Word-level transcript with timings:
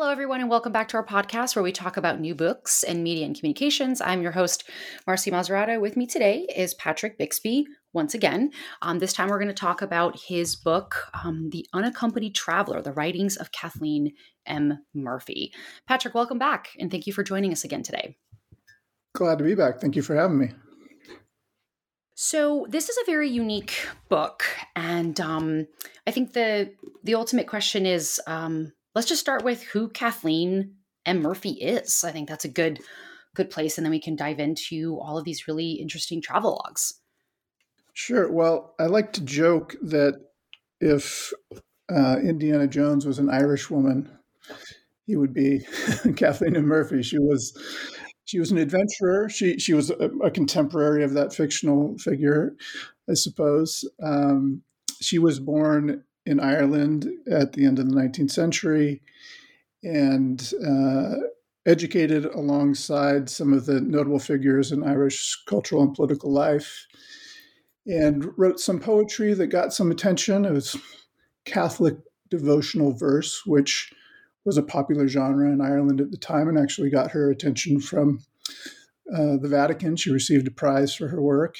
Hello, 0.00 0.12
everyone, 0.12 0.40
and 0.40 0.48
welcome 0.48 0.70
back 0.70 0.86
to 0.86 0.96
our 0.96 1.04
podcast 1.04 1.56
where 1.56 1.62
we 1.64 1.72
talk 1.72 1.96
about 1.96 2.20
new 2.20 2.32
books 2.32 2.84
and 2.84 3.02
media 3.02 3.26
and 3.26 3.36
communications. 3.36 4.00
I'm 4.00 4.22
your 4.22 4.30
host, 4.30 4.70
Marcy 5.08 5.28
Maserata. 5.28 5.80
With 5.80 5.96
me 5.96 6.06
today 6.06 6.46
is 6.54 6.72
Patrick 6.74 7.18
Bixby. 7.18 7.66
Once 7.92 8.14
again, 8.14 8.52
um, 8.80 9.00
this 9.00 9.12
time 9.12 9.28
we're 9.28 9.40
going 9.40 9.48
to 9.48 9.54
talk 9.54 9.82
about 9.82 10.16
his 10.16 10.54
book, 10.54 11.08
um, 11.24 11.50
The 11.50 11.66
Unaccompanied 11.72 12.36
Traveler 12.36 12.80
The 12.80 12.92
Writings 12.92 13.36
of 13.36 13.50
Kathleen 13.50 14.12
M. 14.46 14.78
Murphy. 14.94 15.52
Patrick, 15.88 16.14
welcome 16.14 16.38
back, 16.38 16.68
and 16.78 16.92
thank 16.92 17.08
you 17.08 17.12
for 17.12 17.24
joining 17.24 17.50
us 17.50 17.64
again 17.64 17.82
today. 17.82 18.16
Glad 19.16 19.38
to 19.38 19.44
be 19.44 19.56
back. 19.56 19.80
Thank 19.80 19.96
you 19.96 20.02
for 20.02 20.14
having 20.14 20.38
me. 20.38 20.52
So 22.14 22.68
this 22.68 22.88
is 22.88 22.96
a 22.98 23.04
very 23.04 23.28
unique 23.28 23.74
book, 24.08 24.44
and 24.76 25.20
um, 25.20 25.66
I 26.06 26.12
think 26.12 26.34
the 26.34 26.72
the 27.02 27.16
ultimate 27.16 27.48
question 27.48 27.84
is 27.84 28.20
um, 28.28 28.72
let's 28.98 29.06
just 29.06 29.20
start 29.20 29.44
with 29.44 29.62
who 29.62 29.88
Kathleen 29.88 30.74
M. 31.06 31.22
Murphy 31.22 31.50
is. 31.50 32.02
I 32.02 32.10
think 32.10 32.28
that's 32.28 32.44
a 32.44 32.48
good 32.48 32.80
good 33.36 33.48
place, 33.48 33.78
and 33.78 33.84
then 33.84 33.92
we 33.92 34.00
can 34.00 34.16
dive 34.16 34.40
into 34.40 34.98
all 35.00 35.16
of 35.16 35.24
these 35.24 35.46
really 35.46 35.74
interesting 35.74 36.20
travel 36.20 36.60
logs. 36.64 36.94
Sure. 37.92 38.28
Well, 38.28 38.74
I 38.80 38.86
like 38.86 39.12
to 39.12 39.20
joke 39.20 39.76
that 39.82 40.20
if 40.80 41.32
uh, 41.88 42.16
Indiana 42.24 42.66
Jones 42.66 43.06
was 43.06 43.20
an 43.20 43.30
Irish 43.30 43.70
woman, 43.70 44.10
he 45.06 45.14
would 45.14 45.32
be 45.32 45.60
Kathleen 46.16 46.56
M. 46.56 46.66
Murphy. 46.66 47.00
She 47.04 47.20
was 47.20 47.56
she 48.24 48.40
was 48.40 48.50
an 48.50 48.58
adventurer. 48.58 49.28
She 49.28 49.60
she 49.60 49.74
was 49.74 49.90
a, 49.90 50.10
a 50.24 50.30
contemporary 50.32 51.04
of 51.04 51.12
that 51.14 51.32
fictional 51.32 51.96
figure, 51.98 52.56
I 53.08 53.14
suppose. 53.14 53.88
Um, 54.02 54.62
she 55.00 55.20
was 55.20 55.38
born 55.38 56.02
in 56.28 56.40
Ireland 56.40 57.08
at 57.30 57.54
the 57.54 57.64
end 57.64 57.78
of 57.78 57.88
the 57.88 57.96
19th 57.96 58.30
century 58.30 59.00
and 59.82 60.52
uh, 60.64 61.14
educated 61.64 62.26
alongside 62.26 63.30
some 63.30 63.54
of 63.54 63.64
the 63.64 63.80
notable 63.80 64.18
figures 64.18 64.70
in 64.70 64.84
Irish 64.84 65.42
cultural 65.46 65.82
and 65.82 65.94
political 65.94 66.30
life, 66.30 66.86
and 67.86 68.26
wrote 68.36 68.60
some 68.60 68.78
poetry 68.78 69.32
that 69.32 69.46
got 69.46 69.72
some 69.72 69.90
attention. 69.90 70.44
It 70.44 70.52
was 70.52 70.76
Catholic 71.46 71.96
devotional 72.28 72.92
verse, 72.92 73.42
which 73.46 73.90
was 74.44 74.58
a 74.58 74.62
popular 74.62 75.08
genre 75.08 75.50
in 75.50 75.62
Ireland 75.62 76.00
at 76.00 76.10
the 76.10 76.18
time 76.18 76.48
and 76.48 76.58
actually 76.58 76.90
got 76.90 77.12
her 77.12 77.30
attention 77.30 77.80
from 77.80 78.24
uh, 79.14 79.38
the 79.40 79.48
Vatican. 79.48 79.96
She 79.96 80.10
received 80.10 80.46
a 80.46 80.50
prize 80.50 80.94
for 80.94 81.08
her 81.08 81.22
work. 81.22 81.56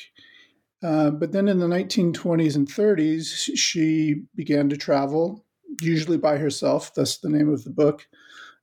Uh, 0.82 1.10
but 1.10 1.32
then 1.32 1.48
in 1.48 1.58
the 1.58 1.66
1920s 1.66 2.54
and 2.54 2.68
30s, 2.68 3.50
she 3.56 4.22
began 4.34 4.68
to 4.68 4.76
travel, 4.76 5.44
usually 5.80 6.18
by 6.18 6.38
herself, 6.38 6.94
thus 6.94 7.18
the 7.18 7.28
name 7.28 7.48
of 7.48 7.64
the 7.64 7.70
book, 7.70 8.06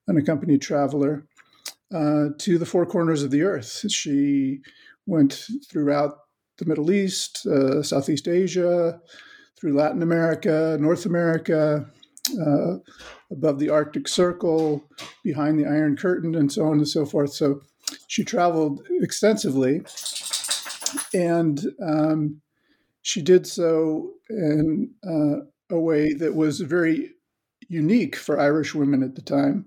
Unaccompanied 0.07 0.61
Traveler, 0.61 1.25
uh, 1.93 2.29
to 2.37 2.57
the 2.57 2.65
four 2.65 2.85
corners 2.85 3.23
of 3.23 3.31
the 3.31 3.43
earth. 3.43 3.91
She 3.91 4.61
went 5.05 5.47
throughout 5.69 6.19
the 6.57 6.65
Middle 6.65 6.91
East, 6.91 7.45
uh, 7.45 7.83
Southeast 7.83 8.27
Asia, 8.27 9.01
through 9.59 9.73
Latin 9.73 10.01
America, 10.01 10.77
North 10.79 11.05
America, 11.05 11.85
uh, 12.39 12.77
above 13.31 13.59
the 13.59 13.69
Arctic 13.69 14.07
Circle, 14.07 14.83
behind 15.23 15.59
the 15.59 15.65
Iron 15.65 15.97
Curtain, 15.97 16.35
and 16.35 16.51
so 16.51 16.65
on 16.65 16.77
and 16.77 16.87
so 16.87 17.05
forth. 17.05 17.33
So 17.33 17.61
she 18.07 18.23
traveled 18.23 18.81
extensively 19.01 19.81
and 21.13 21.61
um, 21.81 22.41
she 23.01 23.21
did 23.21 23.45
so 23.45 24.11
in 24.29 24.91
uh, 25.07 25.45
a 25.69 25.79
way 25.79 26.13
that 26.13 26.35
was 26.35 26.59
very 26.61 27.11
unique 27.67 28.15
for 28.15 28.39
Irish 28.39 28.73
women 28.75 29.03
at 29.03 29.15
the 29.15 29.21
time. 29.21 29.65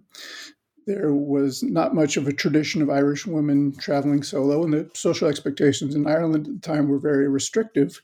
There 0.87 1.13
was 1.13 1.63
not 1.63 1.95
much 1.95 2.17
of 2.17 2.27
a 2.27 2.33
tradition 2.33 2.81
of 2.81 2.91
Irish 2.91 3.27
women 3.27 3.77
traveling 3.77 4.23
solo, 4.23 4.65
and 4.65 4.73
the 4.73 4.91
social 4.95 5.29
expectations 5.29 5.95
in 5.95 6.07
Ireland 6.07 6.47
at 6.47 6.55
the 6.55 6.61
time 6.61 6.89
were 6.89 6.99
very 6.99 7.29
restrictive 7.29 8.01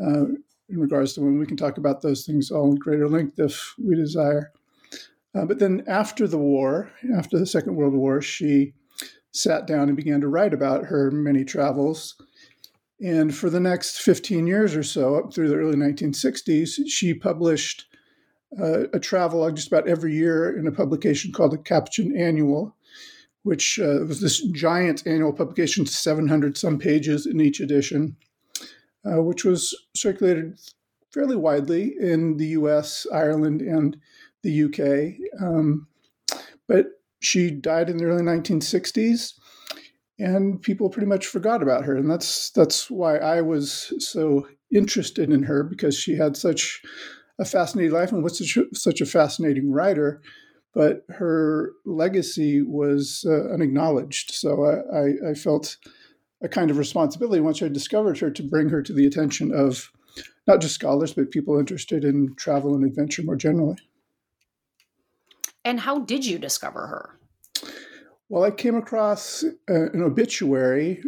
uh, 0.00 0.24
in 0.68 0.80
regards 0.80 1.12
to 1.12 1.20
women. 1.20 1.38
We 1.38 1.46
can 1.46 1.56
talk 1.56 1.78
about 1.78 2.00
those 2.00 2.24
things 2.24 2.50
all 2.50 2.70
in 2.70 2.76
greater 2.76 3.08
length 3.08 3.38
if 3.38 3.74
we 3.78 3.94
desire. 3.94 4.52
Uh, 5.34 5.44
but 5.44 5.58
then 5.58 5.84
after 5.86 6.26
the 6.26 6.38
war, 6.38 6.90
after 7.16 7.38
the 7.38 7.46
Second 7.46 7.76
World 7.76 7.94
War, 7.94 8.22
she 8.22 8.72
sat 9.32 9.66
down 9.66 9.88
and 9.88 9.96
began 9.96 10.20
to 10.22 10.28
write 10.28 10.54
about 10.54 10.86
her 10.86 11.10
many 11.10 11.44
travels 11.44 12.16
and 13.00 13.34
for 13.34 13.48
the 13.48 13.60
next 13.60 14.00
15 14.00 14.46
years 14.46 14.74
or 14.74 14.82
so, 14.82 15.16
up 15.16 15.32
through 15.32 15.48
the 15.48 15.56
early 15.56 15.76
1960s, 15.76 16.80
she 16.88 17.14
published 17.14 17.86
uh, 18.60 18.88
a 18.92 18.98
travelogue 18.98 19.56
just 19.56 19.68
about 19.68 19.88
every 19.88 20.14
year 20.14 20.56
in 20.56 20.66
a 20.66 20.72
publication 20.72 21.32
called 21.32 21.52
the 21.52 21.58
Capuchin 21.58 22.16
Annual, 22.16 22.74
which 23.42 23.78
uh, 23.78 24.04
was 24.06 24.20
this 24.20 24.40
giant 24.48 25.06
annual 25.06 25.32
publication, 25.32 25.86
700 25.86 26.56
some 26.56 26.78
pages 26.78 27.26
in 27.26 27.40
each 27.40 27.60
edition, 27.60 28.16
uh, 29.04 29.22
which 29.22 29.44
was 29.44 29.76
circulated 29.94 30.58
fairly 31.12 31.36
widely 31.36 31.94
in 32.00 32.36
the 32.36 32.48
US, 32.48 33.06
Ireland, 33.12 33.62
and 33.62 33.96
the 34.42 34.64
UK. 34.64 35.40
Um, 35.40 35.86
but 36.66 36.86
she 37.20 37.50
died 37.50 37.90
in 37.90 37.96
the 37.96 38.04
early 38.04 38.22
1960s 38.22 39.34
and 40.18 40.60
people 40.62 40.90
pretty 40.90 41.06
much 41.06 41.26
forgot 41.26 41.62
about 41.62 41.84
her 41.84 41.96
and 41.96 42.10
that's 42.10 42.50
that's 42.50 42.90
why 42.90 43.16
i 43.18 43.40
was 43.40 43.92
so 43.98 44.46
interested 44.74 45.30
in 45.30 45.42
her 45.42 45.62
because 45.62 45.96
she 45.96 46.16
had 46.16 46.36
such 46.36 46.82
a 47.38 47.44
fascinating 47.44 47.92
life 47.92 48.10
and 48.10 48.22
was 48.22 48.38
such, 48.38 48.58
such 48.74 49.00
a 49.00 49.06
fascinating 49.06 49.70
writer 49.70 50.20
but 50.74 51.04
her 51.08 51.72
legacy 51.84 52.62
was 52.62 53.24
uh, 53.26 53.52
unacknowledged. 53.52 54.32
So 54.32 54.64
I, 54.64 54.96
I, 54.96 55.30
I, 55.30 55.34
felt 55.34 55.76
a 56.40 56.48
kind 56.48 56.70
of 56.70 56.78
responsibility 56.78 57.40
once 57.40 57.60
i 57.62 57.68
discovered 57.68 58.18
her 58.18 58.30
to 58.30 58.42
bring 58.44 58.68
her 58.68 58.82
to 58.82 58.92
the 58.92 59.06
attention 59.06 59.52
of 59.52 59.90
not 60.46 60.60
just 60.60 60.76
scholars 60.76 61.12
but 61.12 61.32
people 61.32 61.58
interested 61.58 62.04
in 62.04 62.34
travel 62.36 62.74
and 62.74 62.84
adventure 62.84 63.22
more 63.22 63.34
generally. 63.34 63.76
And 65.64 65.80
how 65.80 65.98
did 65.98 66.24
you 66.24 66.38
discover 66.38 66.86
her 66.86 67.17
well, 68.28 68.44
I 68.44 68.50
came 68.50 68.76
across 68.76 69.44
uh, 69.44 69.90
an 69.92 70.02
obituary 70.02 71.02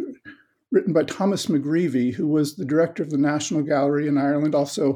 written 0.71 0.93
by 0.93 1.03
Thomas 1.03 1.47
McGreevy, 1.47 2.13
who 2.13 2.27
was 2.27 2.55
the 2.55 2.65
director 2.65 3.03
of 3.03 3.09
the 3.09 3.17
National 3.17 3.61
Gallery 3.61 4.07
in 4.07 4.17
Ireland, 4.17 4.55
also 4.55 4.95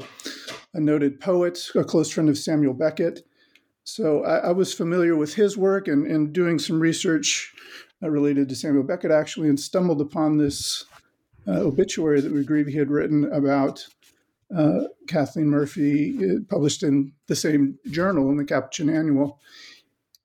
a 0.73 0.79
noted 0.79 1.19
poet, 1.19 1.59
a 1.75 1.83
close 1.83 2.11
friend 2.11 2.29
of 2.29 2.37
Samuel 2.37 2.73
Beckett. 2.73 3.27
So 3.83 4.23
I, 4.23 4.37
I 4.37 4.51
was 4.51 4.73
familiar 4.73 5.15
with 5.15 5.35
his 5.35 5.57
work 5.57 5.87
and, 5.87 6.07
and, 6.07 6.33
doing 6.33 6.57
some 6.57 6.79
research 6.79 7.53
uh, 8.01 8.09
related 8.09 8.49
to 8.49 8.55
Samuel 8.55 8.83
Beckett 8.83 9.11
actually, 9.11 9.49
and 9.49 9.59
stumbled 9.59 10.01
upon 10.01 10.37
this 10.37 10.85
uh, 11.47 11.59
obituary 11.59 12.21
that 12.21 12.33
McGreevy 12.33 12.73
had 12.73 12.89
written 12.89 13.31
about 13.31 13.85
uh, 14.55 14.85
Kathleen 15.07 15.47
Murphy, 15.47 16.17
uh, 16.17 16.39
published 16.49 16.83
in 16.83 17.11
the 17.27 17.35
same 17.35 17.77
journal 17.91 18.29
in 18.31 18.37
the 18.37 18.45
Capuchin 18.45 18.89
Annual. 18.89 19.39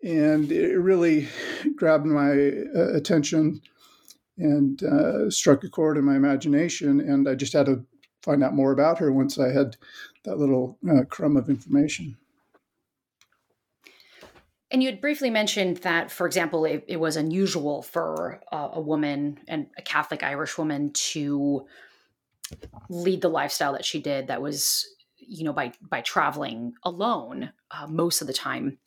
And 0.03 0.51
it 0.51 0.77
really 0.79 1.29
grabbed 1.77 2.07
my 2.07 2.31
uh, 2.75 2.95
attention 2.95 3.61
and 4.39 4.83
uh, 4.83 5.31
struck 5.31 5.65
a 5.65 5.69
chord 5.69 5.99
in 5.99 6.05
my 6.05 6.17
imagination. 6.17 7.01
And 7.01 7.29
I 7.29 7.35
just 7.35 7.53
had 7.53 7.67
to 7.67 7.85
find 8.23 8.43
out 8.43 8.55
more 8.55 8.73
about 8.73 8.99
her 8.99 9.13
once 9.13 9.39
I 9.39 9.53
had 9.53 9.77
that 10.25 10.39
little 10.39 10.79
uh, 10.89 11.05
crumb 11.05 11.37
of 11.37 11.49
information. 11.49 12.17
And 14.71 14.83
you 14.83 14.89
had 14.89 15.01
briefly 15.01 15.31
mentioned 15.31 15.79
that, 15.79 16.13
for 16.13 16.27
example, 16.27 16.65
it, 16.65 16.85
it 16.87 16.99
was 16.99 17.17
unusual 17.17 17.83
for 17.83 18.41
a 18.53 18.81
woman 18.81 19.41
and 19.49 19.67
a 19.77 19.83
Catholic 19.83 20.23
Irish 20.23 20.57
woman 20.59 20.93
to 20.93 21.67
lead 22.89 23.21
the 23.21 23.29
lifestyle 23.29 23.73
that 23.73 23.85
she 23.85 24.01
did. 24.01 24.29
That 24.29 24.43
was, 24.43 24.87
you 25.19 25.45
know, 25.45 25.53
by 25.53 25.73
by 25.81 26.03
traveling 26.03 26.75
alone 26.85 27.53
uh, 27.73 27.89
most 27.89 28.21
of 28.21 28.29
the 28.29 28.33
time. 28.33 28.79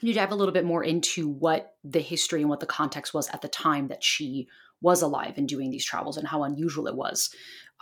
Can 0.00 0.08
you 0.08 0.14
dive 0.14 0.32
a 0.32 0.34
little 0.34 0.54
bit 0.54 0.64
more 0.64 0.82
into 0.82 1.28
what 1.28 1.74
the 1.84 2.00
history 2.00 2.40
and 2.40 2.48
what 2.48 2.60
the 2.60 2.66
context 2.66 3.12
was 3.12 3.28
at 3.28 3.42
the 3.42 3.48
time 3.48 3.88
that 3.88 4.02
she 4.02 4.48
was 4.80 5.02
alive 5.02 5.34
and 5.36 5.46
doing 5.46 5.70
these 5.70 5.84
travels, 5.84 6.16
and 6.16 6.26
how 6.26 6.42
unusual 6.42 6.86
it 6.86 6.96
was 6.96 7.28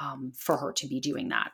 um, 0.01 0.33
for 0.37 0.57
her 0.57 0.73
to 0.73 0.89
be 0.89 0.99
doing 0.99 1.29
that. 1.29 1.53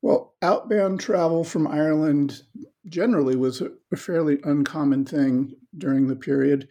Well, 0.00 0.34
outbound 0.40 1.00
travel 1.00 1.44
from 1.44 1.66
Ireland 1.66 2.42
generally 2.88 3.36
was 3.36 3.60
a 3.60 3.96
fairly 3.96 4.38
uncommon 4.44 5.04
thing 5.04 5.52
during 5.76 6.06
the 6.06 6.16
period. 6.16 6.68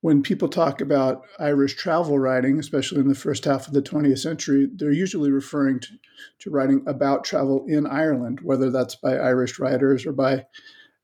When 0.00 0.22
people 0.22 0.48
talk 0.48 0.80
about 0.80 1.22
Irish 1.40 1.74
travel 1.74 2.20
writing, 2.20 2.60
especially 2.60 3.00
in 3.00 3.08
the 3.08 3.14
first 3.16 3.44
half 3.44 3.66
of 3.66 3.72
the 3.72 3.82
20th 3.82 4.20
century, 4.20 4.68
they're 4.72 4.92
usually 4.92 5.32
referring 5.32 5.80
to, 5.80 5.88
to 6.40 6.50
writing 6.50 6.84
about 6.86 7.24
travel 7.24 7.64
in 7.66 7.88
Ireland, 7.88 8.38
whether 8.42 8.70
that's 8.70 8.94
by 8.94 9.16
Irish 9.16 9.58
writers 9.58 10.06
or 10.06 10.12
by 10.12 10.46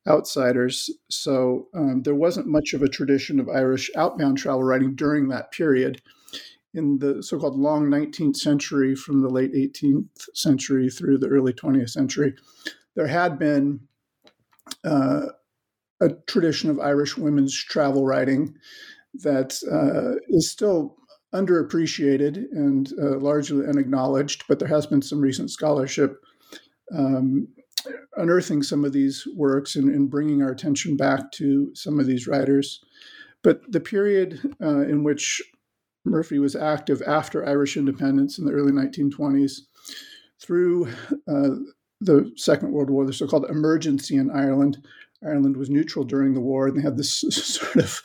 outsiders. 0.09 0.91
So 1.11 1.69
um, 1.75 2.03
there 2.03 2.15
wasn't 2.15 2.47
much 2.47 2.75
of 2.75 2.83
a 2.83 2.89
tradition 2.89 3.41
of 3.41 3.49
Irish 3.49 3.91
outbound 3.97 4.39
travel 4.39 4.62
writing 4.62 4.95
during 4.95 5.29
that 5.29 5.53
period 5.53 6.01
in 6.75 6.99
the 6.99 7.23
so-called 7.23 7.56
long 7.56 7.87
19th 7.87 8.37
century 8.37 8.95
from 8.95 9.23
the 9.23 9.29
late 9.29 9.55
18th 9.55 10.29
century 10.35 10.91
through 10.91 11.19
the 11.19 11.29
early 11.29 11.53
20th 11.53 11.91
century 11.91 12.35
there 12.97 13.06
had 13.06 13.39
been 13.39 13.81
uh, 14.85 15.27
a 16.01 16.09
tradition 16.27 16.69
of 16.69 16.81
irish 16.81 17.17
women's 17.17 17.55
travel 17.55 18.05
writing 18.05 18.55
that 19.15 19.56
uh, 19.71 20.19
is 20.29 20.51
still 20.51 20.97
underappreciated 21.33 22.37
and 22.53 22.93
uh, 23.01 23.19
largely 23.19 23.67
unacknowledged 23.67 24.45
but 24.49 24.59
there 24.59 24.69
has 24.69 24.87
been 24.87 25.03
some 25.03 25.21
recent 25.21 25.51
scholarship 25.51 26.21
um, 26.95 27.49
unearthing 28.17 28.63
some 28.63 28.85
of 28.85 28.93
these 28.93 29.27
works 29.35 29.77
and, 29.77 29.89
and, 29.89 30.11
bringing 30.11 30.43
our 30.43 30.51
attention 30.51 30.97
back 30.97 31.31
to 31.33 31.71
some 31.75 31.99
of 31.99 32.07
these 32.07 32.27
writers 32.27 32.81
but 33.45 33.61
the 33.71 33.81
period 33.81 34.41
uh, 34.61 34.81
in 34.81 35.05
which 35.05 35.41
Murphy 36.05 36.39
was 36.39 36.57
active 36.57 37.03
after 37.07 37.47
Irish 37.47 37.77
independence 37.77 38.39
in 38.39 38.45
the 38.45 38.53
early 38.53 38.73
1920s 38.73 39.61
through 40.41 40.89
uh, 41.29 41.51
the 42.01 42.33
Second 42.37 42.73
World 42.73 42.91
War, 42.91 43.07
the 43.07 43.13
so 43.13 43.27
called 43.27 43.47
emergency 43.49 44.17
in 44.17 44.31
Ireland. 44.31 44.85
Ireland 45.23 45.57
was 45.57 45.71
neutral 45.71 46.05
during 46.05 46.35
the 46.35 46.41
war, 46.41 46.67
and 46.67 46.77
they 46.77 46.83
had 46.83 46.97
this 46.97 47.21
sort 47.31 47.77
of 47.77 48.03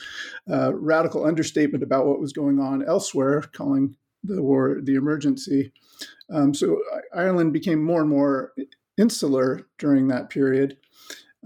uh, 0.50 0.74
radical 0.75 1.25
understatement 1.25 1.84
about 1.84 2.06
what 2.06 2.22
was 2.22 2.32
going 2.32 2.60
on 2.60 2.86
elsewhere, 2.86 3.42
calling 3.54 3.96
the 4.24 4.42
war 4.42 4.78
the 4.82 4.96
emergency. 4.96 5.72
Um, 6.32 6.54
so 6.54 6.82
Ireland 7.14 7.54
became 7.54 7.84
more 7.84 8.02
and 8.02 8.10
more 8.10 8.54
insular 9.00 9.68
during 9.78 10.07
that 10.07 10.30
period. 10.30 10.78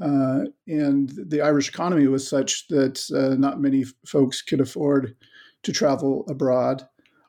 Uh, 0.01 0.45
and 0.67 1.11
the 1.27 1.41
Irish 1.41 1.69
economy 1.69 2.07
was 2.07 2.27
such 2.27 2.67
that 2.69 2.99
uh, 3.15 3.35
not 3.35 3.61
many 3.61 3.85
folks 4.07 4.41
could 4.41 4.59
afford 4.59 5.15
to 5.61 5.71
travel 5.71 6.25
abroad. 6.27 6.87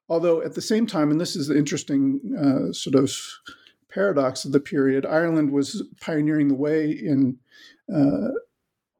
Although 0.08 0.42
at 0.42 0.54
the 0.54 0.62
same 0.62 0.86
time, 0.86 1.10
and 1.10 1.20
this 1.20 1.36
is 1.36 1.48
the 1.48 1.56
interesting 1.56 2.20
uh, 2.38 2.72
sort 2.72 2.94
of 2.94 3.12
paradox 3.90 4.44
of 4.44 4.52
the 4.52 4.60
period, 4.60 5.06
Ireland 5.06 5.52
was 5.52 5.82
pioneering 6.00 6.48
the 6.48 6.54
way 6.54 6.90
in 6.90 7.38
uh, 7.94 8.28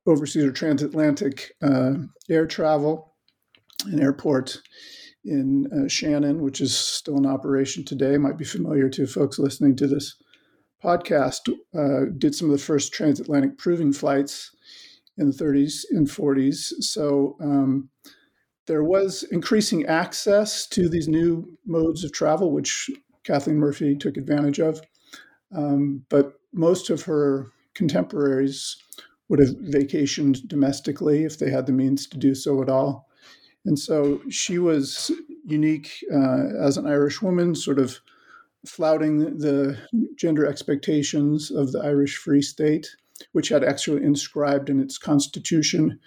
overseas 0.07 0.45
or 0.45 0.53
transatlantic 0.53 1.53
uh, 1.63 1.95
air 2.29 2.47
travel. 2.47 3.13
An 3.87 4.01
airport 4.01 4.61
in 5.25 5.67
uh, 5.73 5.89
Shannon, 5.89 6.43
which 6.43 6.61
is 6.61 6.77
still 6.77 7.19
in 7.19 7.27
operation 7.27 7.85
today, 7.85 8.17
might 8.17 8.39
be 8.39 8.45
familiar 8.45 8.89
to 8.91 9.07
folks 9.07 9.39
listening 9.39 9.77
to 9.77 9.87
this 9.87 10.17
podcast, 10.85 11.49
uh, 11.75 12.11
did 12.19 12.35
some 12.35 12.51
of 12.51 12.53
the 12.53 12.65
first 12.65 12.93
transatlantic 12.93 13.57
proving 13.59 13.93
flights 13.93 14.55
in 15.17 15.31
the 15.31 15.37
30s 15.37 15.85
and 15.91 16.07
40s. 16.07 16.73
So 16.81 17.37
um, 17.41 17.89
there 18.67 18.85
was 18.85 19.23
increasing 19.31 19.87
access 19.87 20.67
to 20.69 20.89
these 20.89 21.09
new 21.09 21.57
modes 21.67 22.05
of 22.05 22.13
travel, 22.13 22.53
which 22.53 22.91
Kathleen 23.25 23.59
Murphy 23.59 23.97
took 23.97 24.17
advantage 24.17 24.61
of. 24.61 24.81
Um, 25.55 26.05
but 26.09 26.35
most 26.53 26.91
of 26.91 27.03
her 27.03 27.49
contemporaries 27.75 28.77
would 29.29 29.39
have 29.39 29.57
vacationed 29.57 30.47
domestically 30.49 31.25
if 31.25 31.39
they 31.39 31.51
had 31.51 31.67
the 31.67 31.73
means 31.73 32.07
to 32.09 32.19
do 32.19 32.35
so 32.35 32.63
at 32.63 32.69
all. 32.69 33.09
And 33.65 33.79
so 33.79 34.21
she 34.29 34.59
was 34.59 35.11
unique 35.45 35.91
uh, 36.13 36.49
as 36.61 36.77
an 36.77 36.87
Irish 36.87 37.23
woman, 37.23 37.55
sort 37.55 37.79
of 37.79 38.01
flouting 38.67 39.39
the 39.39 39.79
gender 40.17 40.47
expectations 40.47 41.51
of 41.51 41.73
the 41.73 41.81
Irish 41.81 42.17
Free 42.17 42.43
State, 42.43 42.97
which 43.33 43.49
had 43.49 43.65
actually 43.65 44.03
inscribed 44.03 44.71
in 44.71 44.81
its 44.81 44.99
constitution 44.99 45.99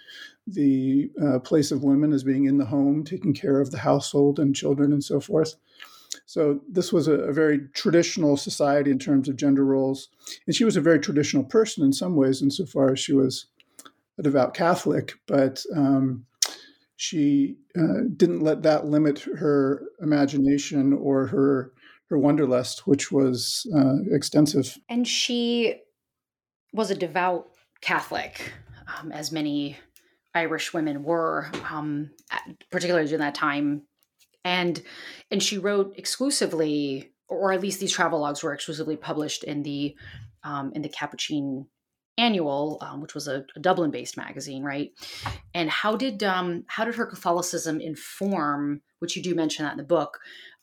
the 0.46 1.10
uh, 1.22 1.38
place 1.40 1.70
of 1.70 1.84
women 1.84 2.12
as 2.12 2.24
being 2.24 2.46
in 2.46 2.58
the 2.58 2.64
home, 2.64 3.04
taking 3.04 3.34
care 3.34 3.60
of 3.60 3.70
the 3.70 3.78
household 3.78 4.38
and 4.38 4.56
children 4.56 4.92
and 4.92 5.04
so 5.04 5.20
forth. 5.20 5.54
So 6.24 6.60
this 6.68 6.92
was 6.92 7.08
a, 7.08 7.14
a, 7.14 7.32
very 7.32 7.60
traditional 7.74 8.36
society 8.36 8.90
in 8.90 8.98
terms 8.98 9.28
of 9.28 9.36
gender 9.36 9.64
roles, 9.64 10.08
and 10.46 10.54
she 10.54 10.64
was 10.64 10.76
a 10.76 10.80
very 10.80 10.98
traditional 10.98 11.44
person 11.44 11.84
in 11.84 11.92
some 11.92 12.16
ways, 12.16 12.42
insofar 12.42 12.92
as 12.92 13.00
she 13.00 13.12
was 13.12 13.46
a 14.18 14.22
devout 14.22 14.54
Catholic. 14.54 15.14
But 15.26 15.64
um, 15.74 16.26
she 16.96 17.56
uh, 17.78 18.02
didn't 18.16 18.40
let 18.40 18.62
that 18.62 18.86
limit 18.86 19.20
her 19.20 19.84
imagination 20.02 20.92
or 20.92 21.26
her 21.28 21.72
her 22.10 22.18
wanderlust, 22.18 22.86
which 22.86 23.12
was 23.12 23.66
uh, 23.76 23.96
extensive. 24.10 24.78
And 24.88 25.06
she 25.06 25.80
was 26.72 26.90
a 26.90 26.94
devout 26.94 27.50
Catholic, 27.80 28.52
um, 28.98 29.12
as 29.12 29.30
many 29.30 29.76
Irish 30.34 30.72
women 30.72 31.04
were, 31.04 31.50
um, 31.70 32.10
particularly 32.70 33.06
during 33.06 33.20
that 33.20 33.34
time. 33.34 33.82
And 34.44 34.82
and 35.30 35.42
she 35.42 35.58
wrote 35.58 35.94
exclusively, 35.96 37.12
or 37.28 37.52
at 37.52 37.60
least 37.60 37.80
these 37.80 37.92
travel 37.92 38.20
logs 38.20 38.42
were 38.42 38.54
exclusively 38.54 38.96
published 38.96 39.44
in 39.44 39.62
the 39.62 39.96
um, 40.44 40.72
in 40.74 40.82
the 40.82 40.88
Capuchin 40.88 41.66
Annual, 42.16 42.78
um, 42.80 43.00
which 43.00 43.14
was 43.14 43.28
a, 43.28 43.44
a 43.54 43.60
Dublin-based 43.60 44.16
magazine, 44.16 44.62
right? 44.62 44.90
And 45.54 45.68
how 45.70 45.96
did 45.96 46.22
um, 46.22 46.64
how 46.66 46.84
did 46.84 46.94
her 46.94 47.06
Catholicism 47.06 47.80
inform, 47.80 48.80
which 49.00 49.16
you 49.16 49.22
do 49.22 49.34
mention 49.34 49.64
that 49.64 49.72
in 49.72 49.78
the 49.78 49.84
book, 49.84 50.18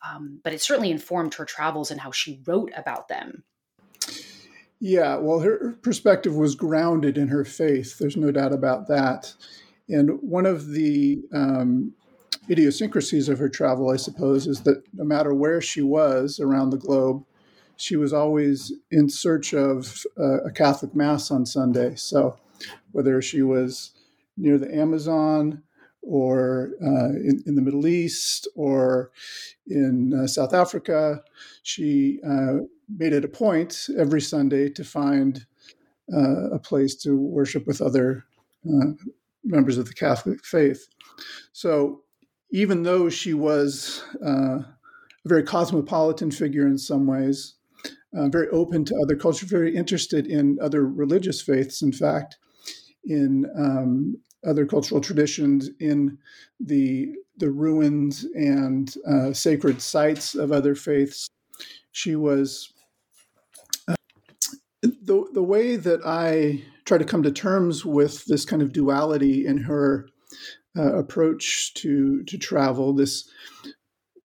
um, 0.08 0.40
but 0.44 0.54
it 0.54 0.62
certainly 0.62 0.92
informed 0.92 1.34
her 1.36 1.46
travels 1.46 1.92
and 1.92 2.02
how 2.02 2.12
she 2.12 2.42
wrote 2.46 2.72
about 2.76 3.08
them. 3.08 3.44
Yeah, 4.80 5.16
well, 5.18 5.40
her 5.40 5.78
perspective 5.82 6.36
was 6.36 6.56
grounded 6.56 7.18
in 7.18 7.30
her 7.30 7.46
faith. 7.46 7.98
There's 7.98 8.18
no 8.18 8.32
doubt 8.32 8.54
about 8.54 8.88
that. 8.88 9.34
And 9.88 10.22
one 10.22 10.46
of 10.46 10.68
the 10.68 11.22
um, 11.34 11.94
idiosyncrasies 12.50 13.30
of 13.30 13.40
her 13.40 13.50
travel, 13.50 13.90
I 13.90 13.96
suppose, 13.96 14.48
is 14.48 14.62
that 14.62 14.84
no 14.94 15.04
matter 15.04 15.34
where 15.34 15.62
she 15.62 15.82
was 15.82 16.40
around 16.40 16.70
the 16.70 16.78
globe, 16.78 17.24
she 17.78 17.96
was 17.96 18.14
always 18.14 18.74
in 18.92 19.10
search 19.10 19.54
of 19.54 20.04
uh, 20.20 20.44
a 20.44 20.52
Catholic 20.52 20.96
Mass 20.96 21.32
on 21.32 21.46
Sunday. 21.46 21.96
So 21.96 22.38
whether 22.92 23.22
she 23.22 23.42
was 23.42 23.92
near 24.38 24.58
the 24.58 24.74
Amazon 24.74 25.64
or 26.06 26.72
uh, 26.82 27.10
in, 27.10 27.44
in, 27.46 27.56
the 27.56 27.62
Middle 27.62 27.88
East 27.88 28.48
or 28.56 29.12
in 29.68 30.14
uh, 30.14 30.28
South 30.28 30.54
Africa, 30.54 31.24
she 31.64 32.20
uh, 32.26 32.58
made 32.88 33.14
it 33.14 33.26
a 33.26 33.30
point 33.30 33.88
every 33.98 34.22
Sunday 34.22 34.70
to 34.70 34.84
find 34.84 35.46
uh, 36.14 36.52
a 36.52 36.60
place 36.60 36.96
to 36.96 37.18
worship 37.18 37.66
with 37.66 37.82
other 37.82 38.26
uh, 38.68 38.92
members 39.44 39.78
of 39.78 39.88
the 39.88 39.94
Catholic 39.94 40.46
faith. 40.46 40.88
So 41.54 42.04
even 42.52 42.84
though 42.84 43.10
she 43.10 43.34
was 43.34 44.04
uh, 44.24 44.60
a 44.60 44.68
very 45.26 45.44
cosmopolitan 45.44 46.30
figure 46.30 46.68
in 46.68 46.78
some 46.78 47.08
ways, 47.08 47.56
very 48.14 48.48
open 48.50 48.86
to 48.86 48.96
other 49.04 49.18
cultures, 49.18 49.50
very 49.50 49.76
interested 49.76 50.26
in 50.26 50.58
other 50.62 50.88
religious 50.88 51.42
faiths, 51.42 51.82
in 51.82 51.92
fact, 51.92 52.38
in 53.04 53.46
um, 53.58 54.18
other 54.46 54.66
cultural 54.66 55.02
traditions 55.02 55.70
in 55.80 56.18
the 56.60 57.16
the 57.38 57.52
ruins 57.52 58.26
and 58.36 58.96
uh, 59.08 59.34
sacred 59.34 59.82
sites 59.82 60.36
of 60.36 60.52
other 60.52 60.74
faiths. 60.76 61.28
She 61.92 62.16
was 62.16 62.72
uh, 63.88 63.96
the 64.82 65.26
the 65.34 65.44
way 65.44 65.76
that 65.76 66.06
I 66.06 66.64
try 66.86 66.98
to 66.98 67.06
come 67.06 67.24
to 67.24 67.32
terms 67.32 67.84
with 67.84 68.26
this 68.26 68.46
kind 68.46 68.62
of 68.62 68.72
duality 68.72 69.46
in 69.46 69.58
her 69.58 70.08
uh, 70.78 70.96
approach 70.96 71.74
to 71.76 72.24
to 72.24 72.38
travel. 72.38 72.94
This 72.94 73.30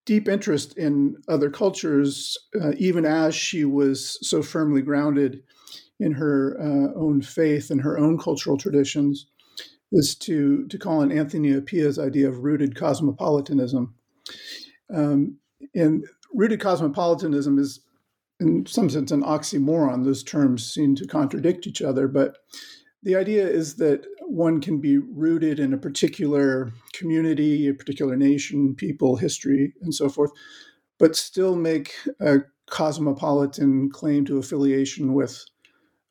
deep 0.06 0.28
interest 0.28 0.76
in 0.76 1.16
other 1.28 1.50
cultures, 1.50 2.36
uh, 2.60 2.72
even 2.78 3.04
as 3.04 3.34
she 3.34 3.64
was 3.64 4.18
so 4.26 4.42
firmly 4.42 4.82
grounded 4.82 5.42
in 6.00 6.12
her 6.12 6.56
uh, 6.58 6.98
own 6.98 7.22
faith 7.22 7.70
and 7.70 7.82
her 7.82 7.98
own 7.98 8.18
cultural 8.18 8.56
traditions, 8.56 9.26
is 9.92 10.14
to, 10.14 10.66
to 10.68 10.78
call 10.78 11.00
on 11.00 11.12
Anthony 11.12 11.54
Appiah's 11.54 11.98
idea 11.98 12.28
of 12.28 12.44
rooted 12.44 12.76
cosmopolitanism. 12.76 13.94
Um, 14.94 15.38
and 15.74 16.04
rooted 16.32 16.60
cosmopolitanism 16.60 17.58
is, 17.58 17.80
in 18.38 18.66
some 18.66 18.88
sense, 18.88 19.10
an 19.10 19.22
oxymoron. 19.22 20.04
Those 20.04 20.22
terms 20.22 20.72
seem 20.72 20.94
to 20.96 21.06
contradict 21.06 21.66
each 21.66 21.82
other, 21.82 22.08
but 22.08 22.38
the 23.02 23.16
idea 23.16 23.48
is 23.48 23.76
that 23.76 24.06
one 24.20 24.60
can 24.60 24.80
be 24.80 24.98
rooted 24.98 25.58
in 25.58 25.72
a 25.72 25.78
particular 25.78 26.72
community, 26.92 27.66
a 27.66 27.74
particular 27.74 28.16
nation, 28.16 28.74
people, 28.74 29.16
history, 29.16 29.74
and 29.82 29.94
so 29.94 30.08
forth, 30.08 30.30
but 30.98 31.16
still 31.16 31.56
make 31.56 31.94
a 32.20 32.38
cosmopolitan 32.68 33.90
claim 33.90 34.24
to 34.26 34.38
affiliation 34.38 35.14
with 35.14 35.44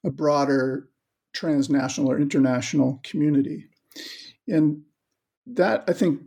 a 0.03 0.09
broader 0.09 0.89
transnational 1.33 2.12
or 2.12 2.19
international 2.19 3.00
community. 3.03 3.68
And 4.48 4.81
that, 5.46 5.84
I 5.88 5.93
think, 5.93 6.22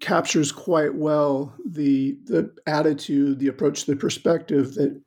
captures 0.00 0.52
quite 0.52 0.94
well 0.94 1.54
the, 1.64 2.18
the 2.24 2.54
attitude, 2.66 3.38
the 3.38 3.48
approach, 3.48 3.86
the 3.86 3.96
perspective 3.96 4.74
that 4.74 5.00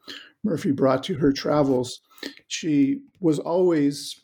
Murphy 0.44 0.72
brought 0.72 1.04
to 1.04 1.16
her 1.16 1.32
travels. 1.32 2.02
She 2.48 3.02
was 3.20 3.40
always 3.40 4.20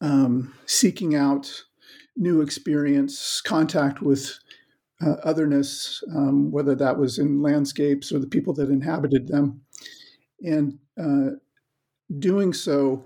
um, 0.00 0.54
seeking 0.66 1.14
out 1.14 1.64
new 2.16 2.42
experience, 2.42 3.40
contact 3.40 4.02
with 4.02 4.38
uh, 5.04 5.16
otherness, 5.24 6.02
um, 6.14 6.50
whether 6.52 6.74
that 6.74 6.98
was 6.98 7.18
in 7.18 7.42
landscapes 7.42 8.12
or 8.12 8.18
the 8.18 8.26
people 8.26 8.52
that 8.54 8.70
inhabited 8.70 9.28
them, 9.28 9.62
and 10.42 10.78
uh, 11.00 11.36
doing 12.18 12.52
so 12.52 13.04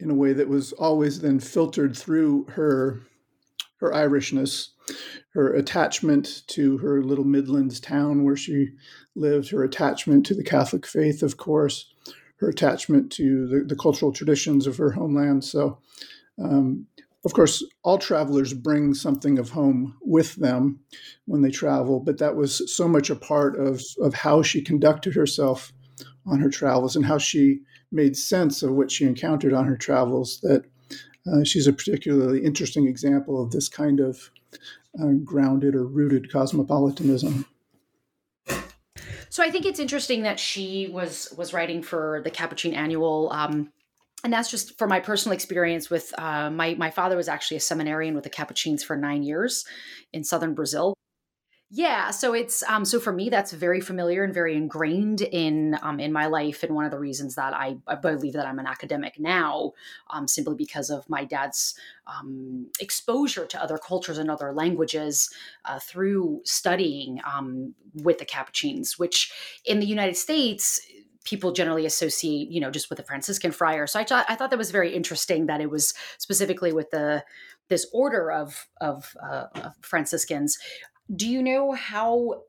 in 0.00 0.10
a 0.10 0.14
way 0.14 0.32
that 0.32 0.48
was 0.48 0.72
always 0.72 1.20
then 1.20 1.40
filtered 1.40 1.96
through 1.96 2.44
her 2.50 3.02
her 3.78 3.92
Irishness, 3.92 4.70
her 5.30 5.54
attachment 5.54 6.42
to 6.48 6.78
her 6.78 7.02
little 7.02 7.24
Midlands 7.24 7.78
town 7.78 8.24
where 8.24 8.36
she 8.36 8.70
lived, 9.14 9.50
her 9.50 9.62
attachment 9.62 10.26
to 10.26 10.34
the 10.34 10.42
Catholic 10.44 10.86
faith, 10.86 11.22
of 11.22 11.36
course, 11.36 11.92
her 12.40 12.48
attachment 12.48 13.12
to 13.12 13.46
the, 13.46 13.64
the 13.64 13.76
cultural 13.76 14.12
traditions 14.12 14.66
of 14.66 14.76
her 14.78 14.90
homeland. 14.90 15.44
So, 15.44 15.78
um, 16.42 16.86
of 17.24 17.34
course, 17.34 17.64
all 17.82 17.98
travelers 17.98 18.52
bring 18.52 18.94
something 18.94 19.38
of 19.38 19.50
home 19.50 19.96
with 20.02 20.36
them 20.36 20.80
when 21.26 21.42
they 21.42 21.50
travel, 21.50 22.00
but 22.00 22.18
that 22.18 22.36
was 22.36 22.74
so 22.74 22.88
much 22.88 23.10
a 23.10 23.16
part 23.16 23.58
of, 23.58 23.82
of 24.00 24.14
how 24.14 24.42
she 24.42 24.62
conducted 24.62 25.14
herself 25.14 25.72
on 26.26 26.40
her 26.40 26.50
travels 26.50 26.96
and 26.96 27.06
how 27.06 27.18
she 27.18 27.60
made 27.90 28.16
sense 28.16 28.62
of 28.62 28.72
what 28.72 28.90
she 28.90 29.04
encountered 29.04 29.52
on 29.52 29.66
her 29.66 29.76
travels 29.76 30.40
that 30.40 30.64
uh, 31.26 31.44
she's 31.44 31.66
a 31.66 31.72
particularly 31.72 32.44
interesting 32.44 32.86
example 32.86 33.42
of 33.42 33.50
this 33.50 33.68
kind 33.68 34.00
of 34.00 34.30
uh, 35.00 35.12
grounded 35.24 35.74
or 35.74 35.86
rooted 35.86 36.32
cosmopolitanism. 36.32 37.44
So 39.30 39.42
I 39.44 39.50
think 39.50 39.66
it's 39.66 39.78
interesting 39.78 40.22
that 40.22 40.40
she 40.40 40.88
was 40.88 41.32
was 41.36 41.52
writing 41.52 41.82
for 41.82 42.22
the 42.24 42.30
Capuchin 42.30 42.74
Annual. 42.74 43.30
Um, 43.30 43.70
and 44.24 44.32
that's 44.32 44.50
just 44.50 44.76
for 44.78 44.88
my 44.88 45.00
personal 45.00 45.34
experience 45.34 45.90
with 45.90 46.12
uh, 46.18 46.50
my 46.50 46.74
my 46.74 46.90
father 46.90 47.16
was 47.16 47.28
actually 47.28 47.58
a 47.58 47.60
seminarian 47.60 48.14
with 48.14 48.24
the 48.24 48.30
Capuchins 48.30 48.82
for 48.82 48.96
nine 48.96 49.22
years 49.22 49.64
in 50.12 50.24
southern 50.24 50.54
Brazil, 50.54 50.94
yeah, 51.70 52.10
so 52.10 52.32
it's 52.32 52.62
um, 52.62 52.86
so 52.86 52.98
for 52.98 53.12
me 53.12 53.28
that's 53.28 53.52
very 53.52 53.82
familiar 53.82 54.24
and 54.24 54.32
very 54.32 54.56
ingrained 54.56 55.20
in 55.20 55.78
um, 55.82 56.00
in 56.00 56.14
my 56.14 56.24
life, 56.26 56.62
and 56.62 56.74
one 56.74 56.86
of 56.86 56.90
the 56.90 56.98
reasons 56.98 57.34
that 57.34 57.52
I, 57.52 57.76
I 57.86 57.94
believe 57.94 58.32
that 58.32 58.46
I'm 58.46 58.58
an 58.58 58.66
academic 58.66 59.20
now, 59.20 59.72
um, 60.08 60.26
simply 60.26 60.54
because 60.54 60.88
of 60.88 61.06
my 61.10 61.24
dad's 61.26 61.74
um, 62.06 62.68
exposure 62.80 63.44
to 63.44 63.62
other 63.62 63.76
cultures 63.76 64.16
and 64.16 64.30
other 64.30 64.50
languages 64.54 65.28
uh, 65.66 65.78
through 65.78 66.40
studying 66.44 67.20
um, 67.30 67.74
with 67.92 68.18
the 68.18 68.24
Capuchins, 68.24 68.98
which 68.98 69.30
in 69.66 69.78
the 69.78 69.86
United 69.86 70.16
States 70.16 70.80
people 71.24 71.52
generally 71.52 71.84
associate, 71.84 72.48
you 72.50 72.60
know, 72.60 72.70
just 72.70 72.88
with 72.88 72.96
the 72.96 73.04
Franciscan 73.04 73.52
friar. 73.52 73.86
So 73.86 74.00
I 74.00 74.04
thought 74.04 74.24
I 74.26 74.36
thought 74.36 74.48
that 74.48 74.58
was 74.58 74.70
very 74.70 74.94
interesting 74.94 75.44
that 75.46 75.60
it 75.60 75.70
was 75.70 75.92
specifically 76.16 76.72
with 76.72 76.90
the 76.92 77.24
this 77.68 77.86
order 77.92 78.32
of 78.32 78.66
of, 78.80 79.14
uh, 79.22 79.44
of 79.56 79.74
Franciscans 79.82 80.56
do 81.14 81.28
you 81.28 81.42
know 81.42 81.72
how 81.72 82.42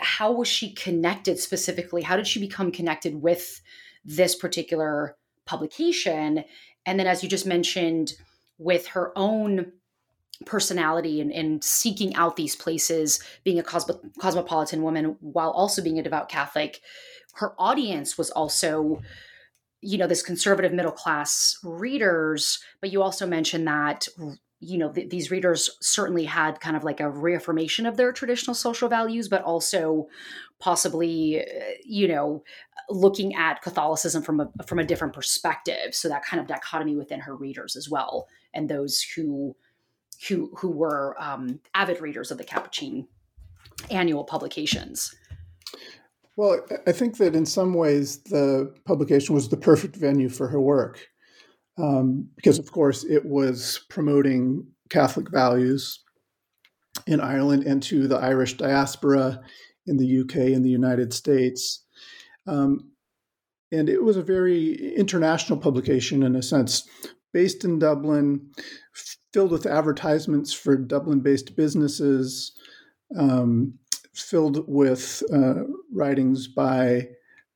how 0.00 0.32
was 0.32 0.48
she 0.48 0.72
connected 0.72 1.38
specifically? 1.38 2.02
How 2.02 2.16
did 2.16 2.26
she 2.26 2.40
become 2.40 2.72
connected 2.72 3.22
with 3.22 3.60
this 4.04 4.34
particular 4.34 5.16
publication? 5.44 6.44
And 6.86 6.98
then, 6.98 7.06
as 7.06 7.22
you 7.22 7.28
just 7.28 7.46
mentioned, 7.46 8.14
with 8.58 8.88
her 8.88 9.12
own 9.16 9.72
personality 10.46 11.20
and, 11.20 11.32
and 11.32 11.62
seeking 11.62 12.14
out 12.16 12.36
these 12.36 12.56
places, 12.56 13.20
being 13.44 13.58
a 13.58 13.62
cosmo- 13.62 14.00
cosmopolitan 14.18 14.82
woman 14.82 15.16
while 15.20 15.50
also 15.50 15.82
being 15.82 15.98
a 15.98 16.02
devout 16.02 16.28
Catholic, 16.28 16.80
her 17.34 17.54
audience 17.58 18.18
was 18.18 18.30
also 18.30 19.00
you 19.80 19.98
know 19.98 20.06
this 20.06 20.22
conservative 20.22 20.72
middle 20.72 20.90
class 20.90 21.58
readers 21.62 22.58
but 22.80 22.90
you 22.90 23.02
also 23.02 23.26
mentioned 23.26 23.66
that 23.66 24.08
you 24.64 24.78
know 24.78 24.92
th- 24.92 25.10
these 25.10 25.30
readers 25.30 25.70
certainly 25.80 26.24
had 26.24 26.60
kind 26.60 26.76
of 26.76 26.84
like 26.84 27.00
a 27.00 27.10
reaffirmation 27.10 27.86
of 27.86 27.96
their 27.96 28.12
traditional 28.12 28.54
social 28.54 28.88
values 28.88 29.28
but 29.28 29.42
also 29.42 30.08
possibly 30.58 31.40
uh, 31.40 31.44
you 31.84 32.08
know 32.08 32.42
looking 32.90 33.34
at 33.34 33.62
catholicism 33.62 34.22
from 34.22 34.40
a 34.40 34.50
from 34.66 34.78
a 34.78 34.84
different 34.84 35.14
perspective. 35.14 35.94
So 35.94 36.08
that 36.08 36.24
kind 36.24 36.40
of 36.40 36.46
dichotomy 36.46 36.96
within 36.96 37.20
her 37.20 37.34
readers 37.34 37.76
as 37.76 37.88
well 37.88 38.28
and 38.52 38.68
those 38.68 39.00
who 39.02 39.56
who 40.28 40.50
who 40.56 40.70
were 40.70 41.16
um, 41.18 41.60
avid 41.74 42.00
readers 42.00 42.30
of 42.30 42.38
the 42.38 42.44
capuchin 42.44 43.06
annual 43.90 44.24
publications. 44.24 45.14
Well 46.36 46.60
i 46.86 46.92
think 46.92 47.18
that 47.18 47.36
in 47.36 47.46
some 47.46 47.74
ways 47.74 48.18
the 48.24 48.74
publication 48.84 49.34
was 49.34 49.48
the 49.48 49.56
perfect 49.56 49.94
venue 49.94 50.28
for 50.28 50.48
her 50.48 50.60
work 50.60 51.08
um, 51.78 52.28
because, 52.36 52.58
of 52.58 52.70
course, 52.70 53.04
it 53.04 53.24
was 53.24 53.84
promoting 53.88 54.66
Catholic 54.90 55.30
values 55.30 56.00
in 57.06 57.20
Ireland 57.20 57.64
and 57.64 57.82
to 57.84 58.06
the 58.06 58.16
Irish 58.16 58.56
diaspora 58.56 59.40
in 59.86 59.96
the 59.96 60.20
UK 60.20 60.36
and 60.54 60.64
the 60.64 60.70
United 60.70 61.12
States. 61.12 61.84
Um, 62.46 62.90
and 63.72 63.88
it 63.88 64.02
was 64.02 64.16
a 64.16 64.22
very 64.22 64.94
international 64.94 65.58
publication 65.58 66.22
in 66.22 66.36
a 66.36 66.42
sense, 66.42 66.88
based 67.32 67.64
in 67.64 67.78
Dublin, 67.78 68.52
filled 69.32 69.50
with 69.50 69.66
advertisements 69.66 70.52
for 70.52 70.76
Dublin 70.76 71.20
based 71.20 71.56
businesses, 71.56 72.52
um, 73.18 73.74
filled 74.14 74.64
with 74.68 75.22
uh, 75.32 75.64
writings 75.92 76.46
by 76.46 77.08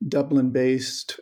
Dublin 0.07 0.51
based 0.51 1.19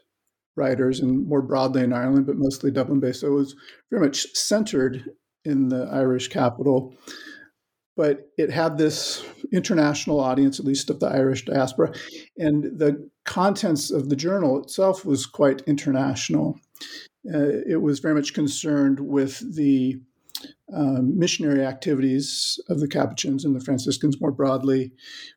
writers 0.57 0.99
and 0.99 1.27
more 1.27 1.41
broadly 1.41 1.83
in 1.83 1.93
Ireland, 1.93 2.25
but 2.25 2.37
mostly 2.37 2.71
Dublin 2.71 2.99
based. 2.99 3.21
So 3.21 3.27
it 3.27 3.31
was 3.31 3.55
very 3.91 4.05
much 4.05 4.25
centered 4.35 5.05
in 5.45 5.69
the 5.69 5.87
Irish 5.91 6.27
capital. 6.27 6.95
But 7.95 8.29
it 8.37 8.51
had 8.51 8.77
this 8.77 9.25
international 9.51 10.19
audience, 10.19 10.59
at 10.59 10.65
least 10.65 10.89
of 10.89 10.99
the 10.99 11.07
Irish 11.07 11.45
diaspora. 11.45 11.93
And 12.37 12.63
the 12.77 13.09
contents 13.25 13.89
of 13.89 14.09
the 14.09 14.15
journal 14.15 14.61
itself 14.61 15.03
was 15.03 15.25
quite 15.25 15.61
international. 15.65 16.59
Uh, 17.33 17.63
it 17.67 17.81
was 17.81 17.99
very 17.99 18.13
much 18.13 18.33
concerned 18.33 18.99
with 18.99 19.55
the 19.55 19.99
um, 20.73 21.17
missionary 21.17 21.65
activities 21.65 22.59
of 22.69 22.79
the 22.79 22.87
Capuchins 22.87 23.45
and 23.45 23.55
the 23.55 23.63
Franciscans 23.63 24.21
more 24.21 24.31
broadly, 24.31 24.91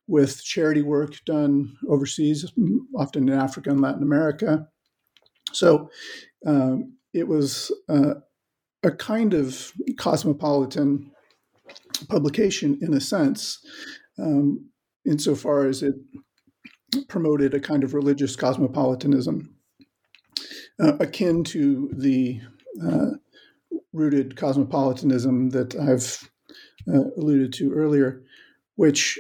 with 0.07 0.45
charity 0.45 0.83
work 0.83 1.15
done 1.25 1.77
overseas, 1.89 2.53
often 2.97 3.29
in 3.29 3.39
Africa 3.39 3.71
and 3.71 3.81
Latin 3.81 4.03
America, 4.03 4.69
so 5.53 5.91
um, 6.47 6.97
it 7.13 7.27
was 7.27 7.73
uh, 7.89 8.15
a 8.83 8.91
kind 8.91 9.35
of 9.35 9.73
cosmopolitan 9.99 11.11
publication 12.09 12.79
in 12.81 12.95
a 12.95 13.01
sense, 13.01 13.65
um, 14.19 14.71
insofar 15.05 15.67
as 15.67 15.83
it 15.83 15.95
promoted 17.09 17.55
a 17.55 17.61
kind 17.61 17.85
of 17.85 17.95
religious 17.95 18.37
cosmopolitanism 18.37 19.55
uh, 20.81 20.95
akin 20.99 21.45
to 21.45 21.91
the 21.93 22.41
uh, 22.85 23.11
rooted 23.93 24.37
cosmopolitanism 24.37 25.51
that 25.51 25.75
I've 25.77 26.31
uh, 26.93 27.11
alluded 27.17 27.53
to 27.55 27.73
earlier, 27.73 28.23
which 28.77 29.19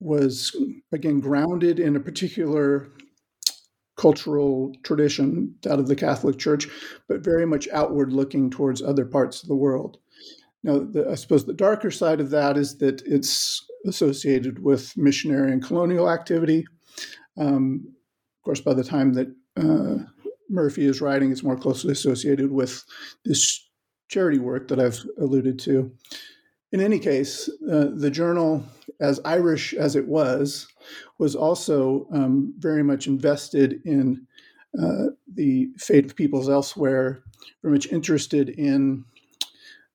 was 0.00 0.54
again 0.92 1.20
grounded 1.20 1.78
in 1.78 1.96
a 1.96 2.00
particular 2.00 2.88
cultural 3.96 4.72
tradition 4.82 5.54
out 5.68 5.78
of 5.78 5.88
the 5.88 5.96
Catholic 5.96 6.38
Church, 6.38 6.68
but 7.08 7.24
very 7.24 7.46
much 7.46 7.68
outward 7.72 8.12
looking 8.12 8.50
towards 8.50 8.82
other 8.82 9.04
parts 9.04 9.42
of 9.42 9.48
the 9.48 9.56
world. 9.56 9.98
Now, 10.62 10.80
the, 10.80 11.08
I 11.10 11.14
suppose 11.14 11.44
the 11.44 11.52
darker 11.52 11.90
side 11.90 12.20
of 12.20 12.30
that 12.30 12.56
is 12.56 12.78
that 12.78 13.02
it's 13.06 13.64
associated 13.86 14.62
with 14.62 14.96
missionary 14.96 15.52
and 15.52 15.62
colonial 15.62 16.10
activity. 16.10 16.66
Um, 17.38 17.86
of 17.86 18.44
course, 18.44 18.60
by 18.60 18.74
the 18.74 18.84
time 18.84 19.14
that 19.14 19.28
uh, 19.56 20.04
Murphy 20.50 20.86
is 20.86 21.00
writing, 21.00 21.30
it's 21.30 21.42
more 21.42 21.56
closely 21.56 21.92
associated 21.92 22.50
with 22.50 22.84
this 23.24 23.68
charity 24.08 24.38
work 24.38 24.68
that 24.68 24.80
I've 24.80 25.04
alluded 25.18 25.58
to. 25.60 25.92
In 26.72 26.80
any 26.80 26.98
case, 26.98 27.48
uh, 27.70 27.90
the 27.94 28.10
journal, 28.10 28.64
as 29.00 29.20
Irish 29.24 29.72
as 29.72 29.96
it 29.96 30.06
was, 30.06 30.68
was 31.18 31.34
also 31.34 32.06
um, 32.12 32.54
very 32.58 32.82
much 32.82 33.06
invested 33.06 33.80
in 33.84 34.26
uh, 34.80 35.06
the 35.32 35.68
fate 35.78 36.04
of 36.04 36.16
peoples 36.16 36.48
elsewhere, 36.48 37.22
very 37.62 37.72
much 37.72 37.86
interested 37.92 38.50
in 38.50 39.04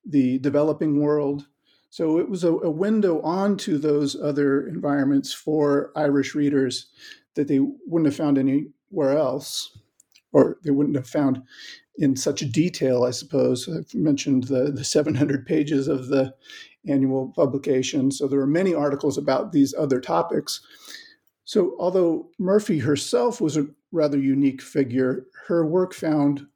the 0.04 0.38
developing 0.38 1.00
world. 1.00 1.46
So 1.90 2.18
it 2.18 2.28
was 2.28 2.42
a, 2.42 2.52
a 2.52 2.70
window 2.70 3.20
onto 3.20 3.78
those 3.78 4.20
other 4.20 4.66
environments 4.66 5.32
for 5.32 5.92
Irish 5.94 6.34
readers 6.34 6.86
that 7.34 7.48
they 7.48 7.60
wouldn't 7.60 8.06
have 8.06 8.16
found 8.16 8.38
anywhere 8.38 9.16
else, 9.16 9.78
or 10.32 10.58
they 10.64 10.70
wouldn't 10.70 10.96
have 10.96 11.08
found 11.08 11.42
in 11.96 12.16
such 12.16 12.40
detail, 12.50 13.04
I 13.04 13.10
suppose. 13.10 13.68
I've 13.68 13.94
mentioned 13.94 14.44
the, 14.44 14.72
the 14.72 14.84
700 14.84 15.46
pages 15.46 15.88
of 15.88 16.08
the 16.08 16.34
annual 16.88 17.32
publication. 17.36 18.10
So 18.10 18.26
there 18.26 18.40
are 18.40 18.46
many 18.46 18.74
articles 18.74 19.18
about 19.18 19.52
these 19.52 19.74
other 19.74 20.00
topics. 20.00 20.60
So, 21.44 21.76
although 21.78 22.30
Murphy 22.38 22.78
herself 22.78 23.40
was 23.40 23.56
a 23.56 23.66
rather 23.90 24.18
unique 24.18 24.62
figure, 24.62 25.26
her 25.46 25.66
work 25.66 25.92
found 25.92 26.46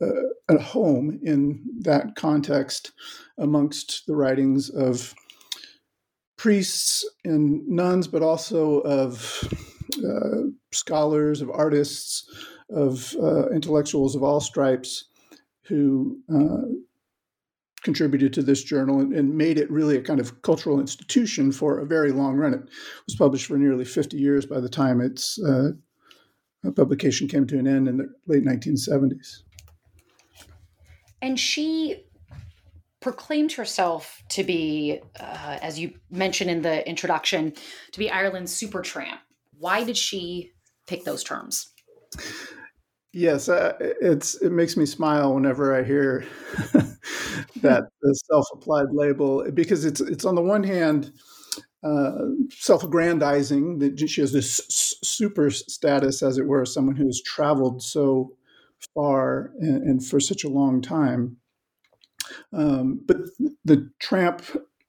uh, 0.00 0.28
a 0.48 0.58
home 0.58 1.18
in 1.22 1.62
that 1.80 2.16
context 2.16 2.92
amongst 3.38 4.06
the 4.06 4.14
writings 4.14 4.68
of 4.70 5.14
priests 6.36 7.08
and 7.24 7.66
nuns, 7.66 8.06
but 8.06 8.22
also 8.22 8.80
of 8.80 9.42
uh, 10.06 10.50
scholars, 10.72 11.40
of 11.40 11.50
artists, 11.50 12.28
of 12.70 13.14
uh, 13.22 13.48
intellectuals 13.48 14.14
of 14.14 14.22
all 14.22 14.40
stripes 14.40 15.06
who 15.62 16.18
uh, 16.32 16.68
contributed 17.86 18.32
to 18.32 18.42
this 18.42 18.64
journal 18.64 18.98
and, 18.98 19.12
and, 19.14 19.32
made 19.38 19.58
it 19.58 19.70
really 19.70 19.96
a 19.96 20.02
kind 20.02 20.18
of 20.18 20.42
cultural 20.42 20.80
institution 20.80 21.52
for 21.52 21.78
a 21.78 21.86
very 21.86 22.10
long 22.10 22.34
run. 22.34 22.52
It 22.52 22.68
was 23.06 23.14
published 23.14 23.46
for 23.46 23.56
nearly 23.56 23.84
50 23.84 24.16
years 24.16 24.44
by 24.44 24.58
the 24.58 24.68
time 24.68 25.00
its 25.00 25.40
uh, 25.40 25.70
publication 26.74 27.28
came 27.28 27.46
to 27.46 27.56
an 27.60 27.68
end 27.68 27.86
in 27.86 27.96
the 27.98 28.12
late 28.26 28.44
1970s. 28.44 29.42
And 31.22 31.38
she 31.38 32.02
proclaimed 32.98 33.52
herself 33.52 34.20
to 34.30 34.42
be, 34.42 35.00
uh, 35.20 35.58
as 35.62 35.78
you 35.78 35.92
mentioned 36.10 36.50
in 36.50 36.62
the 36.62 36.86
introduction, 36.88 37.52
to 37.92 37.98
be 38.00 38.10
Ireland's 38.10 38.52
super 38.52 38.82
tramp. 38.82 39.20
Why 39.60 39.84
did 39.84 39.96
she 39.96 40.50
pick 40.88 41.04
those 41.04 41.22
terms? 41.22 41.68
Yes, 43.16 43.48
uh, 43.48 43.72
it's 43.80 44.34
it 44.42 44.52
makes 44.52 44.76
me 44.76 44.84
smile 44.84 45.32
whenever 45.32 45.74
I 45.74 45.82
hear 45.82 46.26
that 47.62 47.88
the 48.02 48.14
self-applied 48.30 48.88
label 48.92 49.50
because 49.52 49.86
it's 49.86 50.02
it's 50.02 50.26
on 50.26 50.34
the 50.34 50.42
one 50.42 50.62
hand 50.62 51.12
uh, 51.82 52.26
self-aggrandizing 52.50 53.78
that 53.78 54.10
she 54.10 54.20
has 54.20 54.32
this 54.32 54.60
super 55.02 55.48
status, 55.48 56.22
as 56.22 56.36
it 56.36 56.46
were, 56.46 56.66
someone 56.66 56.94
who 56.94 57.06
has 57.06 57.22
traveled 57.22 57.82
so 57.82 58.36
far 58.92 59.50
and, 59.60 59.82
and 59.82 60.06
for 60.06 60.20
such 60.20 60.44
a 60.44 60.50
long 60.50 60.82
time. 60.82 61.38
Um, 62.52 63.00
but 63.06 63.16
the 63.64 63.90
tramp 63.98 64.42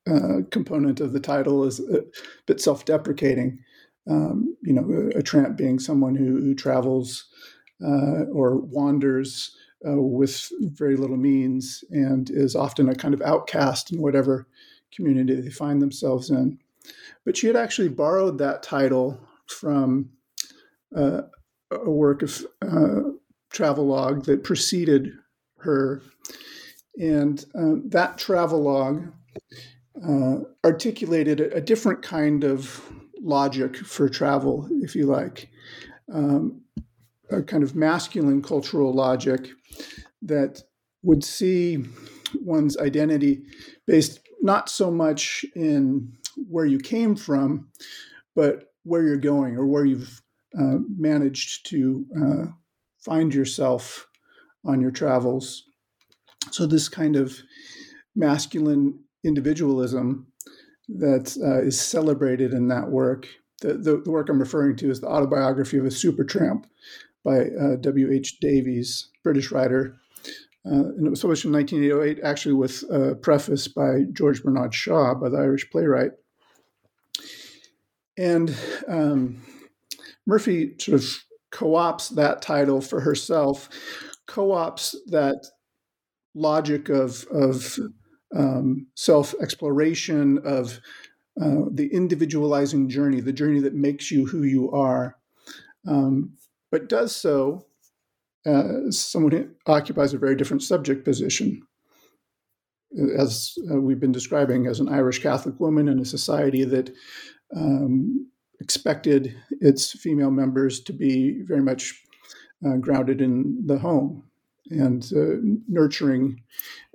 uh, 0.05 0.41
component 0.51 0.99
of 0.99 1.13
the 1.13 1.21
title 1.21 1.63
is 1.63 1.79
a 1.79 2.01
bit 2.45 2.59
self-deprecating. 2.59 3.59
Um, 4.09 4.57
you 4.63 4.73
know, 4.73 5.11
a, 5.15 5.19
a, 5.19 5.21
tramp 5.21 5.57
being 5.57 5.79
someone 5.79 6.15
who, 6.15 6.41
who 6.41 6.55
travels 6.55 7.25
uh, 7.83 8.25
or 8.31 8.57
wanders 8.57 9.55
uh, 9.87 9.95
with 10.01 10.51
very 10.59 10.95
little 10.95 11.17
means 11.17 11.83
and 11.91 12.29
is 12.29 12.55
often 12.55 12.89
a 12.89 12.95
kind 12.95 13.13
of 13.13 13.21
outcast 13.21 13.91
in 13.91 14.01
whatever 14.01 14.47
community 14.93 15.39
they 15.39 15.49
find 15.49 15.81
themselves 15.81 16.29
in. 16.29 16.57
But 17.25 17.37
she 17.37 17.47
had 17.47 17.55
actually 17.55 17.89
borrowed 17.89 18.37
that 18.37 18.63
title 18.63 19.19
from 19.47 20.09
uh, 20.95 21.21
a 21.71 21.89
work 21.89 22.21
of 22.21 22.45
uh, 22.61 23.11
travelogue 23.51 24.25
that 24.25 24.43
preceded 24.43 25.11
her. 25.59 26.01
And 26.99 27.43
uh, 27.53 27.75
that 27.89 28.17
travelogue 28.17 29.07
uh, 30.07 30.37
articulated 30.63 31.39
a, 31.39 31.55
a, 31.55 31.61
different 31.61 32.01
kind 32.01 32.43
of 32.43 32.81
logic 33.19 33.75
for 33.77 34.07
travel, 34.09 34.67
if 34.81 34.95
you 34.95 35.05
like. 35.05 35.49
Um, 36.11 36.61
a 37.31 37.41
kind 37.41 37.63
of 37.63 37.75
masculine 37.75 38.41
cultural 38.41 38.93
logic 38.93 39.49
that 40.21 40.61
would 41.03 41.23
see 41.23 41.85
one's 42.41 42.77
identity 42.77 43.43
based 43.85 44.19
not 44.41 44.69
so 44.69 44.91
much 44.91 45.45
in 45.55 46.13
where 46.49 46.65
you 46.65 46.77
came 46.77 47.15
from, 47.15 47.69
but 48.35 48.71
where 48.83 49.03
you're 49.03 49.17
going 49.17 49.55
or 49.55 49.65
where 49.65 49.85
you've 49.85 50.21
uh, 50.57 50.77
managed 50.97 51.67
to 51.69 52.05
uh, 52.21 52.45
find 52.99 53.33
yourself 53.33 54.07
on 54.65 54.81
your 54.81 54.91
travels. 54.91 55.63
So, 56.51 56.65
this 56.65 56.87
kind 56.87 57.15
of 57.15 57.37
masculine 58.15 58.99
individualism 59.23 60.27
that 60.87 61.35
uh, 61.43 61.61
is 61.61 61.79
celebrated 61.79 62.53
in 62.53 62.67
that 62.69 62.89
work. 62.89 63.27
The, 63.61 63.73
the, 63.73 64.01
the, 64.05 64.11
work 64.11 64.29
I'm 64.29 64.39
referring 64.39 64.75
to 64.77 64.89
is 64.89 65.01
the 65.01 65.07
autobiography 65.07 65.77
of 65.77 65.85
a 65.85 65.89
supertramp 65.89 66.65
by 67.23 67.39
uh, 67.39 67.75
W.H. 67.81 68.39
Davies, 68.39 69.09
British 69.23 69.51
writer. 69.51 69.97
Uh, 70.65 70.89
and 70.97 71.07
it 71.07 71.09
was 71.09 71.21
published 71.21 71.45
in 71.45 71.51
1908, 71.51 72.19
actually 72.23 72.53
with 72.53 72.83
a 72.91 73.15
preface 73.15 73.67
by 73.67 74.03
George 74.11 74.43
Bernard 74.43 74.73
Shaw, 74.73 75.13
by 75.13 75.29
the 75.29 75.37
Irish 75.37 75.69
playwright. 75.69 76.11
And 78.17 78.55
um, 78.87 79.41
Murphy 80.25 80.75
sort 80.79 81.01
of 81.01 81.23
co 81.51 81.67
opts 81.67 82.13
that 82.15 82.41
title 82.41 82.81
for 82.81 82.99
herself, 82.99 83.69
co 84.25 84.49
opts 84.49 84.95
that 85.07 85.45
logic 86.35 86.89
of, 86.89 87.25
of 87.31 87.79
um, 88.35 88.87
self 88.95 89.33
exploration, 89.41 90.39
of 90.39 90.79
uh, 91.41 91.65
the 91.71 91.87
individualizing 91.93 92.89
journey, 92.89 93.21
the 93.21 93.31
journey 93.31 93.59
that 93.61 93.75
makes 93.75 94.11
you 94.11 94.25
who 94.25 94.43
you 94.43 94.71
are. 94.71 95.17
Um, 95.87 96.33
but 96.71 96.89
does 96.89 97.15
so 97.15 97.65
as 98.45 98.99
someone 98.99 99.31
who 99.31 99.49
occupies 99.65 100.13
a 100.13 100.17
very 100.17 100.35
different 100.35 100.63
subject 100.63 101.03
position. 101.03 101.61
As 103.17 103.53
uh, 103.69 103.79
we've 103.79 103.99
been 103.99 104.13
describing, 104.13 104.65
as 104.65 104.79
an 104.79 104.87
Irish 104.87 105.21
Catholic 105.21 105.59
woman 105.59 105.89
in 105.89 105.99
a 105.99 106.05
society 106.05 106.63
that 106.63 106.93
um, 107.55 108.29
expected 108.61 109.35
its 109.59 109.91
female 109.91 110.31
members 110.31 110.79
to 110.81 110.93
be 110.93 111.41
very 111.43 111.61
much 111.61 112.01
uh, 112.65 112.77
grounded 112.77 113.21
in 113.21 113.63
the 113.65 113.77
home 113.77 114.23
and 114.69 115.11
uh, 115.15 115.37
nurturing 115.67 116.41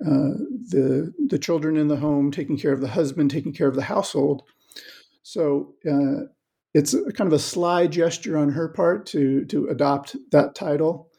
uh, 0.05 0.33
the 0.69 1.13
the 1.27 1.39
children 1.39 1.77
in 1.77 1.87
the 1.87 1.95
home, 1.95 2.31
taking 2.31 2.57
care 2.57 2.73
of 2.73 2.81
the 2.81 2.87
husband, 2.87 3.31
taking 3.31 3.53
care 3.53 3.67
of 3.67 3.75
the 3.75 3.83
household. 3.83 4.43
So 5.23 5.75
uh, 5.89 6.27
it's 6.73 6.95
kind 7.15 7.27
of 7.27 7.33
a 7.33 7.39
sly 7.39 7.87
gesture 7.87 8.37
on 8.37 8.49
her 8.49 8.67
part 8.67 9.05
to 9.07 9.45
to 9.45 9.67
adopt 9.67 10.15
that 10.31 10.55
title, 10.55 11.09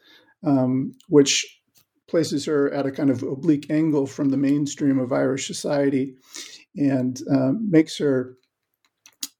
um, 0.45 0.93
which 1.07 1.61
places 2.07 2.45
her 2.45 2.71
at 2.73 2.85
a 2.85 2.91
kind 2.91 3.09
of 3.09 3.23
oblique 3.23 3.69
angle 3.69 4.05
from 4.05 4.29
the 4.29 4.37
mainstream 4.37 4.99
of 4.99 5.11
Irish 5.11 5.47
society, 5.47 6.15
and 6.75 7.21
um, 7.31 7.69
makes 7.69 7.97
her 7.97 8.37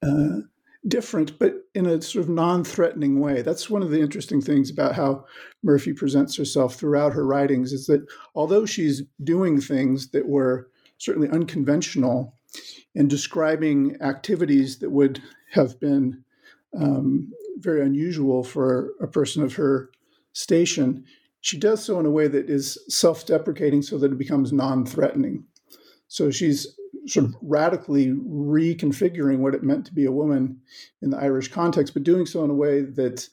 uh, 0.02 0.40
different, 0.88 1.38
but 1.40 1.56
in 1.74 1.86
a 1.86 2.02
sort 2.02 2.24
of 2.24 2.30
non-threatening 2.30 3.20
way. 3.20 3.42
That's 3.42 3.70
one 3.70 3.82
of 3.82 3.92
the 3.92 4.00
interesting 4.00 4.42
things 4.42 4.70
about 4.70 4.96
how 4.96 5.26
Murphy 5.64 5.94
presents 5.94 6.38
herself 6.38 6.76
throughout 6.76 7.14
her 7.14 7.26
writings 7.26 7.74
is 7.74 7.88
that 7.88 8.06
although 8.36 8.66
she's 8.66 9.04
doing 9.24 9.60
things 9.60 10.12
that 10.12 10.28
were 10.28 10.70
certainly 10.98 11.30
unconventional 11.30 12.36
and 12.96 13.10
describing 13.10 13.98
activities 14.02 14.80
that 14.80 14.92
would 14.92 15.22
have 15.52 15.80
been 15.80 16.24
um, 16.78 17.32
very 17.58 17.82
unusual 17.82 18.44
for 18.44 18.94
a 19.02 19.08
person 19.08 19.44
of 19.44 19.56
her 19.56 19.90
station, 20.34 21.06
she 21.42 21.58
does 21.58 21.84
so 21.84 22.00
in 22.00 22.06
a 22.06 22.12
way 22.12 22.28
that 22.28 22.50
is 22.50 22.78
self 22.88 23.26
deprecating 23.26 23.82
so 23.82 23.98
that 23.98 24.12
it 24.12 24.18
becomes 24.18 24.52
non 24.52 24.86
threatening. 24.86 25.46
So 26.08 26.32
she's 26.32 26.68
sort 27.08 27.26
of 27.26 27.36
radically 27.42 28.08
reconfiguring 28.08 29.40
what 29.40 29.54
it 29.54 29.64
meant 29.64 29.86
to 29.86 29.94
be 29.94 30.06
a 30.06 30.12
woman 30.12 30.60
in 31.02 31.12
the 31.12 31.18
Irish 31.18 31.50
context, 31.50 31.94
but 31.94 32.04
doing 32.04 32.26
so 32.26 32.44
in 32.44 32.50
a 32.50 32.56
way 32.56 32.82
that 32.82 33.28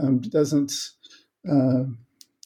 um, 0.00 0.20
doesn't 0.20 0.72
uh, 1.50 1.84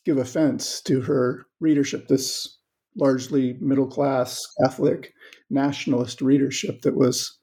give 0.04 0.18
offense 0.18 0.80
to 0.82 1.00
her 1.02 1.46
readership, 1.60 2.08
this 2.08 2.56
largely 2.96 3.56
middle 3.60 3.86
class 3.86 4.46
Catholic 4.62 5.12
nationalist 5.48 6.20
readership 6.20 6.82
that 6.82 6.96
was 6.96 7.38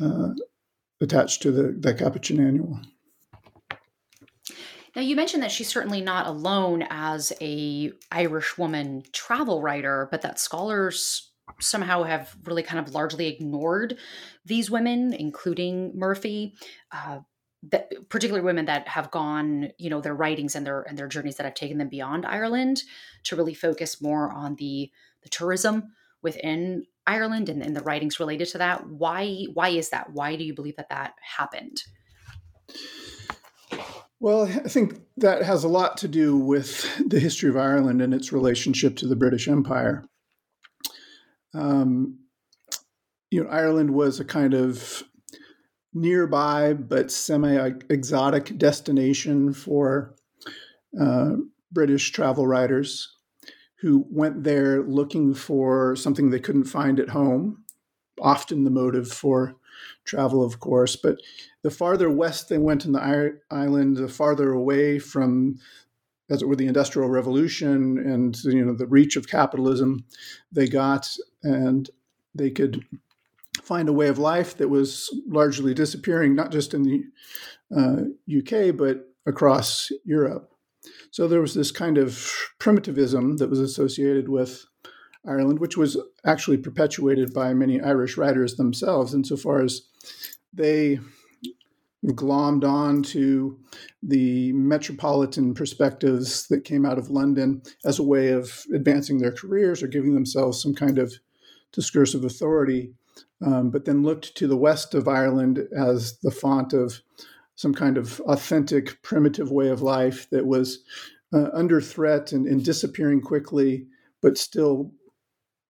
uh, 0.00 0.30
attached 1.00 1.42
to 1.42 1.50
the, 1.50 1.76
the 1.78 1.94
Capuchin 1.94 2.40
Annual. 2.40 2.80
Now 4.94 5.02
you 5.02 5.14
mentioned 5.14 5.42
that 5.42 5.52
she's 5.52 5.68
certainly 5.68 6.00
not 6.00 6.26
alone 6.26 6.86
as 6.88 7.32
a 7.40 7.92
Irish 8.10 8.56
woman 8.56 9.02
travel 9.12 9.60
writer, 9.60 10.08
but 10.10 10.22
that 10.22 10.40
scholars 10.40 11.30
somehow 11.60 12.02
have 12.02 12.34
really 12.44 12.62
kind 12.62 12.84
of 12.84 12.94
largely 12.94 13.26
ignored 13.26 13.98
these 14.44 14.70
women, 14.70 15.12
including 15.12 15.92
Murphy. 15.94 16.54
Uh, 16.90 17.20
that 17.70 17.90
particularly 18.08 18.44
women 18.44 18.66
that 18.66 18.88
have 18.88 19.10
gone, 19.10 19.70
you 19.78 19.90
know, 19.90 20.00
their 20.00 20.14
writings 20.14 20.54
and 20.54 20.66
their 20.66 20.82
and 20.82 20.98
their 20.98 21.08
journeys 21.08 21.36
that 21.36 21.44
have 21.44 21.54
taken 21.54 21.78
them 21.78 21.88
beyond 21.88 22.26
Ireland 22.26 22.82
to 23.24 23.36
really 23.36 23.54
focus 23.54 24.00
more 24.00 24.30
on 24.30 24.56
the 24.56 24.90
the 25.22 25.28
tourism 25.28 25.92
within 26.22 26.86
Ireland 27.06 27.48
and, 27.48 27.62
and 27.62 27.74
the 27.74 27.82
writings 27.82 28.20
related 28.20 28.48
to 28.48 28.58
that. 28.58 28.86
Why 28.88 29.44
why 29.52 29.70
is 29.70 29.90
that? 29.90 30.12
Why 30.12 30.36
do 30.36 30.44
you 30.44 30.54
believe 30.54 30.76
that 30.76 30.90
that 30.90 31.14
happened? 31.36 31.82
Well, 34.18 34.44
I 34.44 34.68
think 34.68 35.00
that 35.18 35.42
has 35.42 35.62
a 35.62 35.68
lot 35.68 35.98
to 35.98 36.08
do 36.08 36.36
with 36.36 36.88
the 37.06 37.20
history 37.20 37.50
of 37.50 37.56
Ireland 37.56 38.00
and 38.00 38.14
its 38.14 38.32
relationship 38.32 38.96
to 38.96 39.06
the 39.06 39.16
British 39.16 39.46
Empire. 39.46 40.04
Um, 41.52 42.20
you 43.30 43.42
know, 43.42 43.50
Ireland 43.50 43.90
was 43.90 44.18
a 44.18 44.24
kind 44.24 44.54
of 44.54 45.02
nearby 45.96 46.74
but 46.74 47.10
semi-exotic 47.10 48.58
destination 48.58 49.52
for 49.54 50.14
uh, 51.00 51.36
British 51.72 52.12
travel 52.12 52.46
writers 52.46 53.16
who 53.80 54.06
went 54.10 54.44
there 54.44 54.82
looking 54.82 55.34
for 55.34 55.96
something 55.96 56.28
they 56.28 56.38
couldn't 56.38 56.64
find 56.64 57.00
at 57.00 57.08
home. 57.08 57.64
Often 58.20 58.64
the 58.64 58.70
motive 58.70 59.08
for 59.08 59.56
travel, 60.04 60.44
of 60.44 60.60
course, 60.60 60.96
but 60.96 61.18
the 61.62 61.70
farther 61.70 62.10
west 62.10 62.48
they 62.50 62.58
went 62.58 62.84
in 62.84 62.92
the 62.92 63.34
island, 63.50 63.96
the 63.96 64.08
farther 64.08 64.52
away 64.52 64.98
from 64.98 65.58
as 66.28 66.42
it 66.42 66.48
were 66.48 66.56
the 66.56 66.66
industrial 66.66 67.08
revolution 67.08 67.98
and 67.98 68.42
you 68.44 68.64
know 68.64 68.74
the 68.74 68.86
reach 68.86 69.16
of 69.16 69.28
capitalism 69.28 70.04
they 70.50 70.66
got 70.66 71.08
and 71.42 71.90
they 72.34 72.50
could 72.50 72.84
find 73.66 73.88
a 73.88 73.92
way 73.92 74.06
of 74.06 74.18
life 74.18 74.56
that 74.58 74.68
was 74.68 75.10
largely 75.26 75.74
disappearing 75.74 76.36
not 76.36 76.52
just 76.52 76.72
in 76.72 76.84
the 76.84 77.02
uh, 77.76 78.02
UK 78.38 78.76
but 78.76 79.08
across 79.26 79.90
Europe. 80.04 80.52
So 81.10 81.26
there 81.26 81.40
was 81.40 81.54
this 81.54 81.72
kind 81.72 81.98
of 81.98 82.32
primitivism 82.60 83.38
that 83.38 83.50
was 83.50 83.58
associated 83.58 84.28
with 84.28 84.64
Ireland 85.26 85.58
which 85.58 85.76
was 85.76 85.96
actually 86.24 86.58
perpetuated 86.58 87.34
by 87.34 87.54
many 87.54 87.80
Irish 87.80 88.16
writers 88.16 88.54
themselves 88.54 89.14
insofar 89.14 89.62
as 89.62 89.82
they 90.54 91.00
glommed 92.04 92.62
on 92.62 93.02
to 93.02 93.58
the 94.00 94.52
metropolitan 94.52 95.54
perspectives 95.54 96.46
that 96.46 96.62
came 96.62 96.86
out 96.86 96.98
of 96.98 97.10
London 97.10 97.62
as 97.84 97.98
a 97.98 98.04
way 98.04 98.28
of 98.28 98.64
advancing 98.72 99.18
their 99.18 99.32
careers 99.32 99.82
or 99.82 99.88
giving 99.88 100.14
themselves 100.14 100.62
some 100.62 100.72
kind 100.72 100.98
of 100.98 101.12
discursive 101.72 102.24
authority, 102.24 102.92
um, 103.44 103.70
but 103.70 103.84
then 103.84 104.02
looked 104.02 104.34
to 104.36 104.46
the 104.46 104.56
west 104.56 104.94
of 104.94 105.08
Ireland 105.08 105.66
as 105.76 106.18
the 106.18 106.30
font 106.30 106.72
of 106.72 107.00
some 107.54 107.74
kind 107.74 107.96
of 107.96 108.20
authentic, 108.20 109.02
primitive 109.02 109.50
way 109.50 109.68
of 109.68 109.82
life 109.82 110.28
that 110.30 110.46
was 110.46 110.84
uh, 111.32 111.48
under 111.52 111.80
threat 111.80 112.32
and, 112.32 112.46
and 112.46 112.64
disappearing 112.64 113.20
quickly, 113.20 113.86
but 114.22 114.38
still 114.38 114.92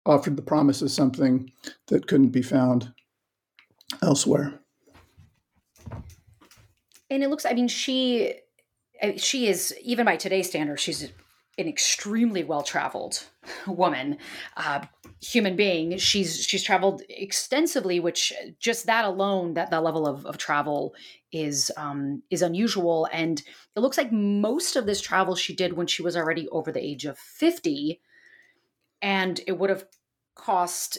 offered 0.06 0.36
the 0.36 0.42
promise 0.42 0.82
of 0.82 0.92
something 0.92 1.52
that 1.88 2.08
couldn't 2.08 2.30
be 2.30 2.42
found 2.42 2.94
elsewhere. 4.02 4.60
And 7.10 7.24
it 7.24 7.30
looks 7.30 7.46
i 7.46 7.54
mean 7.54 7.68
she 7.68 8.34
she 9.18 9.48
is 9.48 9.76
even 9.84 10.06
by 10.06 10.16
today's 10.16 10.48
standards 10.48 10.82
she's 10.82 11.12
an 11.58 11.68
extremely 11.68 12.44
well 12.44 12.64
traveled 12.64 13.26
woman 13.68 14.18
uh, 14.58 14.82
human 15.22 15.56
being. 15.56 15.98
She's 15.98 16.44
she's 16.46 16.64
traveled 16.64 17.02
extensively 17.10 18.00
which 18.00 18.34
just 18.60 18.86
that 18.88 19.06
alone 19.06 19.54
that 19.54 19.70
that 19.72 19.84
level 19.84 20.08
of, 20.08 20.26
of 20.26 20.38
travel 20.38 20.94
is 21.32 21.72
um, 21.78 22.24
is 22.30 22.42
unusual. 22.42 23.08
And 23.12 23.42
it 23.76 23.80
looks 23.80 23.98
like 23.98 24.12
most 24.12 24.76
of 24.76 24.86
this 24.86 25.02
travel 25.02 25.36
she 25.36 25.56
did 25.56 25.74
when 25.74 25.88
she 25.88 26.02
was 26.02 26.16
already 26.16 26.48
over 26.50 26.72
the 26.72 26.84
age 26.84 27.06
of 27.06 27.18
50 27.18 28.00
and 29.02 29.42
it 29.46 29.60
would 29.60 29.70
have 29.70 29.86
cost 30.36 30.98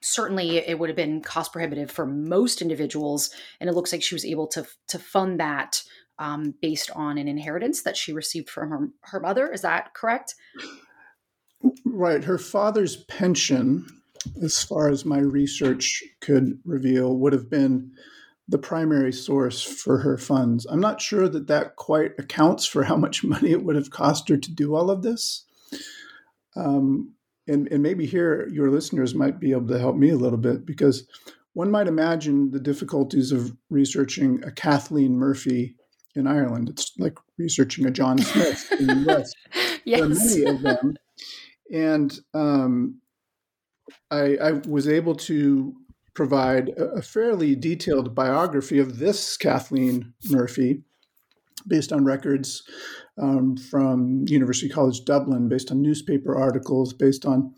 certainly 0.00 0.56
it 0.56 0.76
would 0.78 0.88
have 0.88 0.96
been 0.96 1.20
cost 1.20 1.52
prohibitive 1.52 1.90
for 1.90 2.06
most 2.06 2.62
individuals. 2.62 3.30
And 3.60 3.70
it 3.70 3.74
looks 3.74 3.92
like 3.92 4.02
she 4.02 4.14
was 4.14 4.24
able 4.24 4.46
to 4.48 4.66
to 4.88 4.98
fund 4.98 5.38
that 5.38 5.82
um, 6.18 6.54
based 6.60 6.90
on 6.94 7.18
an 7.18 7.28
inheritance 7.28 7.82
that 7.82 7.96
she 7.96 8.12
received 8.12 8.48
from 8.48 8.70
her, 8.70 8.88
her 9.02 9.20
mother. 9.20 9.50
Is 9.50 9.62
that 9.62 9.94
correct? 9.94 10.34
Right. 11.84 12.24
Her 12.24 12.38
father's 12.38 12.96
pension 13.04 13.86
as 14.42 14.62
far 14.62 14.88
as 14.88 15.04
my 15.04 15.18
research 15.18 16.02
could 16.20 16.60
reveal 16.64 17.16
would 17.16 17.32
have 17.32 17.50
been 17.50 17.92
the 18.48 18.58
primary 18.58 19.12
source 19.12 19.62
for 19.62 19.98
her 19.98 20.18
funds. 20.18 20.66
I'm 20.66 20.80
not 20.80 21.00
sure 21.00 21.28
that 21.28 21.46
that 21.46 21.76
quite 21.76 22.12
accounts 22.18 22.66
for 22.66 22.84
how 22.84 22.96
much 22.96 23.24
money 23.24 23.50
it 23.50 23.64
would 23.64 23.76
have 23.76 23.90
cost 23.90 24.28
her 24.28 24.36
to 24.36 24.52
do 24.52 24.74
all 24.74 24.90
of 24.90 25.02
this. 25.02 25.44
Um, 26.54 27.14
and, 27.48 27.66
and 27.72 27.82
maybe 27.82 28.06
here 28.06 28.48
your 28.52 28.70
listeners 28.70 29.14
might 29.14 29.40
be 29.40 29.52
able 29.52 29.68
to 29.68 29.78
help 29.78 29.96
me 29.96 30.10
a 30.10 30.16
little 30.16 30.38
bit 30.38 30.64
because 30.64 31.08
one 31.54 31.70
might 31.70 31.88
imagine 31.88 32.50
the 32.50 32.60
difficulties 32.60 33.32
of 33.32 33.56
researching 33.68 34.42
a 34.44 34.50
Kathleen 34.50 35.16
Murphy 35.16 35.76
in 36.14 36.26
Ireland. 36.26 36.68
It's 36.68 36.92
like 36.98 37.18
researching 37.38 37.86
a 37.86 37.90
John 37.90 38.18
Smith 38.18 38.72
in 38.78 38.86
the 38.86 39.12
US. 39.12 39.32
yes. 39.84 39.84
There 39.84 40.04
are 40.04 40.08
many 40.08 40.56
of 40.56 40.62
them. 40.62 40.94
And 41.72 42.20
um, 42.34 43.00
I, 44.10 44.36
I, 44.36 44.52
was 44.68 44.88
able 44.88 45.14
to 45.14 45.74
provide 46.14 46.68
a, 46.70 46.84
a 46.96 47.02
fairly 47.02 47.56
detailed 47.56 48.14
biography 48.14 48.78
of 48.78 48.98
this 48.98 49.36
Kathleen 49.36 50.12
Murphy 50.28 50.82
based 51.66 51.92
on 51.92 52.04
records 52.04 52.62
um, 53.20 53.56
from 53.56 54.24
University 54.26 54.68
College 54.68 55.04
Dublin, 55.04 55.48
based 55.48 55.70
on 55.70 55.80
newspaper 55.80 56.36
articles, 56.36 56.92
based 56.92 57.24
on 57.24 57.54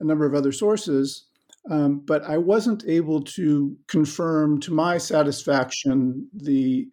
a 0.00 0.04
number 0.04 0.26
of 0.26 0.34
other 0.34 0.52
sources. 0.52 1.24
Um, 1.70 2.02
but 2.04 2.22
I 2.24 2.38
wasn't 2.38 2.84
able 2.86 3.22
to 3.22 3.76
confirm 3.88 4.60
to 4.60 4.72
my 4.72 4.98
satisfaction 4.98 6.28
the 6.32 6.88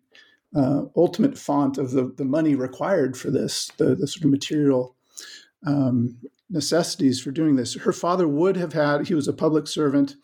uh, 0.56 0.84
ultimate 0.96 1.38
font 1.38 1.78
of 1.78 1.92
the, 1.92 2.14
the 2.18 2.26
money 2.26 2.56
required 2.56 3.18
for 3.18 3.32
this, 3.32 3.72
the, 3.78 3.96
the 3.96 4.08
sort 4.08 4.26
of 4.26 4.32
material 4.32 4.96
um, 5.66 6.18
necessities 6.50 7.20
for 7.20 7.32
doing 7.32 7.56
this. 7.56 7.76
Her 7.76 7.94
father 7.94 8.28
would 8.28 8.58
have 8.58 8.74
had, 8.74 9.08
he 9.08 9.16
was 9.16 9.28
a 9.28 9.34
public 9.34 9.68
servant 9.68 10.16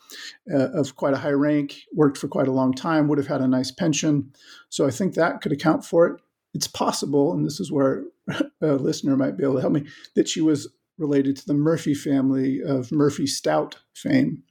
uh, 0.53 0.69
of 0.71 0.95
quite 0.95 1.13
a 1.13 1.17
high 1.17 1.31
rank, 1.31 1.83
worked 1.93 2.17
for 2.17 2.27
quite 2.27 2.47
a 2.47 2.53
long 2.53 2.73
time, 2.73 3.07
would 3.07 3.17
have 3.17 3.27
had 3.27 3.41
a 3.41 3.47
nice 3.47 3.71
pension. 3.71 4.31
So 4.69 4.85
I 4.85 4.91
think 4.91 5.15
that 5.15 5.41
could 5.41 5.51
account 5.51 5.85
for 5.85 6.07
it 6.07 6.21
it's 6.53 6.67
possible, 6.67 7.33
and 7.33 7.45
this 7.45 7.59
is 7.59 7.71
where 7.71 8.05
a 8.61 8.73
listener 8.73 9.15
might 9.15 9.37
be 9.37 9.43
able 9.43 9.55
to 9.55 9.61
help 9.61 9.73
me, 9.73 9.85
that 10.15 10.27
she 10.27 10.41
was 10.41 10.67
related 10.97 11.37
to 11.37 11.45
the 11.45 11.53
Murphy 11.53 11.93
family 11.93 12.61
of 12.61 12.91
Murphy 12.91 13.27
Stout 13.27 13.77
fame, 13.93 14.43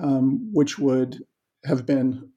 um, 0.00 0.50
which 0.52 0.78
would 0.78 1.24
have 1.64 1.86
been 1.86 2.30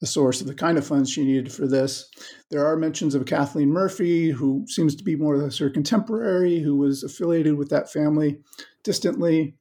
the 0.00 0.06
source 0.06 0.40
of 0.40 0.46
the 0.46 0.54
kind 0.54 0.78
of 0.78 0.86
funds 0.86 1.10
she 1.10 1.24
needed 1.24 1.52
for 1.52 1.66
this. 1.66 2.10
There 2.50 2.66
are 2.66 2.76
mentions 2.76 3.14
of 3.14 3.26
Kathleen 3.26 3.70
Murphy, 3.70 4.30
who 4.30 4.64
seems 4.66 4.96
to 4.96 5.04
be 5.04 5.14
more 5.14 5.34
or 5.34 5.38
less 5.38 5.58
her 5.58 5.68
contemporary, 5.68 6.60
who 6.60 6.76
was 6.76 7.04
affiliated 7.04 7.56
with 7.56 7.68
that 7.68 7.92
family 7.92 8.40
distantly. 8.82 9.54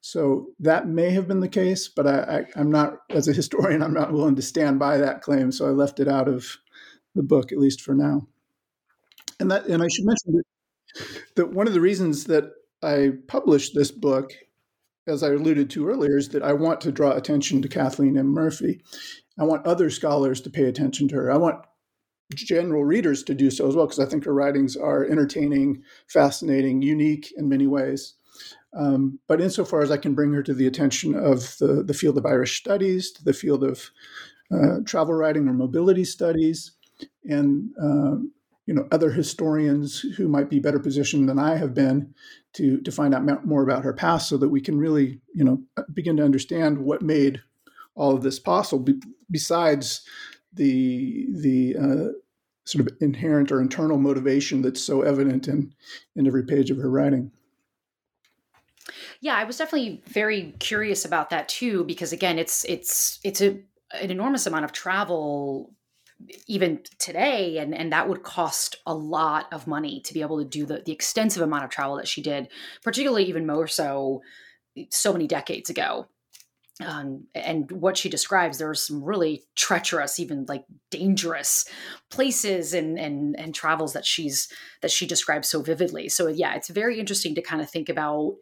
So 0.00 0.46
that 0.60 0.88
may 0.88 1.10
have 1.10 1.28
been 1.28 1.40
the 1.40 1.48
case, 1.48 1.88
but 1.88 2.06
I, 2.06 2.46
am 2.56 2.70
not, 2.70 2.98
as 3.10 3.28
a 3.28 3.32
historian, 3.32 3.82
I'm 3.84 3.92
not 3.92 4.12
willing 4.12 4.36
to 4.36 4.42
stand 4.42 4.78
by 4.78 4.98
that 4.98 5.22
claim. 5.22 5.50
So 5.50 5.66
I 5.66 5.70
left 5.70 6.00
it 6.00 6.08
out 6.08 6.28
of 6.28 6.58
the 7.14 7.22
book, 7.22 7.50
at 7.50 7.58
least 7.58 7.80
for 7.80 7.94
now. 7.94 8.28
And 9.40 9.50
that, 9.50 9.66
and 9.66 9.82
I 9.82 9.88
should 9.88 10.04
mention 10.04 10.32
that, 10.32 10.44
that 11.34 11.52
one 11.52 11.66
of 11.66 11.72
the 11.72 11.80
reasons 11.80 12.24
that 12.24 12.52
I 12.82 13.12
published 13.26 13.74
this 13.74 13.90
book, 13.90 14.32
as 15.06 15.22
I 15.22 15.28
alluded 15.28 15.70
to 15.70 15.88
earlier, 15.88 16.16
is 16.16 16.28
that 16.30 16.42
I 16.42 16.52
want 16.52 16.80
to 16.82 16.92
draw 16.92 17.12
attention 17.12 17.60
to 17.62 17.68
Kathleen 17.68 18.16
M. 18.16 18.28
Murphy. 18.28 18.82
I 19.38 19.44
want 19.44 19.66
other 19.66 19.90
scholars 19.90 20.40
to 20.42 20.50
pay 20.50 20.64
attention 20.64 21.08
to 21.08 21.16
her. 21.16 21.32
I 21.32 21.36
want 21.36 21.64
general 22.34 22.84
readers 22.84 23.22
to 23.24 23.34
do 23.34 23.50
so 23.50 23.68
as 23.68 23.74
well, 23.74 23.86
because 23.86 23.98
I 23.98 24.06
think 24.06 24.24
her 24.24 24.34
writings 24.34 24.76
are 24.76 25.04
entertaining, 25.04 25.82
fascinating, 26.08 26.82
unique 26.82 27.32
in 27.36 27.48
many 27.48 27.66
ways. 27.66 28.14
Um, 28.76 29.18
but 29.26 29.40
insofar 29.40 29.82
as 29.82 29.90
I 29.90 29.96
can 29.96 30.14
bring 30.14 30.32
her 30.32 30.42
to 30.42 30.54
the 30.54 30.66
attention 30.66 31.14
of 31.14 31.56
the, 31.58 31.82
the 31.82 31.94
field 31.94 32.16
of 32.18 32.26
Irish 32.26 32.58
studies, 32.58 33.10
to 33.12 33.24
the 33.24 33.32
field 33.32 33.64
of 33.64 33.90
uh, 34.52 34.80
travel 34.84 35.14
writing 35.14 35.48
or 35.48 35.52
mobility 35.52 36.04
studies, 36.04 36.72
and 37.24 37.70
uh, 37.80 38.16
you 38.66 38.74
know 38.74 38.86
other 38.92 39.10
historians 39.10 40.00
who 40.16 40.28
might 40.28 40.48
be 40.48 40.60
better 40.60 40.78
positioned 40.78 41.28
than 41.28 41.38
I 41.38 41.56
have 41.56 41.74
been 41.74 42.14
to 42.54 42.80
to 42.80 42.92
find 42.92 43.14
out 43.14 43.46
more 43.46 43.62
about 43.62 43.84
her 43.84 43.92
past, 43.92 44.28
so 44.28 44.36
that 44.38 44.48
we 44.48 44.60
can 44.60 44.78
really 44.78 45.20
you 45.34 45.44
know 45.44 45.62
begin 45.92 46.16
to 46.18 46.24
understand 46.24 46.78
what 46.78 47.02
made 47.02 47.42
all 48.00 48.14
of 48.14 48.22
this 48.22 48.38
possible. 48.38 48.82
Be- 48.82 49.02
besides 49.30 50.02
the 50.52 51.28
the 51.30 51.76
uh, 51.76 52.12
sort 52.64 52.86
of 52.86 52.96
inherent 53.00 53.52
or 53.52 53.60
internal 53.60 53.98
motivation 53.98 54.62
that's 54.62 54.80
so 54.82 55.02
evident 55.02 55.48
in 55.48 55.72
in 56.16 56.26
every 56.26 56.44
page 56.44 56.70
of 56.70 56.78
her 56.78 56.90
writing. 56.90 57.30
Yeah, 59.20 59.36
I 59.36 59.44
was 59.44 59.58
definitely 59.58 60.02
very 60.06 60.54
curious 60.58 61.04
about 61.04 61.30
that 61.30 61.48
too, 61.48 61.84
because 61.84 62.12
again, 62.12 62.38
it's 62.38 62.64
it's 62.64 63.20
it's 63.22 63.40
a 63.40 63.60
an 63.92 64.10
enormous 64.10 64.46
amount 64.46 64.64
of 64.64 64.72
travel 64.72 65.74
even 66.46 66.80
today 66.98 67.58
and 67.58 67.74
and 67.74 67.92
that 67.92 68.08
would 68.08 68.22
cost 68.22 68.76
a 68.86 68.94
lot 68.94 69.46
of 69.52 69.66
money 69.66 70.00
to 70.02 70.12
be 70.12 70.20
able 70.20 70.38
to 70.38 70.44
do 70.44 70.66
the, 70.66 70.82
the 70.84 70.92
extensive 70.92 71.42
amount 71.42 71.64
of 71.64 71.70
travel 71.70 71.96
that 71.96 72.06
she 72.06 72.20
did 72.20 72.48
particularly 72.82 73.24
even 73.24 73.46
more 73.46 73.66
so 73.66 74.20
so 74.90 75.12
many 75.12 75.26
decades 75.26 75.70
ago 75.70 76.06
um, 76.82 77.26
and 77.34 77.70
what 77.70 77.96
she 77.96 78.08
describes 78.08 78.58
there 78.58 78.70
are 78.70 78.74
some 78.74 79.02
really 79.02 79.44
treacherous 79.54 80.18
even 80.18 80.46
like 80.48 80.64
dangerous 80.90 81.64
places 82.10 82.74
and 82.74 82.98
and 82.98 83.38
and 83.38 83.54
travels 83.54 83.92
that 83.92 84.06
she's 84.06 84.48
that 84.82 84.90
she 84.90 85.06
describes 85.06 85.48
so 85.48 85.62
vividly. 85.62 86.08
So 86.08 86.28
yeah 86.28 86.54
it's 86.54 86.68
very 86.68 86.98
interesting 86.98 87.34
to 87.34 87.42
kind 87.42 87.60
of 87.62 87.70
think 87.70 87.88
about 87.88 88.36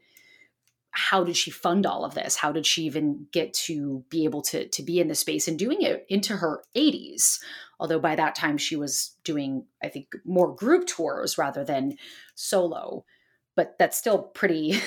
how 0.91 1.23
did 1.23 1.37
she 1.37 1.51
fund 1.51 1.87
all 1.87 2.05
of 2.05 2.15
this? 2.15 2.37
How 2.37 2.51
did 2.51 2.67
she 2.67 2.83
even 2.85 3.27
get 3.33 3.53
to 3.55 4.05
be 4.09 4.25
able 4.25 4.43
to 4.43 4.69
to 4.69 4.83
be 4.83 5.01
in 5.01 5.09
this 5.09 5.21
space 5.21 5.49
and 5.49 5.59
doing 5.59 5.83
it 5.83 6.07
into 6.09 6.37
her 6.37 6.63
80s 6.77 7.39
although 7.81 8.01
by 8.01 8.17
that 8.17 8.35
time 8.35 8.59
she 8.59 8.77
was 8.77 9.17
doing 9.25 9.65
i 9.83 9.89
think 9.89 10.09
more 10.25 10.55
group 10.55 10.87
tours 10.87 11.39
rather 11.39 11.65
than 11.65 11.97
solo 12.35 13.05
but 13.59 13.77
that's 13.77 13.99
still 13.99 14.23
pretty 14.23 14.71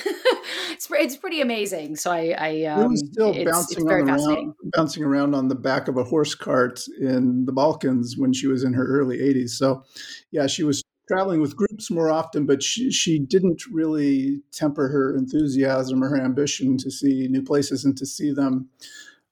it's, 0.72 0.88
it's 0.90 1.18
pretty 1.18 1.42
amazing. 1.42 1.98
So 1.98 2.10
i 2.10 2.34
i 2.38 2.66
um, 2.66 2.96
still 2.96 3.34
it's, 3.36 3.52
bouncing 3.52 3.78
it's 3.78 4.10
around 4.10 4.54
bouncing 4.78 5.04
around 5.04 5.36
on 5.36 5.50
the 5.50 5.56
back 5.56 5.90
of 5.90 5.98
a 5.98 6.06
horse 6.06 6.34
cart 6.34 6.80
in 7.02 7.44
the 7.46 7.52
balkans 7.52 8.16
when 8.18 8.32
she 8.32 8.48
was 8.48 8.64
in 8.64 8.72
her 8.72 8.88
early 8.88 9.18
80s 9.18 9.50
so 9.50 9.84
yeah 10.32 10.48
she 10.48 10.64
was 10.64 10.82
traveling 11.10 11.42
with 11.42 11.58
groups 11.58 11.92
more 11.92 12.10
often 12.10 12.46
but 12.46 12.64
she, 12.64 12.90
she 12.90 13.20
didn't 13.20 13.62
really 13.70 14.42
temper 14.54 14.88
her 14.88 15.18
enthusiasm 15.18 16.02
or 16.02 16.08
her 16.08 16.22
ambition 16.22 16.78
to 16.78 16.90
see 16.90 17.28
new 17.28 17.44
places 17.44 17.84
and 17.84 17.98
to 17.98 18.06
see 18.06 18.32
them 18.32 18.70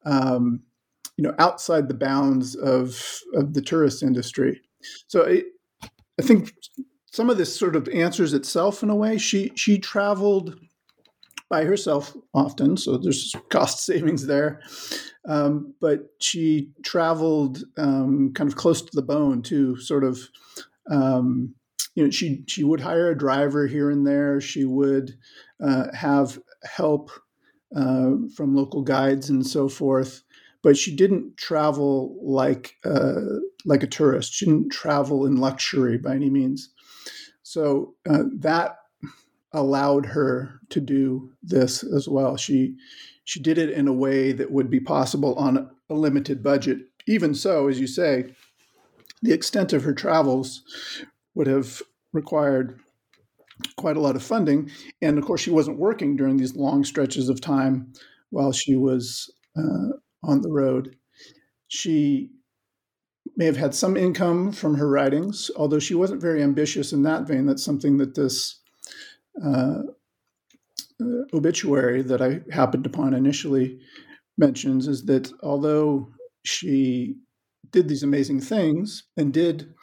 um, 0.04 0.62
you 1.20 1.24
know 1.24 1.36
outside 1.40 1.88
the 1.88 1.94
bounds 1.94 2.56
of 2.56 3.22
of 3.34 3.54
the 3.54 3.62
tourist 3.62 4.04
industry. 4.04 4.62
So 5.08 5.26
I, 5.28 5.44
I 6.18 6.22
think 6.22 6.54
some 7.12 7.30
of 7.30 7.38
this 7.38 7.58
sort 7.58 7.76
of 7.76 7.88
answers 7.90 8.34
itself 8.34 8.84
in 8.84 8.90
a 8.90 8.96
way. 8.96 9.18
She 9.18 9.52
she 9.56 9.80
traveled 9.80 10.60
by 11.50 11.64
herself 11.64 12.16
often, 12.34 12.78
so 12.78 12.98
there's 12.98 13.36
cost 13.50 13.80
savings 13.86 14.28
there. 14.28 14.62
Um, 15.28 15.74
but 15.82 16.12
she 16.20 16.72
traveled 16.84 17.64
um, 17.78 18.32
kind 18.34 18.50
of 18.50 18.56
close 18.56 18.82
to 18.82 18.92
the 18.94 19.02
bone 19.02 19.42
too, 19.42 19.78
sort 19.78 20.04
of. 20.04 20.20
Um, 20.90 21.56
you 21.96 22.04
know, 22.04 22.12
she 22.12 22.44
she 22.48 22.64
would 22.64 22.80
hire 22.80 23.10
a 23.10 23.18
driver 23.18 23.68
here 23.68 23.90
and 23.90 24.06
there. 24.06 24.40
She 24.40 24.64
would 24.64 25.18
uh, 25.62 25.88
have 25.94 26.40
help 26.64 27.12
uh, 27.76 28.12
from 28.36 28.56
local 28.56 28.84
guides 28.84 29.30
and 29.30 29.46
so 29.46 29.68
forth. 29.68 30.24
But 30.62 30.78
she 30.78 30.96
didn't 30.96 31.38
travel 31.38 32.18
like 32.22 32.76
uh, 32.86 33.40
like 33.66 33.84
a 33.84 33.88
tourist. 33.88 34.34
She 34.34 34.46
didn't 34.46 34.70
travel 34.70 35.26
in 35.26 35.38
luxury 35.38 35.98
by 35.98 36.16
any 36.16 36.30
means. 36.30 36.70
So 37.50 37.96
uh, 38.08 38.26
that 38.42 38.78
allowed 39.54 40.06
her 40.06 40.60
to 40.70 40.80
do 40.80 41.32
this 41.42 41.82
as 41.82 42.08
well. 42.08 42.38
She 42.38 42.76
she 43.24 43.40
did 43.40 43.58
it 43.58 43.72
in 43.72 43.88
a 43.88 43.94
way 43.94 44.32
that 44.34 44.52
would 44.52 44.70
be 44.70 44.80
possible 44.80 45.34
on 45.34 45.68
a 45.90 45.96
limited 45.96 46.44
budget. 46.44 46.78
Even 47.08 47.34
so, 47.34 47.68
as 47.68 47.80
you 47.80 47.88
say, 47.88 48.36
the 49.24 49.34
extent 49.34 49.74
of 49.74 49.84
her 49.84 49.96
travels 49.96 50.62
would 51.34 51.48
have 51.48 51.82
required 52.14 52.80
quite 53.78 53.98
a 53.98 54.02
lot 54.02 54.16
of 54.16 54.22
funding. 54.22 54.70
And 55.02 55.18
of 55.18 55.26
course, 55.26 55.42
she 55.42 55.50
wasn't 55.50 55.80
working 55.80 56.16
during 56.16 56.38
these 56.38 56.56
long 56.56 56.84
stretches 56.84 57.30
of 57.30 57.42
time 57.42 57.94
while 58.30 58.52
she 58.52 58.76
was 58.76 59.28
uh, 59.58 59.98
on 60.22 60.42
the 60.44 60.52
road. 60.52 60.96
She 61.68 62.30
may 63.40 63.46
have 63.46 63.58
had 63.58 63.74
some 63.74 63.96
income 63.96 64.52
from 64.52 64.76
her 64.76 64.90
writings, 64.90 65.50
although 65.56 65.80
she 65.80 65.96
wasn't 65.96 66.22
very 66.22 66.44
ambitious 66.44 66.92
in 66.92 67.04
that 67.04 67.26
vein. 67.26 67.46
That's 67.46 67.64
something 67.64 67.98
that 67.98 68.14
this 68.14 68.60
uh, 69.42 69.84
uh, 71.02 71.24
obituary 71.34 72.02
that 72.02 72.22
I 72.22 72.42
happened 72.54 72.86
upon 72.86 73.14
initially 73.14 73.80
mentions 74.38 74.90
is 74.90 75.06
that 75.06 75.32
although 75.42 76.10
she 76.44 77.16
did 77.72 77.88
these 77.88 78.04
amazing 78.04 78.42
things 78.42 79.04
and 79.16 79.34
did 79.34 79.74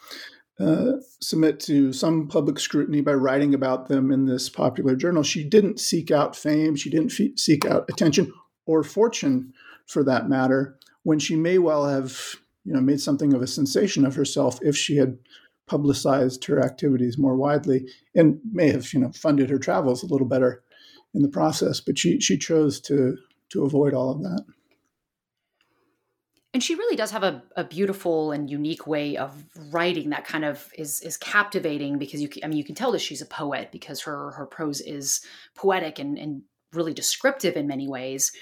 uh, 0.61 0.93
submit 1.23 1.59
to 1.61 1.95
some 1.95 2.29
public 2.29 2.59
scrutiny 2.59 3.01
by 3.01 3.15
writing 3.15 3.55
about 3.55 3.89
them 3.89 4.13
in 4.13 4.27
this 4.27 4.51
popular 4.51 4.97
journal, 4.97 5.23
she 5.23 5.43
didn't 5.43 5.81
seek 5.81 6.11
out 6.11 6.37
fame, 6.37 6.77
she 6.77 6.91
didn't 6.91 7.11
fe- 7.11 7.37
seek 7.37 7.65
out 7.65 7.89
attention 7.89 8.31
or 8.67 8.83
fortune 8.83 9.55
for 9.87 10.05
that 10.05 10.29
matter, 10.29 10.79
when 11.05 11.19
she 11.19 11.37
may 11.37 11.57
well 11.57 11.87
have 11.87 12.37
you 12.67 12.73
know, 12.73 12.81
made 12.81 13.01
something 13.01 13.33
of 13.33 13.43
a 13.43 13.47
sensation 13.47 14.05
of 14.05 14.17
herself 14.17 14.59
if 14.63 14.77
she 14.77 14.97
had 14.97 15.19
publicized 15.67 16.45
her 16.45 16.63
activities 16.63 17.19
more 17.19 17.37
widely 17.37 17.87
and 18.15 18.41
may 18.53 18.71
have, 18.71 18.93
you 18.93 19.01
know, 19.01 19.11
funded 19.13 19.51
her 19.51 19.59
travels 19.59 20.03
a 20.03 20.07
little 20.07 20.27
better 20.27 20.63
in 21.15 21.23
the 21.23 21.29
process. 21.29 21.81
But 21.81 21.99
she 21.99 22.21
she 22.21 22.37
chose 22.37 22.81
to 22.83 23.17
to 23.51 23.65
avoid 23.65 23.95
all 23.95 24.11
of 24.11 24.23
that. 24.23 24.45
And 26.53 26.63
she 26.63 26.75
really 26.75 26.97
does 26.97 27.11
have 27.11 27.23
a, 27.23 27.43
a 27.55 27.65
beautiful 27.65 28.33
and 28.33 28.49
unique 28.49 28.87
way 28.87 29.17
of 29.17 29.45
writing 29.71 30.11
that 30.11 30.25
kind 30.25 30.45
of 30.45 30.71
is 30.77 31.01
is 31.03 31.17
captivating 31.17 31.99
because 31.99 32.21
you 32.21 32.29
can, 32.29 32.43
I 32.45 32.49
mean 32.49 32.59
you 32.59 32.65
can 32.65 32.75
tell 32.75 32.93
that 32.93 33.01
she's 33.01 33.23
a 33.23 33.27
poet 33.27 33.71
because 33.71 34.01
her 34.03 34.33
her 34.33 34.47
prose 34.47 34.81
is 34.81 35.21
poetic 35.55 35.99
and, 35.99 36.19
and 36.19 36.43
really 36.73 36.95
descriptive 36.95 37.57
in 37.57 37.67
many 37.67 37.87
ways. 37.87 38.33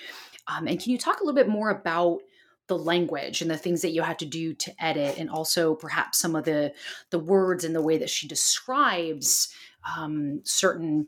Um, 0.46 0.66
and 0.66 0.80
can 0.80 0.92
you 0.92 0.98
talk 0.98 1.20
a 1.20 1.24
little 1.24 1.34
bit 1.34 1.48
more 1.48 1.70
about 1.70 2.20
the 2.66 2.78
language 2.78 3.42
and 3.42 3.50
the 3.50 3.56
things 3.56 3.82
that 3.82 3.92
you 3.92 4.02
have 4.02 4.16
to 4.16 4.26
do 4.26 4.54
to 4.54 4.72
edit 4.82 5.18
and 5.18 5.28
also 5.30 5.74
perhaps 5.74 6.18
some 6.18 6.34
of 6.34 6.44
the 6.44 6.72
the 7.10 7.18
words 7.18 7.64
and 7.64 7.74
the 7.74 7.82
way 7.82 7.98
that 7.98 8.10
she 8.10 8.26
describes 8.26 9.52
um, 9.96 10.40
certain 10.44 11.06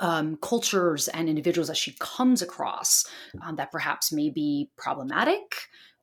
um, 0.00 0.36
cultures 0.36 1.08
and 1.08 1.28
individuals 1.28 1.68
that 1.68 1.76
she 1.76 1.96
comes 1.98 2.42
across 2.42 3.04
um, 3.42 3.56
that 3.56 3.72
perhaps 3.72 4.12
may 4.12 4.30
be 4.30 4.70
problematic 4.76 5.40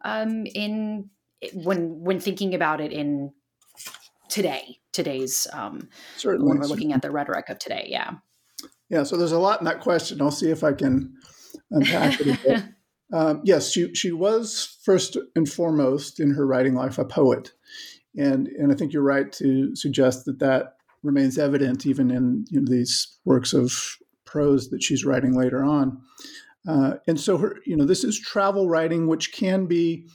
um, 0.04 0.46
in 0.48 1.10
when 1.54 2.02
when 2.02 2.20
thinking 2.20 2.54
about 2.54 2.82
it 2.82 2.92
in 2.92 3.32
today 4.30 4.80
today's 4.92 5.48
um, 5.54 5.88
certainly 6.18 6.48
when 6.48 6.60
we're 6.60 6.68
looking 6.68 6.92
at 6.92 7.02
the 7.02 7.12
rhetoric 7.12 7.50
of 7.50 7.60
today 7.60 7.88
yeah. 7.90 8.12
Yeah 8.90 9.04
so 9.04 9.16
there's 9.16 9.32
a 9.32 9.40
lot 9.40 9.60
in 9.60 9.66
that 9.66 9.80
question. 9.80 10.22
I'll 10.22 10.32
see 10.32 10.50
if 10.50 10.64
i 10.64 10.74
can 10.74 11.14
unpack 11.72 12.20
it 12.20 12.64
Um, 13.14 13.42
yes, 13.44 13.72
she 13.72 13.94
she 13.94 14.12
was 14.12 14.78
first 14.82 15.18
and 15.36 15.48
foremost 15.48 16.20
in 16.20 16.32
her 16.32 16.48
writing 16.48 16.74
life 16.74 16.98
a 16.98 17.06
poet, 17.06 17.52
and 18.18 18.48
and 18.48 18.72
I 18.72 18.76
think 18.76 18.92
you're 18.92 19.04
right 19.04 19.32
to 19.34 19.76
suggest 19.76 20.26
that 20.26 20.40
that 20.40 20.78
remains 21.04 21.38
evident 21.38 21.86
even 21.86 22.10
in 22.10 22.46
you 22.50 22.60
know, 22.60 22.66
these 22.68 23.20
works 23.24 23.54
of 23.54 23.72
prose 24.26 24.70
that 24.70 24.82
she's 24.82 25.06
writing 25.06 25.34
later 25.34 25.64
on. 25.64 26.02
Uh, 26.68 26.96
and 27.08 27.20
so 27.20 27.38
her 27.38 27.58
you 27.68 27.78
know 27.78 27.86
this 27.86 28.04
is 28.04 28.20
travel 28.20 28.68
writing, 28.68 29.06
which 29.06 29.32
can 29.32 29.68
be 29.68 30.08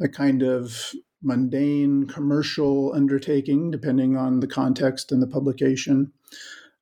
a 0.00 0.08
kind 0.08 0.42
of 0.42 0.94
mundane 1.22 2.06
commercial 2.06 2.92
undertaking 2.94 3.70
depending 3.70 4.16
on 4.16 4.40
the 4.40 4.46
context 4.46 5.12
and 5.12 5.20
the 5.20 5.26
publication. 5.26 6.12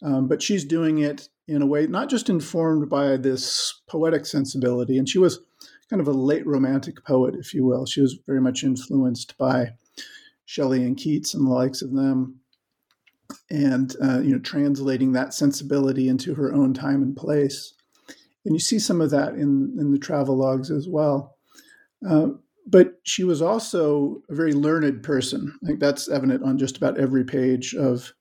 Um, 0.02 0.28
but 0.28 0.42
she's 0.42 0.64
doing 0.64 0.98
it 0.98 1.28
in 1.48 1.62
a 1.62 1.66
way 1.66 1.88
not 1.88 2.08
just 2.08 2.28
informed 2.28 2.88
by 2.88 3.16
this 3.16 3.80
poetic 3.88 4.26
sensibility, 4.26 4.96
and 4.96 5.08
she 5.08 5.18
was 5.18 5.40
kind 5.90 6.00
of 6.00 6.08
a 6.08 6.12
late 6.12 6.46
romantic 6.46 7.04
poet, 7.04 7.34
if 7.38 7.54
you 7.54 7.64
will. 7.64 7.86
She 7.86 8.00
was 8.00 8.18
very 8.26 8.40
much 8.40 8.64
influenced 8.64 9.36
by 9.38 9.74
Shelley 10.44 10.84
and 10.84 10.96
Keats 10.96 11.34
and 11.34 11.46
the 11.46 11.50
likes 11.50 11.82
of 11.82 11.92
them, 11.92 12.40
and 13.50 13.94
uh, 14.02 14.20
you 14.20 14.32
know, 14.32 14.38
translating 14.38 15.12
that 15.12 15.34
sensibility 15.34 16.08
into 16.08 16.34
her 16.34 16.52
own 16.52 16.74
time 16.74 17.02
and 17.02 17.16
place. 17.16 17.74
And 18.44 18.54
you 18.54 18.60
see 18.60 18.78
some 18.78 19.00
of 19.00 19.10
that 19.10 19.34
in 19.34 19.76
in 19.78 19.92
the 19.92 19.98
travel 19.98 20.36
logs 20.36 20.70
as 20.70 20.88
well. 20.88 21.36
Uh, 22.08 22.28
but 22.66 22.98
she 23.04 23.22
was 23.22 23.40
also 23.40 24.22
a 24.28 24.34
very 24.34 24.52
learned 24.52 25.02
person. 25.02 25.56
I 25.62 25.66
think 25.66 25.80
that's 25.80 26.08
evident 26.08 26.42
on 26.42 26.58
just 26.58 26.76
about 26.76 26.98
every 26.98 27.24
page 27.24 27.74
of 27.74 28.12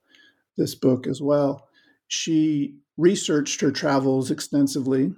this 0.57 0.75
book 0.75 1.07
as 1.07 1.21
well. 1.21 1.67
She 2.07 2.77
researched 2.97 3.61
her 3.61 3.71
travels 3.71 4.31
extensively. 4.31 5.13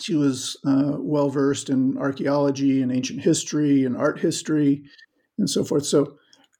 She 0.00 0.14
was 0.14 0.56
uh, 0.66 0.96
well 0.98 1.28
versed 1.28 1.70
in 1.70 1.96
archaeology 1.98 2.82
and 2.82 2.92
ancient 2.92 3.20
history 3.20 3.84
and 3.84 3.96
art 3.96 4.18
history 4.18 4.84
and 5.38 5.48
so 5.48 5.64
forth. 5.64 5.86
So 5.86 6.16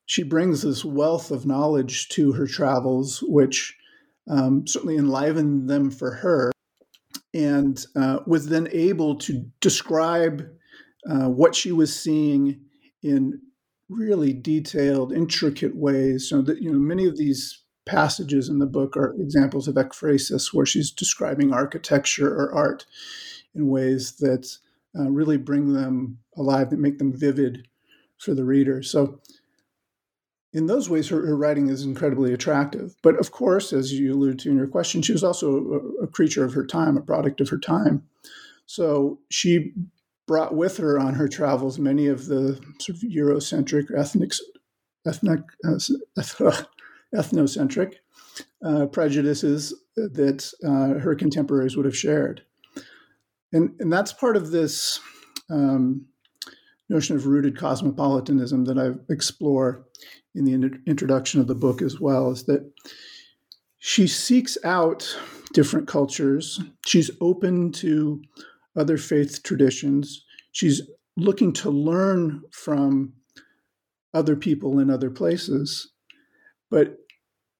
she 0.06 0.22
brings 0.22 0.62
this 0.62 0.84
wealth 0.84 1.30
of 1.30 1.46
knowledge 1.46 2.08
to 2.10 2.32
her 2.32 2.46
travels, 2.46 3.22
which 3.26 3.76
um, 4.30 4.66
certainly 4.66 4.96
enlivened 4.96 5.68
them 5.68 5.90
for 5.90 6.12
her, 6.12 6.50
and 7.34 7.84
uh, 7.94 8.20
was 8.26 8.48
then 8.48 8.68
able 8.72 9.16
to 9.16 9.44
describe 9.60 10.48
uh, 11.08 11.28
what 11.28 11.54
she 11.54 11.72
was 11.72 11.94
seeing 11.94 12.60
in 13.02 13.40
really 13.88 14.32
detailed, 14.32 15.12
intricate 15.12 15.76
ways. 15.76 16.28
So 16.28 16.42
that 16.42 16.62
you 16.62 16.72
know, 16.72 16.78
many 16.78 17.06
of 17.06 17.16
these 17.16 17.62
passages 17.86 18.48
in 18.48 18.58
the 18.58 18.66
book 18.66 18.96
are 18.96 19.14
examples 19.18 19.68
of 19.68 19.74
ekphrasis, 19.74 20.52
where 20.52 20.66
she's 20.66 20.90
describing 20.90 21.52
architecture 21.52 22.28
or 22.34 22.54
art 22.54 22.86
in 23.58 23.68
ways 23.68 24.12
that 24.18 24.48
uh, 24.98 25.10
really 25.10 25.36
bring 25.36 25.74
them 25.74 26.18
alive, 26.36 26.70
that 26.70 26.78
make 26.78 26.98
them 26.98 27.12
vivid 27.12 27.68
for 28.18 28.34
the 28.34 28.44
reader. 28.44 28.82
So, 28.82 29.20
in 30.54 30.66
those 30.66 30.88
ways, 30.88 31.08
her, 31.08 31.26
her, 31.26 31.36
writing 31.36 31.68
is 31.68 31.84
incredibly 31.84 32.32
attractive. 32.32 32.96
But 33.02 33.16
of 33.16 33.30
course, 33.30 33.70
as 33.72 33.92
you 33.92 34.14
alluded 34.14 34.38
to 34.40 34.50
in 34.50 34.56
your 34.56 34.66
question, 34.66 35.02
she 35.02 35.12
was 35.12 35.22
also 35.22 35.92
a, 36.00 36.04
a 36.04 36.06
creature 36.06 36.42
of 36.42 36.54
her 36.54 36.64
time, 36.64 36.96
a 36.96 37.02
product 37.02 37.42
of 37.42 37.50
her 37.50 37.58
time. 37.58 38.04
So 38.64 39.18
she 39.30 39.74
brought 40.26 40.54
with 40.54 40.78
her 40.78 40.98
on 40.98 41.14
her 41.14 41.28
travels 41.28 41.78
many 41.78 42.06
of 42.06 42.26
the 42.26 42.54
sort 42.78 42.96
of 42.96 43.02
Eurocentric, 43.02 43.94
ethnic, 43.96 44.32
ethnic, 45.06 45.40
uh, 45.64 45.78
ethnocentric 47.14 47.94
uh, 48.64 48.86
prejudices 48.86 49.74
that 49.96 50.50
uh, 50.64 51.00
her 51.00 51.14
contemporaries 51.14 51.76
would 51.76 51.86
have 51.86 51.96
shared. 51.96 52.42
And, 53.52 53.74
and 53.78 53.92
that's 53.92 54.12
part 54.12 54.36
of 54.36 54.50
this 54.50 55.00
um, 55.50 56.06
notion 56.88 57.16
of 57.16 57.26
rooted 57.26 57.56
cosmopolitanism 57.56 58.64
that 58.64 58.78
I 58.78 59.12
explore 59.12 59.86
in 60.34 60.44
the 60.44 60.52
in- 60.52 60.82
introduction 60.86 61.40
of 61.40 61.46
the 61.46 61.54
book 61.54 61.82
as 61.82 62.00
well, 62.00 62.30
is 62.30 62.44
that 62.44 62.70
she 63.78 64.06
seeks 64.06 64.58
out 64.64 65.16
different 65.52 65.88
cultures. 65.88 66.60
She's 66.86 67.10
open 67.20 67.72
to 67.72 68.22
other 68.76 68.98
faith 68.98 69.42
traditions. 69.42 70.24
She's 70.52 70.82
looking 71.16 71.52
to 71.54 71.70
learn 71.70 72.42
from 72.50 73.14
other 74.14 74.36
people 74.36 74.78
in 74.78 74.90
other 74.90 75.10
places. 75.10 75.90
But 76.70 76.96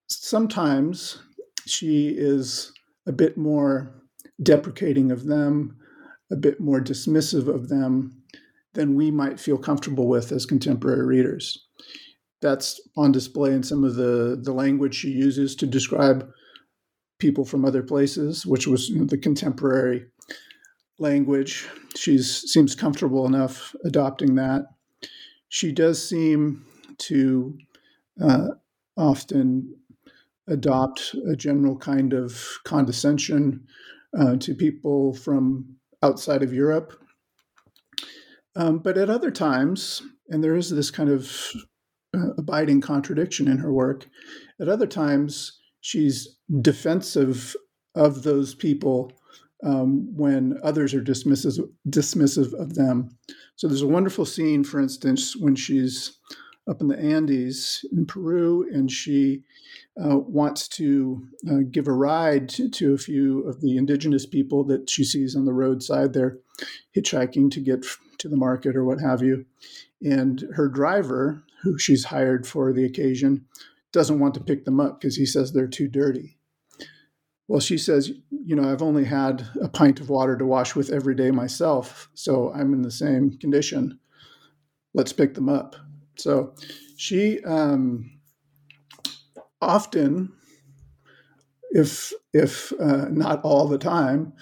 sometimes 0.09 1.19
she 1.67 2.09
is 2.09 2.73
a 3.07 3.13
bit 3.13 3.37
more 3.37 3.98
deprecating 4.43 5.11
of 5.11 5.25
them, 5.25 5.77
a 6.31 6.37
bit 6.37 6.61
more 6.61 6.81
dismissive 6.81 7.49
of 7.49 7.69
them 7.69 8.23
than 8.75 8.95
we 8.95 9.11
might 9.11 9.41
feel 9.41 9.59
comfortable 9.59 10.09
with 10.09 10.31
as 10.31 10.47
contemporary 10.47 11.05
readers. 11.05 11.67
That's 12.41 12.81
on 12.97 13.13
display 13.13 13.53
in 13.53 13.63
some 13.63 13.83
of 13.83 13.97
the, 13.97 14.39
the 14.41 14.53
language 14.53 14.95
she 14.95 15.09
uses 15.09 15.57
to 15.57 15.67
describe 15.67 16.31
people 17.19 17.45
from 17.45 17.65
other 17.65 17.83
places, 17.83 18.47
which 18.47 18.67
was 18.67 18.93
the 19.09 19.19
contemporary 19.19 20.07
language. 20.99 21.67
She 21.97 22.19
seems 22.19 22.75
comfortable 22.75 23.27
enough 23.27 23.75
adopting 23.85 24.37
that. 24.37 24.67
She 25.49 25.73
does 25.73 26.07
seem 26.07 26.65
to 26.99 27.59
uh, 28.23 28.49
often 28.97 29.75
adopt 30.47 31.15
a 31.29 31.35
general 31.35 31.77
kind 31.77 32.13
of 32.13 32.59
condescension 32.65 33.67
uh, 34.19 34.37
to 34.37 34.55
people 34.55 35.15
from 35.15 35.77
outside 36.03 36.43
of 36.43 36.53
Europe. 36.53 36.93
Um, 38.57 38.79
but 38.79 38.99
at 38.99 39.11
other 39.11 39.31
times, 39.31 40.03
and 40.29 40.43
there 40.43 40.57
is 40.57 40.71
this 40.71 40.91
kind 40.91 41.09
of 41.09 41.53
uh, 42.17 42.33
abiding 42.37 42.81
contradiction 42.81 43.49
in 43.49 43.59
her 43.59 43.73
work, 43.73 44.09
at 44.61 44.69
other 44.69 44.87
times, 44.87 45.61
she's 45.81 46.37
defensive 46.61 47.55
of 47.95 48.23
those 48.23 48.55
people 48.55 49.13
um, 49.65 50.09
when 50.15 50.59
others 50.63 50.95
are 50.95 51.03
dismissive, 51.03 51.61
dismissive 51.89 52.53
of 52.55 52.75
them. 52.75 53.11
So 53.57 53.69
there's 53.69 53.83
a 53.83 53.89
wonderful 53.89 54.25
scene, 54.25 54.65
for 54.65 54.81
instance, 54.81 55.37
when 55.37 55.57
she's 55.57 56.19
up 56.69 56.81
in 56.81 56.89
the 56.89 56.99
Andes 56.99 57.85
in 57.93 58.07
Peru, 58.07 58.69
and 58.73 58.91
she 58.91 59.43
uh, 60.03 60.19
wants 60.19 60.69
to 60.69 61.27
uh, 61.51 61.59
give 61.71 61.89
a 61.89 61.93
ride 61.93 62.49
to, 62.49 62.69
to, 62.69 62.95
a 62.95 62.99
few 62.99 63.43
of 63.49 63.61
the 63.61 63.77
indigenous 63.77 64.27
people 64.27 64.63
that 64.65 64.89
she 64.89 65.03
sees 65.05 65.35
on 65.35 65.45
the 65.45 65.53
roadside. 65.53 66.13
They're 66.13 66.39
hitchhiking 66.97 67.51
to 67.53 67.61
get 67.61 67.85
to 68.19 68.29
the 68.29 68.37
market 68.37 68.77
or 68.77 68.85
what 68.85 69.01
have 69.01 69.23
you. 69.23 69.45
And 70.01 70.45
her 70.55 70.69
driver, 70.69 71.43
who 71.63 71.79
she's 71.79 72.07
hired 72.07 72.47
for 72.47 72.73
the 72.73 72.85
occasion, 72.85 73.47
doesn't 73.93 74.21
want 74.21 74.35
to 74.35 74.41
pick 74.41 74.65
them 74.65 74.79
up 74.79 75.01
because 75.01 75.17
he 75.17 75.27
says 75.27 75.53
they're 75.53 75.67
too 75.67 75.89
dirty. 75.89 76.37
Well, 77.49 77.61
she 77.61 77.79
says, 77.79 78.13
you 78.31 78.55
know, 78.55 78.71
I've 78.71 78.83
only 78.83 79.05
had 79.05 79.47
a 79.61 79.69
pint 79.69 80.01
of 80.01 80.11
water 80.11 80.37
to 80.37 80.45
wash 80.45 80.77
with 80.77 80.91
every 80.91 81.15
day 81.15 81.31
myself, 81.31 82.11
so 82.15 82.53
I'm 82.53 82.75
in 82.75 82.83
the 82.83 82.91
same 82.91 83.39
condition. 83.39 83.99
Let's 84.93 85.15
pick 85.15 85.35
them 85.35 85.49
up. 85.49 85.75
So 86.17 86.55
she 86.97 87.43
um, 87.45 88.18
often, 89.61 90.33
if 91.71 92.13
if 92.33 92.73
uh, 92.81 93.09
not 93.11 93.41
all 93.43 93.69
the 93.69 93.79
time, 93.79 94.33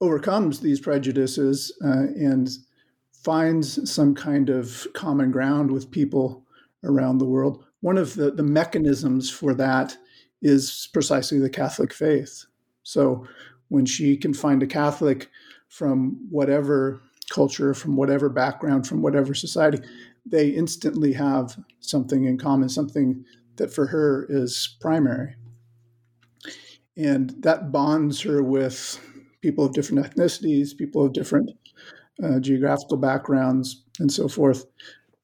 overcomes 0.00 0.60
these 0.60 0.80
prejudices 0.80 1.72
uh, 1.84 2.06
and 2.16 2.48
finds 3.12 3.90
some 3.90 4.14
kind 4.14 4.48
of 4.48 4.86
common 4.94 5.30
ground 5.30 5.70
with 5.70 5.90
people 5.90 6.44
around 6.84 7.18
the 7.18 7.26
world. 7.26 7.64
One 7.80 7.98
of 7.98 8.14
the, 8.14 8.30
the 8.30 8.42
mechanisms 8.42 9.30
for 9.30 9.54
that 9.54 9.96
is 10.40 10.88
precisely 10.92 11.38
the 11.38 11.50
Catholic 11.50 11.92
faith. 11.92 12.44
So 12.82 13.26
when 13.68 13.86
she 13.86 14.16
can 14.16 14.32
find 14.32 14.62
a 14.62 14.66
Catholic 14.66 15.28
from 15.68 16.26
whatever 16.30 17.00
culture, 17.30 17.74
from 17.74 17.96
whatever 17.96 18.28
background, 18.28 18.86
from 18.86 19.02
whatever 19.02 19.34
society, 19.34 19.78
they 20.24 20.48
instantly 20.48 21.12
have 21.12 21.56
something 21.80 22.24
in 22.24 22.38
common, 22.38 22.68
something 22.68 23.24
that 23.58 23.72
for 23.72 23.86
her 23.86 24.26
is 24.28 24.76
primary. 24.80 25.36
And 26.96 27.30
that 27.42 27.70
bonds 27.70 28.20
her 28.22 28.42
with 28.42 29.00
people 29.40 29.64
of 29.64 29.72
different 29.72 30.04
ethnicities, 30.04 30.76
people 30.76 31.06
of 31.06 31.12
different 31.12 31.50
uh, 32.22 32.40
geographical 32.40 32.96
backgrounds, 32.96 33.84
and 34.00 34.10
so 34.12 34.26
forth. 34.26 34.66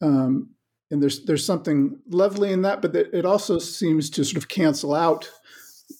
Um, 0.01 0.51
and 0.90 1.03
there's 1.03 1.25
there's 1.25 1.44
something 1.44 1.99
lovely 2.09 2.53
in 2.53 2.62
that, 2.62 2.81
but 2.83 2.94
it 2.94 3.25
also 3.25 3.59
seems 3.59 4.11
to 4.11 4.25
sort 4.25 4.37
of 4.37 4.49
cancel 4.49 4.94
out 4.94 5.29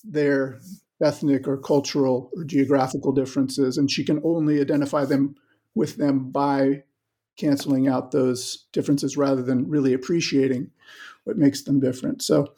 their 0.05 0.61
ethnic 1.03 1.49
or 1.49 1.57
cultural 1.57 2.31
or 2.37 2.45
geographical 2.45 3.13
differences, 3.13 3.77
and 3.77 3.91
she 3.91 4.05
can 4.05 4.21
only 4.25 4.61
identify 4.61 5.05
them 5.05 5.35
with 5.75 5.97
them 5.97 6.31
by 6.31 6.85
canceling 7.37 7.89
out 7.89 8.13
those 8.13 8.67
differences 8.73 9.17
rather 9.17 9.43
than 9.43 9.69
really 9.69 9.93
appreciating 9.93 10.71
what 11.25 11.37
makes 11.37 11.63
them 11.63 11.81
different. 11.81 12.23
So 12.23 12.55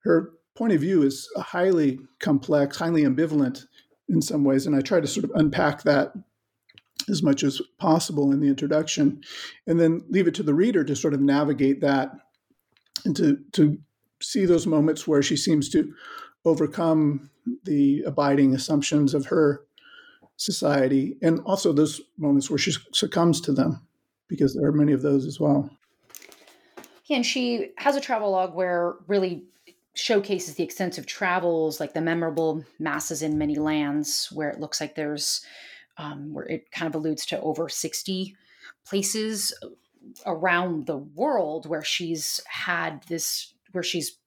her 0.00 0.32
point 0.56 0.72
of 0.72 0.80
view 0.80 1.02
is 1.02 1.28
highly 1.36 1.98
complex, 2.18 2.76
highly 2.76 3.02
ambivalent 3.02 3.66
in 4.08 4.22
some 4.22 4.44
ways, 4.44 4.66
and 4.66 4.74
I 4.74 4.80
try 4.80 5.00
to 5.00 5.06
sort 5.06 5.24
of 5.24 5.32
unpack 5.34 5.82
that 5.82 6.12
as 7.08 7.22
much 7.22 7.42
as 7.42 7.60
possible 7.78 8.32
in 8.32 8.40
the 8.40 8.48
introduction, 8.48 9.20
and 9.66 9.78
then 9.78 10.02
leave 10.08 10.26
it 10.26 10.34
to 10.34 10.42
the 10.42 10.54
reader 10.54 10.82
to 10.84 10.96
sort 10.96 11.14
of 11.14 11.20
navigate 11.20 11.80
that 11.80 12.12
and 13.04 13.14
to 13.16 13.38
to 13.52 13.78
see 14.22 14.46
those 14.46 14.66
moments 14.66 15.06
where 15.06 15.22
she 15.22 15.36
seems 15.36 15.68
to 15.68 15.92
overcome 16.44 17.30
the 17.64 18.02
abiding 18.06 18.54
assumptions 18.54 19.14
of 19.14 19.26
her 19.26 19.62
society, 20.36 21.16
and 21.22 21.40
also 21.40 21.72
those 21.72 22.00
moments 22.16 22.50
where 22.50 22.58
she 22.58 22.72
succumbs 22.92 23.40
to 23.40 23.52
them 23.52 23.86
because 24.28 24.54
there 24.54 24.66
are 24.66 24.72
many 24.72 24.92
of 24.92 25.02
those 25.02 25.26
as 25.26 25.38
well. 25.38 25.70
And 27.10 27.24
she 27.24 27.70
has 27.78 27.96
a 27.96 28.00
travel 28.00 28.30
log 28.32 28.54
where 28.54 28.94
really 29.06 29.44
showcases 29.94 30.54
the 30.54 30.64
extensive 30.64 31.06
travels, 31.06 31.80
like 31.80 31.94
the 31.94 32.00
memorable 32.00 32.64
masses 32.78 33.22
in 33.22 33.38
many 33.38 33.56
lands, 33.56 34.28
where 34.32 34.50
it 34.50 34.60
looks 34.60 34.80
like 34.80 34.94
there's, 34.94 35.40
um, 35.96 36.32
where 36.32 36.46
it 36.46 36.70
kind 36.70 36.88
of 36.88 36.94
alludes 36.94 37.24
to 37.26 37.40
over 37.40 37.68
60 37.68 38.36
places 38.86 39.54
around 40.26 40.86
the 40.86 40.98
world 40.98 41.66
where 41.66 41.82
she's 41.82 42.40
had 42.46 43.02
this, 43.04 43.54
where 43.72 43.82
she's 43.82 44.18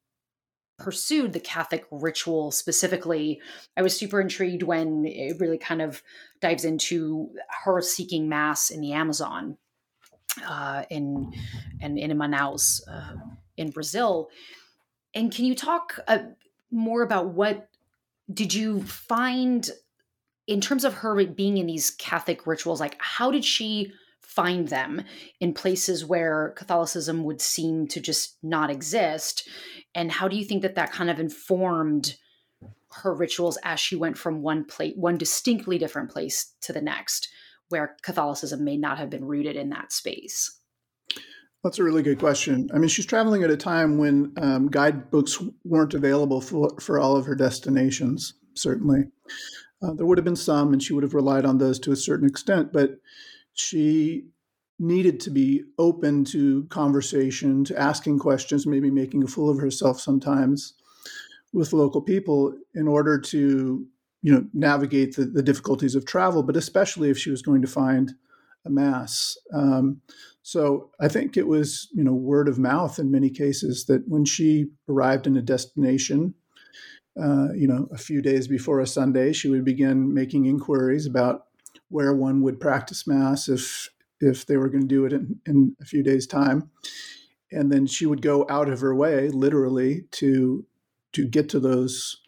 pursued 0.78 1.34
the 1.34 1.40
Catholic 1.40 1.86
ritual 1.92 2.52
specifically. 2.52 3.40
I 3.78 3.82
was 3.82 3.96
super 3.96 4.20
intrigued 4.20 4.64
when 4.64 5.06
it 5.06 5.40
really 5.40 5.58
kind 5.58 5.82
of 5.82 6.02
dives 6.42 6.66
into 6.66 7.30
her 7.64 7.82
seeking 7.82 8.30
Mass 8.30 8.70
in 8.70 8.82
the 8.82 8.94
Amazon 8.94 9.58
uh, 10.48 10.84
in 10.90 11.32
and 11.82 11.98
in 11.98 12.12
Manaus 12.12 12.82
uh, 12.88 13.16
in 13.58 13.72
Brazil. 13.72 14.30
And 15.14 15.34
can 15.34 15.46
you 15.46 15.56
talk 15.56 16.00
uh, 16.08 16.20
more 16.72 17.02
about 17.02 17.30
what 17.30 17.70
did 18.32 18.54
you 18.54 18.84
find 18.84 19.70
in 20.48 20.62
terms 20.62 20.84
of 20.84 20.96
her 20.96 21.26
being 21.26 21.58
in 21.58 21.68
these 21.68 21.92
Catholic 21.92 22.46
rituals? 22.46 22.80
Like, 22.80 22.96
how 23.00 23.32
did 23.32 23.44
she 23.44 23.92
find 24.22 24.68
them 24.68 25.04
in 25.40 25.54
places 25.54 26.06
where 26.06 26.54
Catholicism 26.56 27.24
would 27.24 27.42
seem 27.42 27.88
to 27.88 28.00
just 28.00 28.38
not 28.44 28.70
exist? 28.70 29.48
And 29.96 30.12
how 30.12 30.28
do 30.28 30.36
you 30.36 30.46
think 30.46 30.62
that 30.62 30.76
that 30.76 30.92
kind 30.92 31.10
of 31.10 31.20
informed? 31.20 32.18
her 32.92 33.14
rituals 33.14 33.58
as 33.64 33.80
she 33.80 33.96
went 33.96 34.18
from 34.18 34.42
one 34.42 34.66
place 34.66 34.94
one 34.96 35.16
distinctly 35.16 35.78
different 35.78 36.10
place 36.10 36.54
to 36.62 36.74
the 36.74 36.82
next 36.82 37.30
where 37.70 37.96
catholicism 38.04 38.64
may 38.64 38.78
not 38.78 38.98
have 38.98 39.10
been 39.10 39.26
rooted 39.26 39.56
in 39.56 39.70
that 39.70 39.92
space 39.92 40.60
that's 41.64 41.80
a 41.80 41.84
really 41.84 42.04
good 42.04 42.20
question. 42.20 42.70
I 42.74 42.78
mean, 42.78 42.88
she's 42.88 43.06
traveling 43.06 43.44
at 43.44 43.52
a 43.52 43.58
time 43.58 43.98
when 43.98 44.32
um, 44.38 44.70
guidebooks 44.70 45.44
weren't 45.66 45.94
available 45.94 46.40
for, 46.40 46.70
for 46.80 47.00
all 47.00 47.18
of 47.18 47.26
her 47.26 47.36
destinations, 47.36 48.34
certainly. 48.54 49.04
Uh, 49.82 49.94
there 49.94 50.06
would 50.06 50.18
have 50.18 50.26
been 50.26 50.38
some, 50.38 50.72
and 50.72 50.82
she 50.82 50.94
would 50.94 51.04
have 51.04 51.14
relied 51.14 51.46
on 51.46 51.58
those 51.58 51.80
to 51.80 51.92
a 51.92 51.98
certain 51.98 52.28
extent, 52.28 52.72
but 52.72 52.92
she 53.54 54.28
needed 54.80 55.20
to 55.20 55.30
be 55.30 55.64
open 55.78 56.24
to 56.24 56.64
conversation, 56.66 57.66
to 57.66 57.78
asking 57.78 58.20
questions, 58.20 58.66
maybe 58.66 58.90
making 58.90 59.24
a 59.24 59.28
fool 59.28 59.50
of 59.50 59.60
herself 59.60 60.00
sometimes 60.00 60.74
with 61.52 61.74
local 61.74 62.02
people 62.02 62.54
in 62.74 62.88
order 62.88 63.20
to, 63.20 63.86
you 64.22 64.34
know, 64.34 64.46
navigate 64.54 65.16
the, 65.16 65.26
the 65.26 65.44
difficulties 65.44 65.96
of 65.96 66.06
travel, 66.06 66.44
but 66.44 66.58
especially 66.58 67.10
if 67.10 67.18
she 67.18 67.32
was 67.32 67.42
going 67.42 67.62
to 67.62 67.68
find 67.68 68.14
a 68.66 68.70
mass. 68.70 69.38
Um, 69.54 70.02
so 70.42 70.92
I 71.00 71.08
think 71.08 71.38
it 71.38 71.48
was, 71.48 71.88
you 71.94 72.04
know, 72.04 72.14
word 72.14 72.48
of 72.48 72.60
mouth 72.60 73.00
in 73.00 73.12
many 73.12 73.30
cases 73.30 73.86
that 73.86 74.08
when 74.08 74.26
she 74.26 74.68
arrived 74.90 75.28
in 75.28 75.38
a 75.38 75.42
destination, 75.42 76.34
uh, 77.22 77.54
you 77.54 77.68
know, 77.68 77.88
a 77.92 77.98
few 77.98 78.22
days 78.22 78.48
before 78.48 78.80
a 78.80 78.88
Sunday, 78.88 79.34
she 79.34 79.50
would 79.50 79.66
begin 79.66 80.14
making 80.14 80.46
inquiries 80.46 81.06
about 81.06 81.46
where 81.90 82.14
one 82.14 82.42
would 82.42 82.60
practice 82.60 83.08
mass 83.08 83.50
if 83.50 83.90
if 84.22 84.46
they 84.46 84.58
were 84.58 84.70
going 84.70 84.82
to 84.82 84.88
do 84.88 85.06
it 85.06 85.14
in, 85.14 85.40
in 85.46 85.76
a 85.82 85.86
few 85.86 86.04
days' 86.04 86.28
time, 86.28 86.70
and 87.52 87.72
then 87.72 87.86
she 87.86 88.06
would 88.06 88.22
go 88.22 88.46
out 88.50 88.70
of 88.70 88.82
her 88.82 88.94
way, 88.94 89.30
literally, 89.30 90.04
to 90.12 90.66
to 91.14 91.28
get 91.28 91.50
to 91.50 91.60
those 91.60 92.22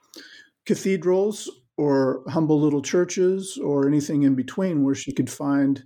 cathedrals 0.66 1.50
or 1.82 2.22
humble 2.28 2.62
little 2.62 2.84
churches 2.84 3.58
or 3.58 3.88
anything 3.88 4.22
in 4.22 4.36
between 4.36 4.84
where 4.84 4.94
she 4.94 5.12
could 5.12 5.32
find 5.32 5.84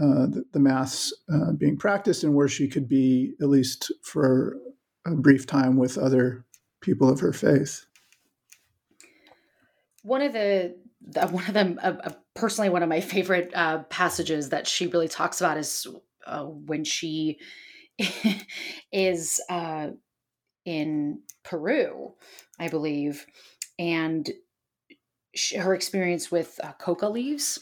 uh, 0.00 0.26
the, 0.26 0.44
the, 0.52 0.58
mass 0.58 1.12
uh, 1.32 1.52
being 1.52 1.76
practiced 1.76 2.24
and 2.24 2.34
where 2.34 2.48
she 2.48 2.66
could 2.66 2.88
be, 2.88 3.34
at 3.40 3.48
least 3.48 3.92
for 4.02 4.56
a 5.06 5.14
brief 5.14 5.46
time, 5.46 5.76
with 5.76 5.96
other 5.96 6.44
people 6.80 7.08
of 7.08 7.20
her 7.20 7.32
faith. 7.32 7.86
One 10.02 10.22
of 10.22 10.32
the, 10.32 10.76
the 11.00 11.28
one 11.28 11.46
of 11.46 11.54
them, 11.54 11.78
uh, 11.80 11.94
uh 12.02 12.12
personally, 12.34 12.70
one 12.70 12.82
of 12.82 12.88
my 12.88 13.00
favorite 13.00 13.52
uh, 13.54 13.84
passages 13.84 14.48
that 14.48 14.66
she 14.66 14.88
really 14.88 15.08
talks 15.08 15.40
about 15.40 15.56
is 15.56 15.86
uh, 16.26 16.46
when 16.46 16.82
she 16.82 17.38
is 18.92 19.40
in 20.64 21.20
Peru, 21.44 22.14
I 22.58 22.66
believe, 22.68 23.24
and 23.78 24.28
she, 25.34 25.56
her 25.56 25.74
experience 25.74 26.30
with 26.30 26.60
coca 26.78 27.08
leaves 27.08 27.60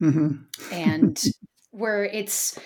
mm-hmm. 0.00 0.42
and 0.72 1.22
where 1.70 2.04
it's 2.04 2.58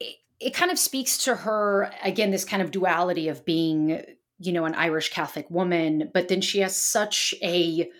it, 0.00 0.16
it 0.40 0.54
kind 0.54 0.70
of 0.70 0.78
speaks 0.78 1.24
to 1.24 1.34
her 1.34 1.92
again 2.02 2.30
this 2.30 2.44
kind 2.44 2.62
of 2.62 2.70
duality 2.70 3.28
of 3.28 3.44
being 3.44 4.02
you 4.38 4.52
know 4.52 4.64
an 4.64 4.74
irish 4.74 5.10
catholic 5.10 5.50
woman 5.50 6.10
but 6.12 6.28
then 6.28 6.40
she 6.40 6.60
has 6.60 6.76
such 6.76 7.34
a 7.42 7.90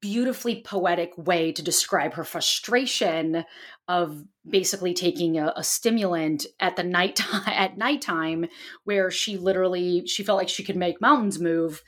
beautifully 0.00 0.60
poetic 0.60 1.16
way 1.16 1.50
to 1.50 1.62
describe 1.62 2.12
her 2.14 2.24
frustration 2.24 3.44
of 3.88 4.22
basically 4.46 4.92
taking 4.92 5.38
a, 5.38 5.52
a, 5.56 5.64
stimulant 5.64 6.44
at 6.60 6.76
the 6.76 6.82
night 6.82 7.20
at 7.46 7.78
nighttime 7.78 8.46
where 8.84 9.10
she 9.10 9.38
literally 9.38 10.06
she 10.06 10.22
felt 10.22 10.38
like 10.38 10.48
she 10.48 10.62
could 10.62 10.76
make 10.76 11.00
mountains 11.00 11.40
move 11.40 11.82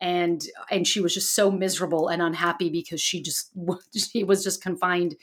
and 0.00 0.42
and 0.70 0.86
she 0.86 1.00
was 1.00 1.14
just 1.14 1.34
so 1.34 1.50
miserable 1.50 2.08
and 2.08 2.20
unhappy 2.20 2.70
because 2.70 3.00
she 3.00 3.22
just 3.22 3.50
she 3.96 4.24
was 4.24 4.44
just 4.44 4.62
confined 4.62 5.16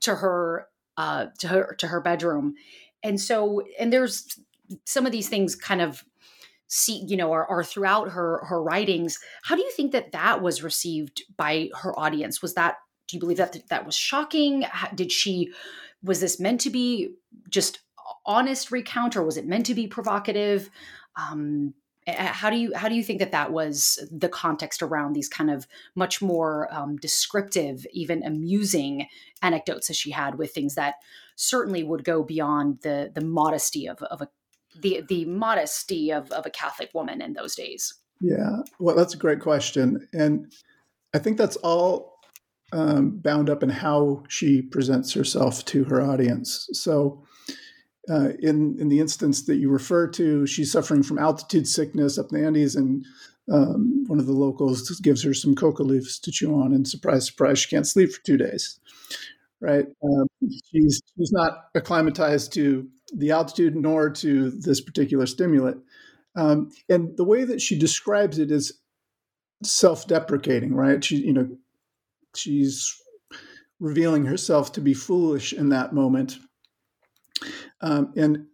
to 0.00 0.16
her 0.16 0.66
uh 0.96 1.26
to 1.38 1.48
her 1.48 1.74
to 1.78 1.86
her 1.88 2.00
bedroom. 2.00 2.54
And 3.02 3.20
so 3.20 3.62
and 3.78 3.92
there's 3.92 4.38
some 4.84 5.06
of 5.06 5.12
these 5.12 5.28
things 5.28 5.56
kind 5.56 5.80
of 5.80 6.04
see 6.68 7.04
you 7.06 7.16
know 7.16 7.32
are, 7.32 7.46
are 7.46 7.64
throughout 7.64 8.10
her 8.10 8.44
her 8.44 8.62
writings. 8.62 9.18
How 9.42 9.56
do 9.56 9.62
you 9.62 9.70
think 9.72 9.92
that 9.92 10.12
that 10.12 10.42
was 10.42 10.62
received 10.62 11.22
by 11.36 11.70
her 11.82 11.98
audience? 11.98 12.42
Was 12.42 12.54
that 12.54 12.76
do 13.08 13.16
you 13.16 13.20
believe 13.20 13.38
that 13.38 13.56
that 13.70 13.86
was 13.86 13.96
shocking? 13.96 14.64
Did 14.94 15.10
she 15.10 15.52
was 16.02 16.20
this 16.20 16.38
meant 16.38 16.60
to 16.62 16.70
be 16.70 17.14
just 17.48 17.80
honest 18.26 18.70
recount 18.70 19.16
or 19.16 19.22
was 19.22 19.36
it 19.36 19.46
meant 19.46 19.66
to 19.66 19.74
be 19.74 19.86
provocative? 19.86 20.70
Um 21.16 21.74
how 22.16 22.50
do 22.50 22.56
you 22.56 22.72
how 22.74 22.88
do 22.88 22.94
you 22.94 23.02
think 23.02 23.18
that 23.18 23.32
that 23.32 23.52
was 23.52 23.98
the 24.10 24.28
context 24.28 24.82
around 24.82 25.12
these 25.12 25.28
kind 25.28 25.50
of 25.50 25.66
much 25.94 26.20
more 26.20 26.72
um, 26.72 26.96
descriptive 26.96 27.86
even 27.92 28.22
amusing 28.22 29.06
anecdotes 29.42 29.88
that 29.88 29.94
she 29.94 30.10
had 30.10 30.36
with 30.36 30.52
things 30.52 30.74
that 30.74 30.94
certainly 31.36 31.82
would 31.82 32.04
go 32.04 32.22
beyond 32.22 32.78
the 32.82 33.10
the 33.14 33.24
modesty 33.24 33.86
of, 33.86 34.02
of 34.04 34.22
a 34.22 34.28
the 34.80 35.02
the 35.08 35.24
modesty 35.24 36.12
of, 36.12 36.30
of 36.32 36.46
a 36.46 36.50
catholic 36.50 36.90
woman 36.94 37.20
in 37.20 37.32
those 37.32 37.54
days? 37.54 37.94
Yeah. 38.20 38.58
Well 38.78 38.96
that's 38.96 39.14
a 39.14 39.18
great 39.18 39.40
question 39.40 40.08
and 40.12 40.52
i 41.14 41.18
think 41.18 41.38
that's 41.38 41.56
all 41.56 42.10
um, 42.72 43.18
bound 43.18 43.50
up 43.50 43.62
in 43.62 43.68
how 43.68 44.22
she 44.28 44.62
presents 44.62 45.12
herself 45.12 45.64
to 45.66 45.84
her 45.84 46.00
audience. 46.00 46.68
So 46.72 47.24
uh, 48.08 48.30
in 48.40 48.78
in 48.78 48.88
the 48.88 49.00
instance 49.00 49.44
that 49.44 49.56
you 49.56 49.70
refer 49.70 50.06
to, 50.08 50.46
she's 50.46 50.72
suffering 50.72 51.02
from 51.02 51.18
altitude 51.18 51.66
sickness 51.66 52.18
up 52.18 52.26
in 52.32 52.40
the 52.40 52.46
Andes, 52.46 52.74
and 52.74 53.04
um, 53.52 54.04
one 54.06 54.18
of 54.18 54.26
the 54.26 54.32
locals 54.32 54.88
gives 55.00 55.22
her 55.22 55.34
some 55.34 55.54
coca 55.54 55.82
leaves 55.82 56.18
to 56.20 56.30
chew 56.30 56.54
on, 56.54 56.72
and 56.72 56.88
surprise, 56.88 57.26
surprise, 57.26 57.58
she 57.58 57.68
can't 57.68 57.86
sleep 57.86 58.12
for 58.12 58.22
two 58.22 58.36
days. 58.36 58.78
Right? 59.60 59.86
Um, 60.02 60.26
she's 60.70 61.02
she's 61.16 61.32
not 61.32 61.64
acclimatized 61.74 62.52
to 62.54 62.88
the 63.14 63.32
altitude 63.32 63.76
nor 63.76 64.08
to 64.10 64.50
this 64.50 64.80
particular 64.80 65.26
stimulant, 65.26 65.82
um, 66.36 66.70
and 66.88 67.16
the 67.16 67.24
way 67.24 67.44
that 67.44 67.60
she 67.60 67.78
describes 67.78 68.38
it 68.38 68.50
is 68.50 68.80
self-deprecating. 69.62 70.74
Right? 70.74 71.04
She 71.04 71.16
you 71.16 71.34
know 71.34 71.48
she's 72.34 72.96
revealing 73.78 74.24
herself 74.26 74.72
to 74.72 74.80
be 74.80 74.94
foolish 74.94 75.52
in 75.52 75.68
that 75.70 75.92
moment 75.92 76.38
um, 77.80 78.12
and 78.16 78.46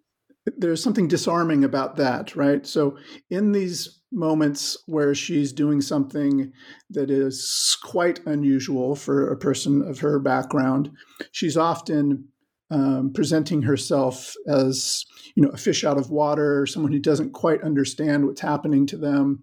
there's 0.57 0.83
something 0.83 1.09
disarming 1.09 1.65
about 1.65 1.97
that, 1.97 2.37
right? 2.37 2.67
So, 2.67 2.97
in 3.31 3.53
these 3.53 4.01
moments 4.13 4.77
where 4.87 5.15
she's 5.15 5.53
doing 5.53 5.81
something 5.81 6.53
that 6.91 7.11
is 7.11 7.77
quite 7.83 8.25
unusual 8.27 8.95
for 8.95 9.31
a 9.31 9.37
person 9.37 9.83
of 9.83 9.99
her 10.01 10.19
background, 10.19 10.91
she's 11.33 11.57
often 11.57 12.29
um, 12.71 13.13
presenting 13.13 13.63
herself 13.63 14.35
as, 14.47 15.05
you 15.35 15.43
know, 15.43 15.51
a 15.51 15.57
fish 15.57 15.85
out 15.85 15.99
of 15.99 16.11
water, 16.11 16.67
someone 16.67 16.93
who 16.93 16.99
doesn't 16.99 17.33
quite 17.33 17.63
understand 17.63 18.27
what's 18.27 18.41
happening 18.41 18.87
to 18.87 18.97
them, 18.97 19.43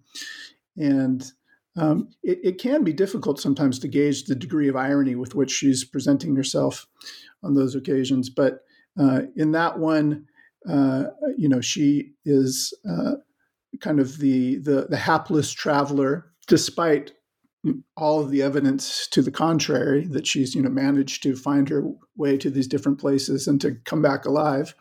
and 0.77 1.31
um, 1.75 2.09
it, 2.21 2.39
it, 2.43 2.57
can 2.59 2.83
be 2.83 2.93
difficult 2.93 3.39
sometimes 3.39 3.79
to 3.79 3.87
gauge 3.87 4.25
the 4.25 4.35
degree 4.35 4.67
of 4.67 4.75
irony 4.75 5.15
with 5.15 5.33
which 5.33 5.51
she's 5.51 5.83
presenting 5.83 6.35
herself 6.35 6.85
on 7.41 7.55
those 7.55 7.73
occasions, 7.75 8.29
but 8.29 8.63
in 8.97 9.51
that 9.51 9.79
one, 9.79 10.27
uh, 10.67 11.05
you 11.37 11.49
know, 11.49 11.61
she 11.61 12.13
is 12.25 12.73
uh, 12.89 13.13
kind 13.79 13.99
of 13.99 14.17
the, 14.19 14.57
the, 14.57 14.87
the 14.89 14.97
hapless 14.97 15.51
traveler, 15.51 16.31
despite 16.47 17.13
all 17.95 18.19
of 18.19 18.29
the 18.29 18.41
evidence 18.41 19.07
to 19.07 19.21
the 19.21 19.31
contrary 19.31 20.05
that 20.07 20.27
she's 20.27 20.53
you 20.53 20.61
know 20.61 20.69
managed 20.69 21.23
to 21.23 21.35
find 21.35 21.69
her 21.69 21.83
way 22.17 22.37
to 22.37 22.49
these 22.49 22.67
different 22.67 22.99
places 22.99 23.47
and 23.47 23.61
to 23.61 23.75
come 23.85 24.01
back 24.01 24.25
alive. 24.25 24.75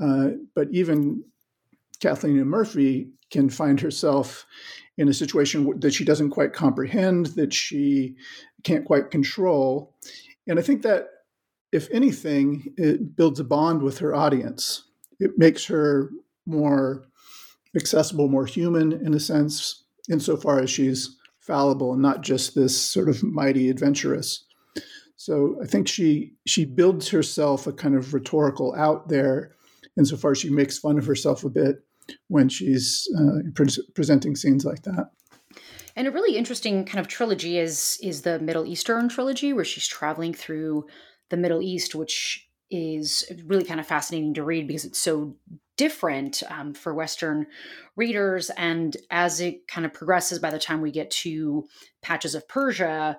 Uh, 0.00 0.30
but 0.54 0.68
even 0.72 1.22
Kathleen 2.00 2.44
Murphy 2.44 3.10
can 3.30 3.48
find 3.48 3.80
herself 3.80 4.46
in 4.98 5.08
a 5.08 5.14
situation 5.14 5.78
that 5.80 5.94
she 5.94 6.04
doesn't 6.04 6.30
quite 6.30 6.52
comprehend, 6.52 7.26
that 7.26 7.54
she 7.54 8.16
can't 8.64 8.84
quite 8.84 9.10
control. 9.10 9.94
And 10.46 10.58
I 10.58 10.62
think 10.62 10.82
that 10.82 11.06
if 11.72 11.88
anything, 11.90 12.74
it 12.76 13.16
builds 13.16 13.40
a 13.40 13.44
bond 13.44 13.82
with 13.82 13.98
her 13.98 14.14
audience. 14.14 14.84
It 15.18 15.32
makes 15.38 15.64
her 15.66 16.10
more 16.46 17.04
accessible, 17.74 18.28
more 18.28 18.46
human 18.46 18.92
in 18.92 19.14
a 19.14 19.20
sense, 19.20 19.84
insofar 20.10 20.60
as 20.60 20.70
she's 20.70 21.16
fallible 21.40 21.92
and 21.92 22.02
not 22.02 22.20
just 22.20 22.54
this 22.54 22.80
sort 22.80 23.08
of 23.08 23.22
mighty 23.22 23.70
adventuress. 23.70 24.44
So 25.16 25.56
I 25.62 25.66
think 25.66 25.88
she 25.88 26.34
she 26.46 26.64
builds 26.64 27.08
herself 27.08 27.66
a 27.66 27.72
kind 27.72 27.94
of 27.94 28.12
rhetorical 28.12 28.74
out 28.74 29.08
there, 29.08 29.54
insofar 29.96 30.32
as 30.32 30.38
she 30.38 30.50
makes 30.50 30.78
fun 30.78 30.98
of 30.98 31.06
herself 31.06 31.44
a 31.44 31.50
bit 31.50 31.76
when 32.28 32.48
she's 32.48 33.08
uh, 33.16 33.48
pre- 33.54 33.84
presenting 33.94 34.34
scenes 34.34 34.64
like 34.64 34.82
that. 34.82 35.10
And 35.94 36.08
a 36.08 36.10
really 36.10 36.36
interesting 36.36 36.84
kind 36.84 36.98
of 36.98 37.06
trilogy 37.06 37.58
is 37.58 37.98
is 38.02 38.22
the 38.22 38.40
Middle 38.40 38.66
Eastern 38.66 39.08
trilogy, 39.08 39.52
where 39.52 39.64
she's 39.64 39.86
traveling 39.86 40.34
through 40.34 40.86
the 41.32 41.36
Middle 41.38 41.62
East, 41.62 41.94
which 41.94 42.46
is 42.70 43.24
really 43.46 43.64
kind 43.64 43.80
of 43.80 43.86
fascinating 43.86 44.34
to 44.34 44.44
read 44.44 44.68
because 44.68 44.84
it's 44.84 44.98
so 44.98 45.34
different 45.76 46.42
um, 46.50 46.74
for 46.74 46.94
Western 46.94 47.46
readers. 47.96 48.50
And 48.50 48.94
as 49.10 49.40
it 49.40 49.66
kind 49.66 49.86
of 49.86 49.94
progresses, 49.94 50.38
by 50.38 50.50
the 50.50 50.58
time 50.58 50.82
we 50.82 50.90
get 50.90 51.10
to 51.10 51.66
Patches 52.02 52.34
of 52.34 52.46
Persia, 52.48 53.18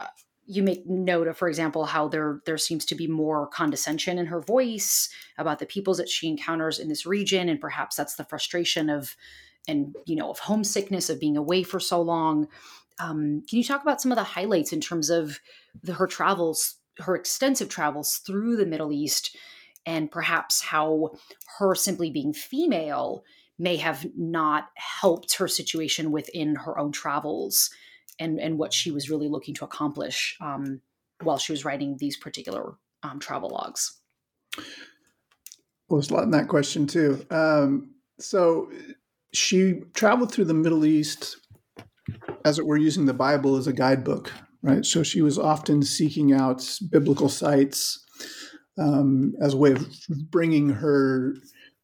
uh, 0.00 0.06
you 0.46 0.64
make 0.64 0.84
note 0.84 1.28
of, 1.28 1.38
for 1.38 1.48
example, 1.48 1.86
how 1.86 2.08
there 2.08 2.40
there 2.44 2.58
seems 2.58 2.84
to 2.86 2.96
be 2.96 3.06
more 3.06 3.46
condescension 3.46 4.18
in 4.18 4.26
her 4.26 4.40
voice 4.40 5.08
about 5.38 5.60
the 5.60 5.66
peoples 5.66 5.98
that 5.98 6.08
she 6.08 6.28
encounters 6.28 6.80
in 6.80 6.88
this 6.88 7.06
region, 7.06 7.48
and 7.48 7.60
perhaps 7.60 7.96
that's 7.96 8.16
the 8.16 8.24
frustration 8.24 8.90
of 8.90 9.16
and 9.68 9.94
you 10.06 10.16
know 10.16 10.28
of 10.30 10.40
homesickness 10.40 11.08
of 11.08 11.20
being 11.20 11.36
away 11.36 11.62
for 11.62 11.80
so 11.80 12.02
long. 12.02 12.48
Um, 12.98 13.42
can 13.48 13.58
you 13.58 13.64
talk 13.64 13.82
about 13.82 14.00
some 14.02 14.12
of 14.12 14.16
the 14.16 14.24
highlights 14.24 14.72
in 14.72 14.80
terms 14.80 15.08
of 15.08 15.40
the, 15.82 15.94
her 15.94 16.06
travels, 16.06 16.76
her 16.98 17.16
extensive 17.16 17.68
travels 17.68 18.16
through 18.18 18.56
the 18.56 18.66
Middle 18.66 18.92
East, 18.92 19.36
and 19.86 20.10
perhaps 20.10 20.62
how 20.62 21.12
her 21.58 21.74
simply 21.74 22.10
being 22.10 22.32
female 22.32 23.24
may 23.58 23.76
have 23.76 24.06
not 24.16 24.68
helped 24.76 25.34
her 25.36 25.48
situation 25.48 26.10
within 26.10 26.56
her 26.56 26.78
own 26.78 26.92
travels 26.92 27.70
and 28.18 28.40
and 28.40 28.58
what 28.58 28.72
she 28.72 28.90
was 28.90 29.10
really 29.10 29.28
looking 29.28 29.54
to 29.54 29.64
accomplish 29.64 30.36
um, 30.40 30.80
while 31.22 31.38
she 31.38 31.52
was 31.52 31.64
writing 31.64 31.96
these 31.98 32.16
particular 32.16 32.74
um, 33.02 33.18
travel 33.18 33.50
logs. 33.50 34.00
Well, 34.56 36.00
there's 36.00 36.10
a 36.10 36.14
lot 36.14 36.24
in 36.24 36.30
that 36.30 36.48
question 36.48 36.86
too. 36.86 37.24
Um, 37.30 37.94
so 38.18 38.70
she 39.32 39.82
traveled 39.94 40.32
through 40.32 40.46
the 40.46 40.54
Middle 40.54 40.84
East, 40.84 41.36
as 42.44 42.58
it 42.58 42.66
were, 42.66 42.76
using 42.76 43.06
the 43.06 43.14
Bible 43.14 43.56
as 43.56 43.66
a 43.66 43.72
guidebook, 43.72 44.32
right? 44.64 44.84
So 44.84 45.02
she 45.02 45.20
was 45.20 45.38
often 45.38 45.82
seeking 45.82 46.32
out 46.32 46.66
biblical 46.90 47.28
sites 47.28 48.02
um, 48.78 49.34
as 49.40 49.52
a 49.52 49.58
way 49.58 49.72
of 49.72 49.86
bringing 50.08 50.70
her 50.70 51.36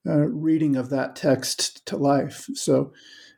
uh, 0.07 0.27
reading 0.29 0.77
of 0.77 0.89
that 0.89 1.15
text 1.15 1.85
to 1.87 1.97
life. 1.99 2.47
So 2.55 2.93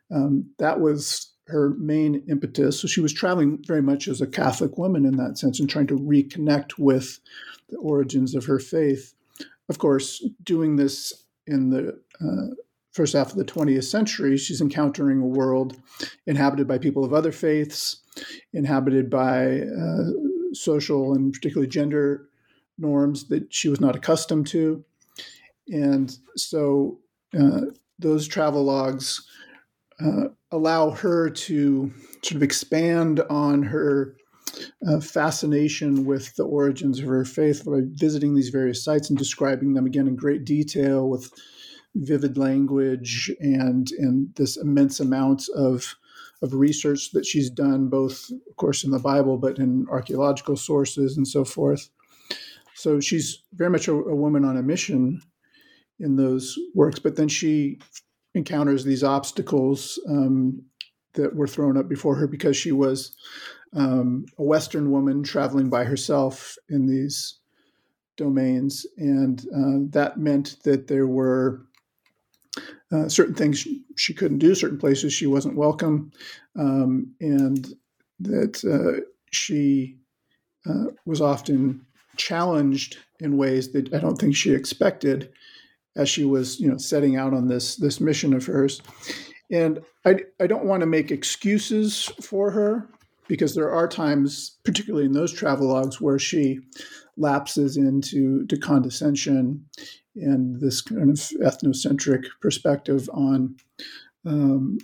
um, 0.09 0.49
that 0.59 0.79
was 0.79 1.33
her 1.47 1.71
main 1.77 2.23
impetus. 2.29 2.79
So 2.79 2.87
she 2.87 3.01
was 3.01 3.11
traveling 3.11 3.61
very 3.67 3.81
much 3.81 4.07
as 4.07 4.21
a 4.21 4.27
Catholic 4.27 4.77
woman 4.77 5.05
in 5.05 5.17
that 5.17 5.37
sense 5.37 5.59
and 5.59 5.69
trying 5.69 5.87
to 5.87 5.99
reconnect 5.99 6.79
with 6.79 7.19
the 7.69 7.77
origins 7.77 8.33
of 8.33 8.45
her 8.45 8.59
faith. 8.59 9.13
Of 9.67 9.77
course, 9.77 10.25
doing 10.41 10.77
this 10.77 11.25
in 11.45 11.69
the 11.69 11.99
uh, 12.21 12.55
first 12.93 13.13
half 13.13 13.31
of 13.31 13.37
the 13.37 13.45
20th 13.45 13.85
century, 13.85 14.37
she's 14.37 14.61
encountering 14.61 15.19
a 15.19 15.25
world 15.25 15.77
inhabited 16.27 16.67
by 16.67 16.77
people 16.77 17.03
of 17.03 17.13
other 17.13 17.31
faiths, 17.31 18.01
inhabited 18.53 19.09
by 19.09 19.61
uh, 19.61 20.09
social 20.53 21.13
and 21.13 21.33
particularly 21.33 21.67
gender 21.67 22.29
norms 22.77 23.27
that 23.27 23.53
she 23.53 23.69
was 23.69 23.81
not 23.81 23.95
accustomed 23.95 24.47
to. 24.47 24.83
And 25.67 26.15
so 26.35 26.99
uh, 27.37 27.61
those 27.99 28.27
travel 28.27 28.63
logs 28.63 29.27
uh, 29.99 30.25
allow 30.51 30.91
her 30.91 31.29
to 31.29 31.91
sort 32.21 32.35
of 32.35 32.43
expand 32.43 33.21
on 33.29 33.63
her 33.63 34.15
uh, 34.87 34.99
fascination 34.99 36.05
with 36.05 36.35
the 36.35 36.43
origins 36.43 36.99
of 36.99 37.05
her 37.05 37.25
faith 37.25 37.65
by 37.65 37.81
visiting 37.85 38.35
these 38.35 38.49
various 38.49 38.83
sites 38.83 39.09
and 39.09 39.17
describing 39.17 39.73
them 39.73 39.85
again 39.85 40.07
in 40.07 40.15
great 40.15 40.45
detail 40.45 41.09
with 41.09 41.31
vivid 41.95 42.37
language 42.37 43.31
and 43.39 43.91
and 43.99 44.33
this 44.35 44.57
immense 44.57 44.99
amount 44.99 45.47
of 45.55 45.95
of 46.41 46.53
research 46.53 47.11
that 47.11 47.25
she's 47.25 47.49
done 47.49 47.87
both 47.87 48.29
of 48.31 48.55
course 48.57 48.83
in 48.83 48.91
the 48.91 48.99
bible 48.99 49.37
but 49.37 49.59
in 49.59 49.85
archaeological 49.89 50.57
sources 50.57 51.17
and 51.17 51.27
so 51.27 51.45
forth. 51.45 51.89
So 52.75 52.99
she's 52.99 53.43
very 53.53 53.69
much 53.69 53.87
a, 53.87 53.93
a 53.93 54.15
woman 54.15 54.43
on 54.43 54.57
a 54.57 54.63
mission 54.63 55.21
in 55.99 56.15
those 56.15 56.57
works 56.73 56.99
but 56.99 57.15
then 57.15 57.27
she 57.27 57.79
encounters 58.33 58.83
these 58.83 59.03
obstacles 59.03 59.99
um, 60.09 60.63
that 61.13 61.35
were 61.35 61.47
thrown 61.47 61.77
up 61.77 61.87
before 61.87 62.15
her 62.15 62.27
because 62.27 62.57
she 62.57 62.71
was 62.71 63.15
um, 63.75 64.25
a 64.37 64.43
Western 64.43 64.91
woman 64.91 65.23
traveling 65.23 65.69
by 65.69 65.83
herself 65.83 66.55
in 66.69 66.85
these 66.85 67.39
domains, 68.17 68.85
and 68.97 69.45
uh, 69.55 69.87
that 69.89 70.17
meant 70.17 70.57
that 70.63 70.87
there 70.87 71.07
were 71.07 71.65
uh, 72.91 73.09
certain 73.09 73.35
things 73.35 73.67
she 73.95 74.13
couldn't 74.13 74.37
do, 74.37 74.53
certain 74.55 74.77
places 74.77 75.13
she 75.13 75.27
wasn't 75.27 75.55
welcome, 75.55 76.11
um, 76.57 77.13
and 77.19 77.73
that 78.19 78.63
uh, 78.63 79.01
she 79.31 79.97
uh, 80.69 80.91
was 81.05 81.21
often 81.21 81.85
challenged 82.17 82.97
in 83.19 83.37
ways 83.37 83.71
that 83.71 83.93
I 83.93 83.99
don't 83.99 84.17
think 84.17 84.35
she 84.35 84.53
expected 84.53 85.31
as 85.95 86.09
she 86.09 86.25
was, 86.25 86.59
you 86.59 86.69
know, 86.69 86.77
setting 86.77 87.15
out 87.17 87.33
on 87.33 87.47
this 87.47 87.75
this 87.75 87.99
mission 87.99 88.33
of 88.33 88.45
hers. 88.45 88.81
And 89.51 89.81
I, 90.05 90.17
I 90.39 90.47
don't 90.47 90.65
want 90.65 90.81
to 90.81 90.87
make 90.87 91.11
excuses 91.11 92.05
for 92.21 92.51
her 92.51 92.89
because 93.27 93.55
there 93.55 93.71
are 93.71 93.87
times, 93.87 94.57
particularly 94.63 95.05
in 95.05 95.13
those 95.13 95.33
travelogues, 95.33 96.01
where 96.01 96.19
she 96.19 96.59
lapses 97.17 97.77
into 97.77 98.45
to 98.47 98.57
condescension 98.57 99.65
and 100.15 100.59
this 100.59 100.81
kind 100.81 101.09
of 101.09 101.17
ethnocentric 101.17 102.25
perspective 102.41 103.09
on 103.13 103.55
um, 104.25 104.77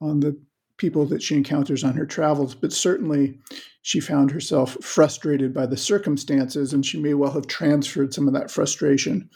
on 0.00 0.20
the 0.20 0.38
people 0.78 1.04
that 1.04 1.22
she 1.22 1.34
encounters 1.36 1.84
on 1.84 1.94
her 1.94 2.06
travels. 2.06 2.54
But 2.54 2.72
certainly, 2.72 3.38
she 3.82 4.00
found 4.00 4.30
herself 4.30 4.74
frustrated 4.82 5.52
by 5.52 5.66
the 5.66 5.76
circumstances, 5.76 6.72
and 6.72 6.84
she 6.84 7.00
may 7.00 7.14
well 7.14 7.32
have 7.32 7.46
transferred 7.46 8.14
some 8.14 8.26
of 8.26 8.34
that 8.34 8.50
frustration 8.50 9.28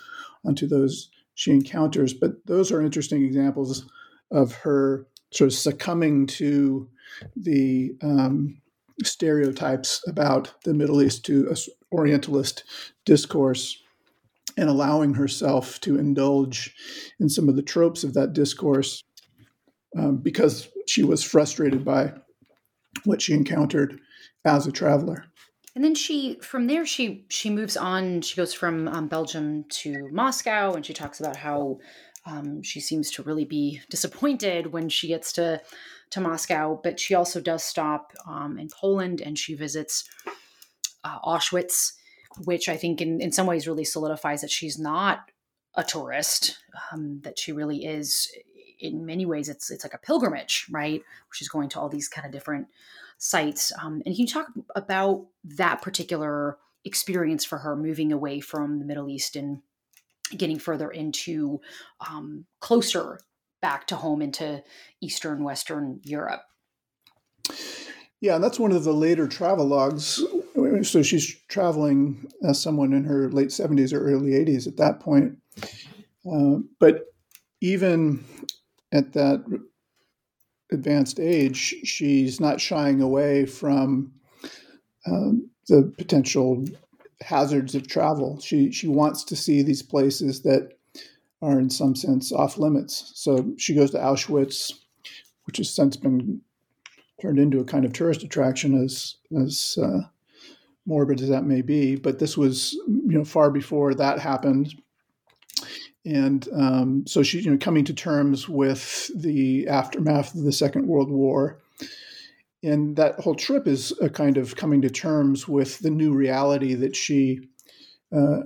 onto 0.46 0.66
those 0.66 1.10
she 1.34 1.50
encounters. 1.50 2.14
But 2.14 2.46
those 2.46 2.72
are 2.72 2.80
interesting 2.80 3.24
examples 3.24 3.84
of 4.30 4.54
her 4.54 5.06
sort 5.32 5.48
of 5.48 5.54
succumbing 5.54 6.26
to 6.26 6.88
the 7.36 7.96
um, 8.02 8.60
stereotypes 9.02 10.02
about 10.06 10.54
the 10.64 10.74
Middle 10.74 11.02
East 11.02 11.24
to 11.26 11.54
Orientalist 11.92 12.64
discourse 13.04 13.82
and 14.56 14.68
allowing 14.68 15.14
herself 15.14 15.80
to 15.80 15.98
indulge 15.98 16.74
in 17.20 17.28
some 17.28 17.48
of 17.48 17.56
the 17.56 17.62
tropes 17.62 18.04
of 18.04 18.14
that 18.14 18.32
discourse 18.32 19.02
um, 19.96 20.18
because 20.18 20.68
she 20.86 21.02
was 21.02 21.22
frustrated 21.22 21.84
by 21.84 22.12
what 23.04 23.22
she 23.22 23.32
encountered 23.32 24.00
as 24.44 24.66
a 24.66 24.72
traveler. 24.72 25.24
And 25.74 25.82
then 25.82 25.94
she, 25.94 26.38
from 26.40 26.68
there, 26.68 26.86
she 26.86 27.26
she 27.30 27.50
moves 27.50 27.76
on. 27.76 28.20
She 28.20 28.36
goes 28.36 28.54
from 28.54 28.86
um, 28.86 29.08
Belgium 29.08 29.64
to 29.70 30.08
Moscow, 30.12 30.74
and 30.74 30.86
she 30.86 30.94
talks 30.94 31.18
about 31.18 31.36
how 31.36 31.78
um, 32.26 32.62
she 32.62 32.80
seems 32.80 33.10
to 33.12 33.24
really 33.24 33.44
be 33.44 33.80
disappointed 33.90 34.72
when 34.72 34.88
she 34.88 35.08
gets 35.08 35.32
to 35.32 35.60
to 36.10 36.20
Moscow. 36.20 36.78
But 36.80 37.00
she 37.00 37.14
also 37.14 37.40
does 37.40 37.64
stop 37.64 38.12
um, 38.24 38.56
in 38.56 38.68
Poland, 38.68 39.20
and 39.20 39.36
she 39.36 39.54
visits 39.54 40.08
uh, 41.02 41.18
Auschwitz 41.24 41.94
which 42.44 42.68
I 42.68 42.76
think 42.76 43.00
in, 43.00 43.20
in 43.20 43.32
some 43.32 43.46
ways 43.46 43.68
really 43.68 43.84
solidifies 43.84 44.40
that 44.40 44.50
she's 44.50 44.78
not 44.78 45.30
a 45.74 45.84
tourist, 45.84 46.58
um, 46.92 47.20
that 47.24 47.38
she 47.38 47.52
really 47.52 47.84
is 47.84 48.30
in 48.80 49.06
many 49.06 49.24
ways 49.24 49.48
it's 49.48 49.70
it's 49.70 49.84
like 49.84 49.94
a 49.94 49.98
pilgrimage, 49.98 50.66
right? 50.70 51.02
She's 51.32 51.48
going 51.48 51.68
to 51.70 51.80
all 51.80 51.88
these 51.88 52.08
kind 52.08 52.26
of 52.26 52.32
different 52.32 52.68
sites. 53.18 53.72
Um, 53.80 54.02
and 54.04 54.14
can 54.14 54.14
you 54.14 54.26
talk 54.26 54.48
about 54.74 55.26
that 55.44 55.82
particular 55.82 56.58
experience 56.84 57.44
for 57.44 57.58
her 57.58 57.76
moving 57.76 58.12
away 58.12 58.40
from 58.40 58.78
the 58.78 58.84
Middle 58.84 59.08
East 59.08 59.36
and 59.36 59.62
getting 60.36 60.58
further 60.58 60.90
into 60.90 61.60
um, 62.08 62.46
closer 62.60 63.20
back 63.62 63.86
to 63.86 63.96
home 63.96 64.20
into 64.20 64.62
Eastern 65.00 65.44
Western 65.44 66.00
Europe? 66.04 66.42
Yeah, 68.20 68.36
and 68.36 68.44
that's 68.44 68.58
one 68.58 68.72
of 68.72 68.84
the 68.84 68.92
later 68.92 69.26
travel 69.26 69.66
logs. 69.66 70.22
So 70.82 71.02
she's 71.02 71.34
traveling 71.48 72.30
as 72.42 72.60
someone 72.60 72.92
in 72.92 73.04
her 73.04 73.30
late 73.30 73.48
70s 73.48 73.92
or 73.92 74.00
early 74.00 74.32
80s 74.32 74.66
at 74.66 74.76
that 74.78 75.00
point. 75.00 75.38
Uh, 76.30 76.56
but 76.80 77.06
even 77.60 78.24
at 78.92 79.12
that 79.12 79.44
advanced 80.72 81.20
age, 81.20 81.74
she's 81.84 82.40
not 82.40 82.60
shying 82.60 83.00
away 83.00 83.46
from 83.46 84.12
um, 85.06 85.48
the 85.68 85.92
potential 85.96 86.64
hazards 87.20 87.74
of 87.74 87.86
travel. 87.86 88.40
She 88.40 88.70
she 88.72 88.88
wants 88.88 89.24
to 89.24 89.36
see 89.36 89.62
these 89.62 89.82
places 89.82 90.42
that 90.42 90.72
are 91.42 91.58
in 91.58 91.70
some 91.70 91.94
sense 91.94 92.32
off 92.32 92.58
limits. 92.58 93.12
So 93.14 93.52
she 93.58 93.74
goes 93.74 93.90
to 93.92 93.98
Auschwitz, 93.98 94.72
which 95.44 95.58
has 95.58 95.74
since 95.74 95.96
been 95.96 96.40
turned 97.20 97.38
into 97.38 97.60
a 97.60 97.64
kind 97.64 97.84
of 97.84 97.92
tourist 97.92 98.22
attraction 98.22 98.82
as 98.82 99.16
as 99.40 99.78
uh, 99.80 100.00
morbid 100.86 101.20
as 101.20 101.28
that 101.28 101.44
may 101.44 101.62
be, 101.62 101.96
but 101.96 102.18
this 102.18 102.36
was 102.36 102.72
you 102.72 103.18
know 103.18 103.24
far 103.24 103.50
before 103.50 103.94
that 103.94 104.18
happened. 104.18 104.74
And 106.04 106.46
um, 106.52 107.06
so 107.06 107.22
she's 107.22 107.44
you 107.44 107.50
know 107.50 107.58
coming 107.58 107.84
to 107.86 107.94
terms 107.94 108.48
with 108.48 109.10
the 109.16 109.68
aftermath 109.68 110.34
of 110.34 110.42
the 110.42 110.52
Second 110.52 110.86
World 110.86 111.10
War, 111.10 111.60
and 112.62 112.96
that 112.96 113.20
whole 113.20 113.34
trip 113.34 113.66
is 113.66 113.92
a 114.00 114.08
kind 114.08 114.36
of 114.36 114.56
coming 114.56 114.82
to 114.82 114.90
terms 114.90 115.48
with 115.48 115.78
the 115.78 115.90
new 115.90 116.12
reality 116.12 116.74
that 116.74 116.94
she 116.96 117.40
uh, 118.14 118.40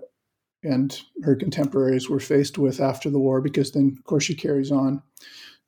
and 0.63 1.03
her 1.23 1.37
contemporaries 1.37 2.09
were 2.09 2.21
faced 2.21 2.59
with 2.59 2.81
after 2.81 3.11
the 3.11 3.19
war. 3.19 3.41
Because 3.41 3.73
then, 3.73 3.97
of 3.97 4.05
course, 4.05 4.25
she 4.25 4.35
carries 4.35 4.71
on 4.71 5.03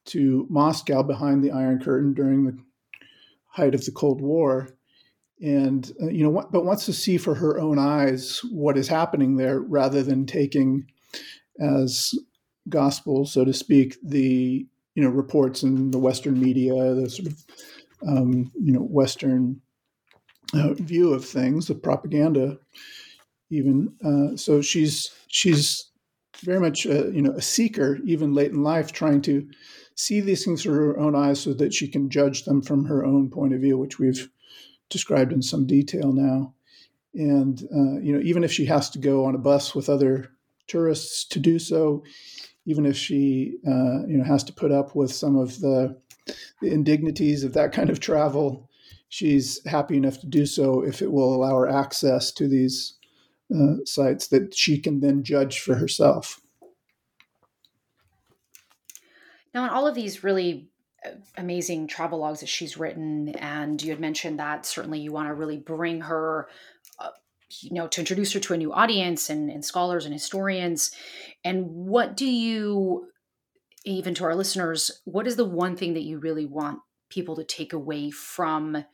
to 0.07 0.47
Moscow 0.49 1.03
behind 1.03 1.43
the 1.43 1.51
Iron 1.51 1.81
Curtain 1.81 2.15
during 2.15 2.45
the 2.45 2.59
height 3.47 3.75
of 3.75 3.85
the 3.85 3.93
Cold 3.93 4.21
War, 4.21 4.69
and 5.41 5.91
uh, 6.03 6.09
you 6.09 6.23
know, 6.23 6.47
but 6.51 6.65
wants 6.65 6.87
to 6.87 6.93
see 6.93 7.17
for 7.17 7.35
her 7.35 7.59
own 7.59 7.79
eyes 7.79 8.41
what 8.51 8.77
is 8.77 8.89
happening 8.89 9.37
there, 9.37 9.61
rather 9.61 10.03
than 10.03 10.27
taking 10.27 10.87
as 11.59 12.15
gospel, 12.69 13.27
so 13.27 13.45
to 13.45 13.53
speak, 13.53 13.97
the 14.03 14.67
you 14.95 15.03
know 15.03 15.11
reports 15.11 15.63
in 15.63 15.91
the 15.91 15.99
Western 15.99 16.41
media, 16.41 16.95
the 16.95 17.09
sort 17.09 17.29
of 17.29 17.45
um, 18.07 18.51
you 18.61 18.73
know 18.73 18.81
Western 18.81 19.61
uh, 20.55 20.75
view 20.75 21.13
of 21.13 21.25
things, 21.25 21.67
the 21.67 21.75
propaganda, 21.75 22.59
even. 23.51 23.95
Uh, 24.05 24.37
so 24.37 24.61
she's 24.61 25.11
she's 25.29 25.91
very 26.43 26.61
much 26.61 26.87
a, 26.87 27.11
you 27.13 27.23
know 27.23 27.33
a 27.33 27.43
seeker, 27.43 27.99
even 28.05 28.35
late 28.35 28.51
in 28.51 28.63
life, 28.63 28.93
trying 28.93 29.23
to 29.23 29.49
see 29.95 30.21
these 30.21 30.45
things 30.45 30.63
through 30.63 30.75
her 30.75 30.99
own 30.99 31.15
eyes, 31.15 31.41
so 31.41 31.55
that 31.55 31.73
she 31.73 31.89
can 31.89 32.11
judge 32.11 32.45
them 32.45 32.63
from 32.63 32.85
her 32.85 33.05
own 33.05 33.31
point 33.31 33.55
of 33.55 33.61
view, 33.61 33.79
which 33.79 33.99
we've 33.99 34.29
described 34.91 35.33
in 35.33 35.41
some 35.41 35.67
detail 35.67 36.13
now. 36.13 36.55
And 37.15 37.63
uh, 37.75 38.01
you 38.01 38.13
know, 38.13 38.21
even 38.21 38.45
if 38.45 38.53
she 38.53 38.67
has 38.67 38.91
to 38.91 38.99
go 38.99 39.25
on 39.25 39.35
a 39.35 39.39
bus 39.39 39.75
with 39.75 39.89
other 39.89 40.33
tourists 40.67 41.25
to 41.25 41.41
do 41.41 41.59
so, 41.59 42.05
even 42.67 42.87
if 42.87 42.97
she 42.97 43.57
uh, 43.67 44.07
you 44.07 44.19
know 44.19 44.25
has 44.25 44.45
to 44.45 44.53
put 44.53 44.71
up 44.71 44.95
with 44.95 45.13
some 45.13 45.37
of 45.37 45.61
the 45.61 45.97
the 46.61 46.71
indignities 46.71 47.43
of 47.43 47.55
that 47.55 47.73
kind 47.73 47.91
of 47.91 47.99
travel, 47.99 48.69
she's 49.09 49.65
happy 49.67 49.97
enough 49.97 50.21
to 50.21 50.27
do 50.27 50.47
so 50.47 50.83
if 50.83 51.03
it 51.03 51.11
will 51.11 51.35
allow 51.35 51.57
her 51.57 51.69
access 51.69 52.31
to 52.33 52.47
these 52.47 52.95
uh, 53.55 53.77
sites 53.85 54.29
that 54.29 54.55
she 54.55 54.79
can 54.79 55.01
then 55.01 55.25
judge 55.25 55.59
for 55.59 55.75
herself. 55.75 56.41
Now, 59.53 59.65
in 59.65 59.71
all 59.71 59.89
of 59.89 59.97
these 59.97 60.23
really 60.23 60.70
amazing 61.37 61.87
travel 61.87 62.19
logs 62.19 62.41
that 62.41 62.49
she's 62.49 62.77
written, 62.77 63.31
and 63.31 63.83
you 63.83 63.91
had 63.91 64.01
mentioned 64.01 64.39
that 64.39 64.67
certainly 64.67 65.01
you 65.01 65.13
want 65.13 65.29
to 65.29 65.35
really 65.35 65.59
bring 65.59 66.03
her, 66.03 66.49
uh, 66.99 67.11
you 67.61 67.73
know, 67.73 67.89
to 67.89 68.01
introduce 68.01 68.33
her 68.33 68.41
to 68.41 68.55
a 68.55 68.59
new 68.59 68.73
audience 68.73 69.31
and, 69.31 69.51
and 69.51 69.65
scholars 69.65 70.05
and 70.05 70.15
historians. 70.15 70.91
And 71.45 71.67
what 71.71 72.17
do 72.17 72.27
you 72.27 73.11
even 73.85 74.15
to 74.15 74.25
our 74.25 74.35
listeners, 74.35 75.01
what 75.05 75.27
is 75.27 75.37
the 75.37 75.45
one 75.45 75.77
thing 75.77 75.95
that 75.95 76.03
you 76.03 76.19
really 76.19 76.47
want 76.47 76.81
people 77.09 77.37
to 77.37 77.45
take 77.45 77.73
away 77.73 78.11
from 78.11 78.85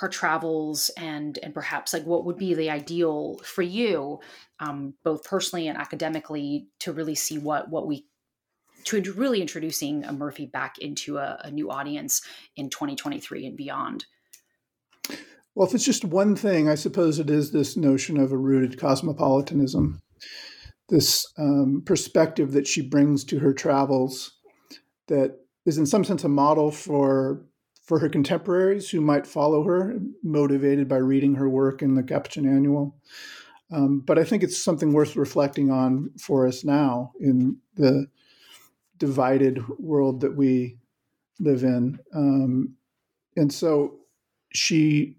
her 0.00 0.08
travels 0.08 0.90
and 0.96 1.38
and 1.42 1.54
perhaps 1.54 1.92
like 1.92 2.04
what 2.04 2.24
would 2.24 2.38
be 2.38 2.54
the 2.54 2.70
ideal 2.70 3.38
for 3.44 3.60
you 3.62 4.18
um, 4.58 4.94
both 5.04 5.22
personally 5.24 5.68
and 5.68 5.78
academically 5.78 6.66
to 6.80 6.92
really 6.92 7.14
see 7.14 7.38
what 7.38 7.68
what 7.68 7.86
we 7.86 8.06
to 8.84 9.12
really 9.12 9.40
introducing 9.40 10.04
a 10.04 10.12
murphy 10.12 10.46
back 10.46 10.78
into 10.78 11.18
a, 11.18 11.40
a 11.44 11.50
new 11.50 11.70
audience 11.70 12.22
in 12.56 12.70
2023 12.70 13.46
and 13.46 13.56
beyond. 13.56 14.06
Well 15.54 15.66
if 15.66 15.74
it's 15.74 15.84
just 15.84 16.04
one 16.04 16.34
thing 16.34 16.68
i 16.68 16.74
suppose 16.74 17.18
it 17.18 17.30
is 17.30 17.52
this 17.52 17.76
notion 17.76 18.18
of 18.18 18.32
a 18.32 18.36
rooted 18.36 18.78
cosmopolitanism. 18.78 20.00
This 20.88 21.26
um, 21.38 21.82
perspective 21.86 22.52
that 22.52 22.66
she 22.66 22.82
brings 22.82 23.24
to 23.24 23.38
her 23.38 23.54
travels 23.54 24.32
that 25.06 25.38
is 25.64 25.78
in 25.78 25.86
some 25.86 26.04
sense 26.04 26.24
a 26.24 26.28
model 26.28 26.70
for 26.70 27.46
for 27.82 27.98
her 27.98 28.08
contemporaries 28.08 28.88
who 28.90 29.00
might 29.00 29.26
follow 29.26 29.64
her 29.64 29.98
motivated 30.22 30.88
by 30.88 30.96
reading 30.96 31.34
her 31.34 31.48
work 31.48 31.82
in 31.82 31.94
the 31.94 32.02
capuchin 32.02 32.46
annual. 32.46 32.96
Um, 33.72 34.00
but 34.00 34.18
i 34.18 34.24
think 34.24 34.42
it's 34.42 34.62
something 34.62 34.92
worth 34.92 35.16
reflecting 35.16 35.70
on 35.70 36.10
for 36.20 36.46
us 36.46 36.64
now 36.64 37.12
in 37.18 37.58
the 37.76 38.06
divided 38.98 39.66
world 39.78 40.20
that 40.20 40.36
we 40.36 40.78
live 41.40 41.62
in 41.62 41.98
um, 42.14 42.74
and 43.36 43.52
so 43.52 43.98
she 44.52 45.16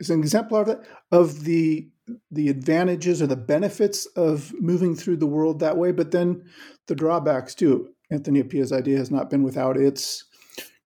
is 0.00 0.10
an 0.10 0.18
exemplar 0.18 0.62
of 0.62 0.66
that 0.66 0.86
of 1.12 1.44
the 1.44 1.88
the 2.30 2.48
advantages 2.48 3.20
or 3.20 3.26
the 3.26 3.36
benefits 3.36 4.06
of 4.06 4.52
moving 4.60 4.94
through 4.94 5.16
the 5.16 5.26
world 5.26 5.60
that 5.60 5.76
way, 5.76 5.92
but 5.92 6.10
then 6.10 6.44
the 6.86 6.94
drawbacks 6.94 7.54
too. 7.54 7.88
Anthony 8.10 8.40
Appiah's 8.40 8.72
idea 8.72 8.98
has 8.98 9.10
not 9.10 9.28
been 9.30 9.42
without 9.42 9.76
its 9.76 10.24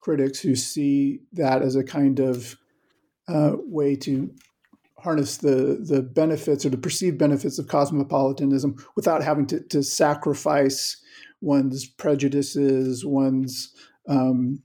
critics 0.01 0.41
who 0.41 0.55
see 0.55 1.21
that 1.33 1.61
as 1.61 1.77
a 1.77 1.85
kind 1.85 2.21
of 2.21 2.57
uh, 3.29 3.53
way 3.57 3.95
to 3.95 4.31
harness 5.03 5.38
the 5.38 5.78
the 5.80 6.03
benefits 6.03 6.64
or 6.64 6.70
the 6.70 6.76
perceived 6.76 7.18
benefits 7.18 7.59
of 7.59 7.68
cosmopolitanism 7.68 8.76
without 8.96 9.22
having 9.22 9.46
to, 9.46 9.61
to 9.68 9.82
sacrifice 9.82 10.96
one's 11.40 11.86
prejudices, 11.86 13.05
one's 13.05 13.74
um, 14.09 14.62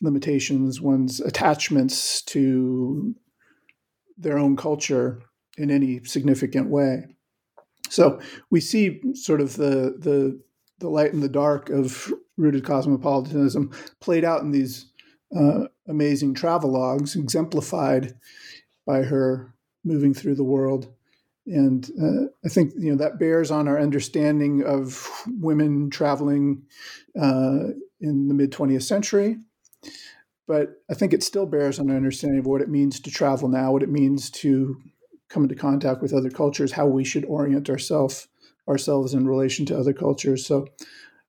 limitations, 0.00 0.80
one's 0.80 1.20
attachments 1.20 2.22
to 2.22 3.14
their 4.18 4.38
own 4.38 4.56
culture 4.56 5.20
in 5.56 5.70
any 5.70 6.02
significant 6.04 6.68
way. 6.68 7.04
So 7.88 8.20
we 8.50 8.60
see 8.60 9.00
sort 9.14 9.40
of 9.40 9.56
the 9.56 9.96
the 9.98 10.40
the 10.78 10.88
light 10.88 11.12
and 11.12 11.22
the 11.22 11.28
dark 11.28 11.70
of 11.70 12.12
rooted 12.36 12.64
cosmopolitanism 12.64 13.70
played 14.00 14.24
out 14.24 14.40
in 14.40 14.50
these 14.50 14.86
uh, 15.36 15.66
amazing 15.86 16.34
travelogues, 16.34 17.14
exemplified 17.16 18.14
by 18.86 19.02
her 19.02 19.51
moving 19.84 20.14
through 20.14 20.34
the 20.34 20.44
world. 20.44 20.92
And 21.46 21.90
uh, 22.00 22.26
I 22.44 22.48
think 22.48 22.72
you 22.76 22.90
know 22.90 22.98
that 22.98 23.18
bears 23.18 23.50
on 23.50 23.66
our 23.66 23.80
understanding 23.80 24.62
of 24.64 25.10
women 25.26 25.90
traveling 25.90 26.62
uh, 27.20 27.74
in 28.00 28.28
the 28.28 28.34
mid 28.34 28.52
20th 28.52 28.84
century. 28.84 29.38
But 30.46 30.82
I 30.90 30.94
think 30.94 31.12
it 31.12 31.22
still 31.22 31.46
bears 31.46 31.78
on 31.78 31.90
our 31.90 31.96
understanding 31.96 32.40
of 32.40 32.46
what 32.46 32.62
it 32.62 32.68
means 32.68 33.00
to 33.00 33.10
travel 33.10 33.48
now, 33.48 33.72
what 33.72 33.82
it 33.82 33.90
means 33.90 34.30
to 34.30 34.76
come 35.28 35.44
into 35.44 35.54
contact 35.54 36.02
with 36.02 36.12
other 36.12 36.30
cultures, 36.30 36.72
how 36.72 36.86
we 36.86 37.04
should 37.04 37.24
orient 37.24 37.70
ourselves 37.70 38.28
ourselves 38.68 39.14
in 39.14 39.26
relation 39.26 39.66
to 39.66 39.76
other 39.76 39.92
cultures. 39.92 40.46
So 40.46 40.68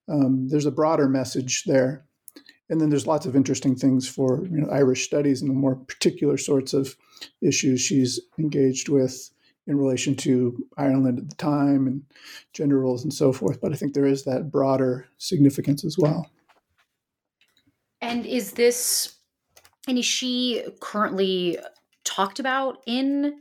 um, 0.07 0.47
there's 0.49 0.65
a 0.65 0.71
broader 0.71 1.09
message 1.09 1.63
there, 1.65 2.05
and 2.69 2.79
then 2.79 2.89
there's 2.89 3.07
lots 3.07 3.25
of 3.25 3.35
interesting 3.35 3.75
things 3.75 4.07
for 4.07 4.45
you 4.45 4.61
know 4.61 4.69
Irish 4.69 5.05
studies 5.05 5.41
and 5.41 5.49
the 5.49 5.55
more 5.55 5.75
particular 5.75 6.37
sorts 6.37 6.73
of 6.73 6.95
issues 7.41 7.81
she's 7.81 8.19
engaged 8.39 8.89
with 8.89 9.31
in 9.67 9.77
relation 9.77 10.15
to 10.15 10.65
Ireland 10.77 11.19
at 11.19 11.29
the 11.29 11.35
time 11.35 11.87
and 11.87 12.03
gender 12.53 12.79
roles 12.79 13.03
and 13.03 13.13
so 13.13 13.31
forth. 13.31 13.61
But 13.61 13.71
I 13.71 13.75
think 13.75 13.93
there 13.93 14.05
is 14.05 14.25
that 14.25 14.51
broader 14.51 15.07
significance 15.17 15.85
as 15.85 15.97
well. 15.97 16.29
And 18.01 18.25
is 18.25 18.51
this, 18.53 19.15
and 19.87 19.97
is 19.97 20.05
she 20.05 20.65
currently 20.81 21.57
talked 22.03 22.39
about 22.39 22.83
in 22.85 23.39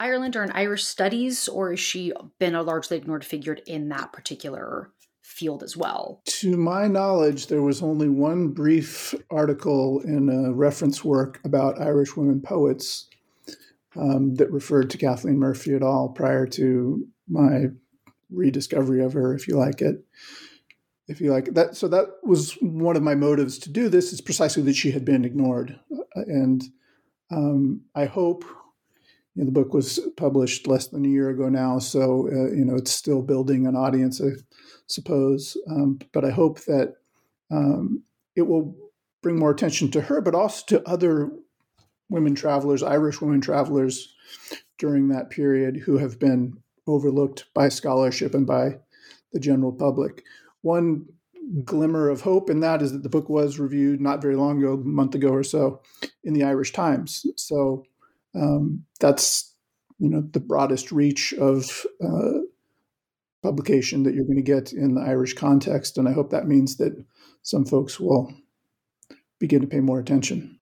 Ireland 0.00 0.36
or 0.36 0.44
in 0.44 0.50
Irish 0.52 0.84
studies, 0.84 1.48
or 1.48 1.70
has 1.70 1.80
she 1.80 2.12
been 2.38 2.54
a 2.54 2.62
largely 2.62 2.96
ignored 2.96 3.24
figure 3.24 3.58
in 3.66 3.90
that 3.90 4.12
particular 4.12 4.90
field 5.36 5.62
as 5.62 5.76
well? 5.76 6.22
To 6.24 6.56
my 6.56 6.88
knowledge, 6.88 7.46
there 7.46 7.62
was 7.62 7.82
only 7.82 8.08
one 8.08 8.48
brief 8.48 9.14
article 9.30 10.00
in 10.00 10.28
a 10.28 10.52
reference 10.52 11.04
work 11.04 11.40
about 11.44 11.80
Irish 11.80 12.16
women 12.16 12.40
poets 12.40 13.08
um, 13.94 14.34
that 14.36 14.50
referred 14.50 14.90
to 14.90 14.98
Kathleen 14.98 15.38
Murphy 15.38 15.74
at 15.74 15.82
all 15.82 16.08
prior 16.08 16.46
to 16.46 17.06
my 17.28 17.66
rediscovery 18.30 19.02
of 19.02 19.12
her, 19.12 19.34
if 19.34 19.46
you 19.46 19.56
like 19.56 19.82
it. 19.82 20.04
If 21.08 21.20
you 21.20 21.30
like 21.30 21.54
that, 21.54 21.76
so 21.76 21.86
that 21.88 22.06
was 22.24 22.54
one 22.60 22.96
of 22.96 23.02
my 23.02 23.14
motives 23.14 23.58
to 23.58 23.70
do 23.70 23.88
this 23.88 24.12
is 24.12 24.20
precisely 24.20 24.64
that 24.64 24.74
she 24.74 24.90
had 24.90 25.04
been 25.04 25.24
ignored, 25.24 25.78
and 26.14 26.64
um, 27.30 27.82
I 27.94 28.06
hope 28.06 28.44
you 29.36 29.42
know, 29.42 29.46
the 29.46 29.52
book 29.52 29.74
was 29.74 30.00
published 30.16 30.66
less 30.66 30.88
than 30.88 31.04
a 31.04 31.08
year 31.08 31.28
ago 31.28 31.50
now, 31.50 31.78
so 31.78 32.26
uh, 32.32 32.50
you 32.52 32.64
know 32.64 32.74
it's 32.74 32.90
still 32.90 33.20
building 33.20 33.66
an 33.66 33.76
audience, 33.76 34.20
I 34.20 34.30
suppose. 34.86 35.56
Um, 35.70 35.98
but 36.12 36.24
I 36.24 36.30
hope 36.30 36.60
that 36.60 36.94
um, 37.50 38.02
it 38.34 38.42
will 38.42 38.74
bring 39.22 39.38
more 39.38 39.50
attention 39.50 39.90
to 39.90 40.00
her, 40.00 40.22
but 40.22 40.34
also 40.34 40.64
to 40.68 40.88
other 40.88 41.30
women 42.08 42.34
travelers, 42.34 42.82
Irish 42.82 43.20
women 43.20 43.42
travelers 43.42 44.14
during 44.78 45.08
that 45.08 45.28
period 45.28 45.76
who 45.76 45.98
have 45.98 46.18
been 46.18 46.56
overlooked 46.86 47.44
by 47.52 47.68
scholarship 47.68 48.34
and 48.34 48.46
by 48.46 48.78
the 49.32 49.40
general 49.40 49.72
public. 49.72 50.22
One 50.62 51.04
glimmer 51.64 52.08
of 52.08 52.22
hope 52.22 52.48
in 52.48 52.60
that 52.60 52.80
is 52.80 52.92
that 52.92 53.02
the 53.02 53.08
book 53.08 53.28
was 53.28 53.58
reviewed 53.58 54.00
not 54.00 54.22
very 54.22 54.36
long 54.36 54.58
ago, 54.58 54.74
a 54.74 54.78
month 54.78 55.14
ago 55.14 55.28
or 55.28 55.44
so, 55.44 55.82
in 56.24 56.32
the 56.32 56.44
Irish 56.44 56.72
Times. 56.72 57.26
So 57.36 57.84
um, 58.36 58.84
that's 59.00 59.54
you 59.98 60.08
know 60.08 60.22
the 60.32 60.40
broadest 60.40 60.92
reach 60.92 61.32
of 61.34 61.86
uh, 62.02 62.40
publication 63.42 64.02
that 64.02 64.14
you're 64.14 64.24
going 64.24 64.36
to 64.36 64.42
get 64.42 64.72
in 64.72 64.94
the 64.94 65.00
Irish 65.00 65.34
context, 65.34 65.98
and 65.98 66.08
I 66.08 66.12
hope 66.12 66.30
that 66.30 66.46
means 66.46 66.76
that 66.76 66.92
some 67.42 67.64
folks 67.64 67.98
will 67.98 68.32
begin 69.38 69.60
to 69.60 69.66
pay 69.66 69.80
more 69.80 69.98
attention. 69.98 70.58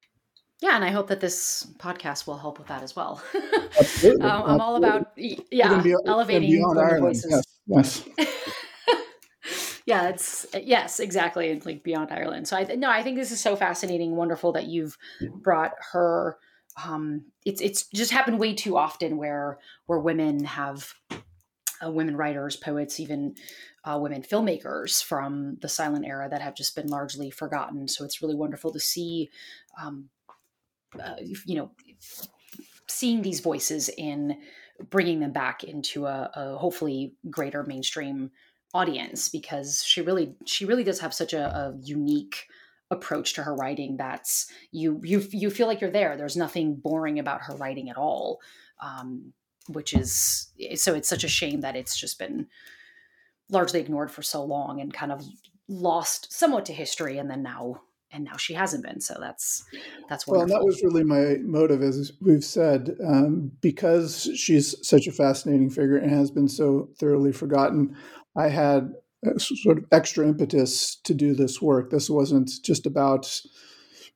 Yeah, 0.60 0.76
and 0.76 0.84
I 0.84 0.90
hope 0.90 1.08
that 1.08 1.20
this 1.20 1.66
podcast 1.78 2.26
will 2.26 2.38
help 2.38 2.58
with 2.58 2.68
that 2.68 2.82
as 2.82 2.96
well. 2.96 3.22
Absolutely. 3.78 4.22
um, 4.22 4.42
I'm 4.46 4.60
all 4.60 4.76
about 4.76 5.12
yeah 5.16 5.82
be, 5.82 5.94
elevating 6.06 6.62
voices. 7.00 7.44
Yes. 7.66 8.08
yes. 8.16 8.28
yeah, 9.86 10.08
it's 10.08 10.46
yes, 10.62 11.00
exactly, 11.00 11.50
and 11.50 11.64
like 11.66 11.82
beyond 11.82 12.10
Ireland. 12.10 12.48
So 12.48 12.56
I 12.56 12.64
no, 12.76 12.88
I 12.88 13.02
think 13.02 13.18
this 13.18 13.30
is 13.30 13.40
so 13.40 13.56
fascinating, 13.56 14.16
wonderful 14.16 14.52
that 14.52 14.66
you've 14.66 14.96
brought 15.42 15.72
her. 15.92 16.38
Um, 16.82 17.26
it's 17.44 17.60
it's 17.60 17.86
just 17.88 18.10
happened 18.10 18.38
way 18.38 18.54
too 18.54 18.76
often 18.76 19.16
where 19.16 19.58
where 19.86 20.00
women 20.00 20.44
have 20.44 20.92
uh, 21.84 21.90
women 21.90 22.16
writers, 22.16 22.56
poets, 22.56 23.00
even 23.00 23.34
uh, 23.84 23.98
women 24.00 24.22
filmmakers 24.22 25.02
from 25.02 25.56
the 25.60 25.68
silent 25.68 26.06
era 26.06 26.28
that 26.28 26.40
have 26.40 26.54
just 26.54 26.74
been 26.74 26.88
largely 26.88 27.30
forgotten. 27.30 27.88
So 27.88 28.04
it's 28.04 28.22
really 28.22 28.34
wonderful 28.34 28.72
to 28.72 28.80
see, 28.80 29.30
um, 29.80 30.08
uh, 31.00 31.16
you 31.44 31.56
know, 31.56 31.70
seeing 32.88 33.22
these 33.22 33.40
voices 33.40 33.88
in 33.88 34.38
bringing 34.90 35.20
them 35.20 35.32
back 35.32 35.64
into 35.64 36.06
a, 36.06 36.30
a 36.34 36.56
hopefully 36.56 37.14
greater 37.30 37.62
mainstream 37.62 38.30
audience 38.72 39.28
because 39.28 39.84
she 39.84 40.00
really 40.00 40.34
she 40.46 40.64
really 40.64 40.82
does 40.82 40.98
have 40.98 41.14
such 41.14 41.32
a, 41.32 41.44
a, 41.44 41.74
unique 41.80 42.48
approach 42.90 43.34
to 43.34 43.42
her 43.42 43.54
writing 43.54 43.96
that's 43.96 44.50
you 44.70 45.00
you 45.02 45.22
you 45.30 45.50
feel 45.50 45.66
like 45.66 45.80
you're 45.80 45.90
there 45.90 46.16
there's 46.16 46.36
nothing 46.36 46.74
boring 46.74 47.18
about 47.18 47.42
her 47.42 47.54
writing 47.56 47.88
at 47.88 47.96
all 47.96 48.40
um, 48.80 49.32
which 49.68 49.94
is 49.94 50.52
so 50.76 50.94
it's 50.94 51.08
such 51.08 51.24
a 51.24 51.28
shame 51.28 51.60
that 51.60 51.76
it's 51.76 51.98
just 51.98 52.18
been 52.18 52.46
largely 53.50 53.80
ignored 53.80 54.10
for 54.10 54.22
so 54.22 54.44
long 54.44 54.80
and 54.80 54.92
kind 54.92 55.12
of 55.12 55.24
lost 55.68 56.32
somewhat 56.32 56.66
to 56.66 56.72
history 56.72 57.18
and 57.18 57.30
then 57.30 57.42
now 57.42 57.80
and 58.12 58.24
now 58.24 58.36
she 58.36 58.54
hasn't 58.54 58.84
been 58.84 59.00
so 59.00 59.16
that's 59.18 59.64
that's 60.08 60.26
wonderful. 60.26 60.48
well 60.48 60.60
that 60.60 60.64
was 60.64 60.82
really 60.82 61.04
my 61.04 61.36
motive 61.42 61.82
as 61.82 62.12
we've 62.20 62.44
said 62.44 62.96
um, 63.06 63.50
because 63.60 64.30
she's 64.36 64.74
such 64.86 65.06
a 65.06 65.12
fascinating 65.12 65.70
figure 65.70 65.96
and 65.96 66.10
has 66.10 66.30
been 66.30 66.48
so 66.48 66.88
thoroughly 66.98 67.32
forgotten 67.32 67.96
I 68.36 68.48
had 68.48 68.92
sort 69.38 69.78
of 69.78 69.84
extra 69.92 70.26
impetus 70.26 70.96
to 71.04 71.14
do 71.14 71.34
this 71.34 71.60
work. 71.60 71.90
This 71.90 72.10
wasn't 72.10 72.50
just 72.62 72.86
about 72.86 73.40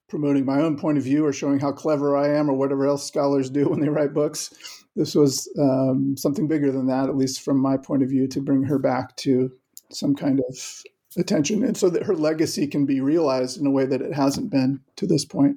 promoting 0.08 0.44
my 0.44 0.60
own 0.60 0.76
point 0.78 0.98
of 0.98 1.04
view 1.04 1.24
or 1.24 1.32
showing 1.32 1.60
how 1.60 1.72
clever 1.72 2.16
I 2.16 2.28
am 2.28 2.48
or 2.48 2.54
whatever 2.54 2.86
else 2.86 3.06
scholars 3.06 3.50
do 3.50 3.68
when 3.68 3.80
they 3.80 3.88
write 3.88 4.14
books. 4.14 4.54
This 4.96 5.14
was 5.14 5.48
um, 5.58 6.16
something 6.16 6.48
bigger 6.48 6.72
than 6.72 6.86
that, 6.86 7.08
at 7.08 7.16
least 7.16 7.42
from 7.42 7.58
my 7.58 7.76
point 7.76 8.02
of 8.02 8.08
view, 8.08 8.26
to 8.28 8.40
bring 8.40 8.64
her 8.64 8.78
back 8.78 9.14
to 9.16 9.52
some 9.90 10.14
kind 10.14 10.40
of 10.48 10.82
attention 11.16 11.64
and 11.64 11.76
so 11.76 11.88
that 11.90 12.04
her 12.04 12.14
legacy 12.14 12.66
can 12.66 12.84
be 12.84 13.00
realized 13.00 13.58
in 13.58 13.66
a 13.66 13.70
way 13.70 13.86
that 13.86 14.02
it 14.02 14.12
hasn't 14.12 14.50
been 14.50 14.80
to 14.96 15.06
this 15.06 15.24
point. 15.24 15.56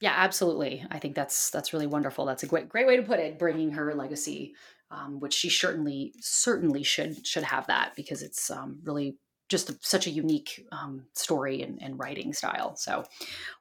Yeah, 0.00 0.14
absolutely. 0.16 0.84
I 0.90 0.98
think 0.98 1.14
that's 1.14 1.50
that's 1.50 1.72
really 1.72 1.86
wonderful. 1.86 2.24
That's 2.24 2.44
a 2.44 2.46
great 2.46 2.68
great 2.68 2.86
way 2.86 2.96
to 2.96 3.02
put 3.02 3.18
it. 3.18 3.38
Bringing 3.38 3.72
her 3.72 3.94
legacy 3.94 4.54
um, 4.90 5.20
which 5.20 5.34
she 5.34 5.50
certainly 5.50 6.14
certainly 6.20 6.82
should 6.82 7.26
should 7.26 7.42
have 7.42 7.66
that 7.66 7.92
because 7.96 8.22
it's 8.22 8.50
um, 8.50 8.78
really 8.84 9.16
just 9.48 9.70
a, 9.70 9.78
such 9.80 10.06
a 10.06 10.10
unique 10.10 10.66
um, 10.72 11.06
story 11.14 11.62
and, 11.62 11.80
and, 11.80 11.98
writing 11.98 12.34
style. 12.34 12.76
So 12.76 13.04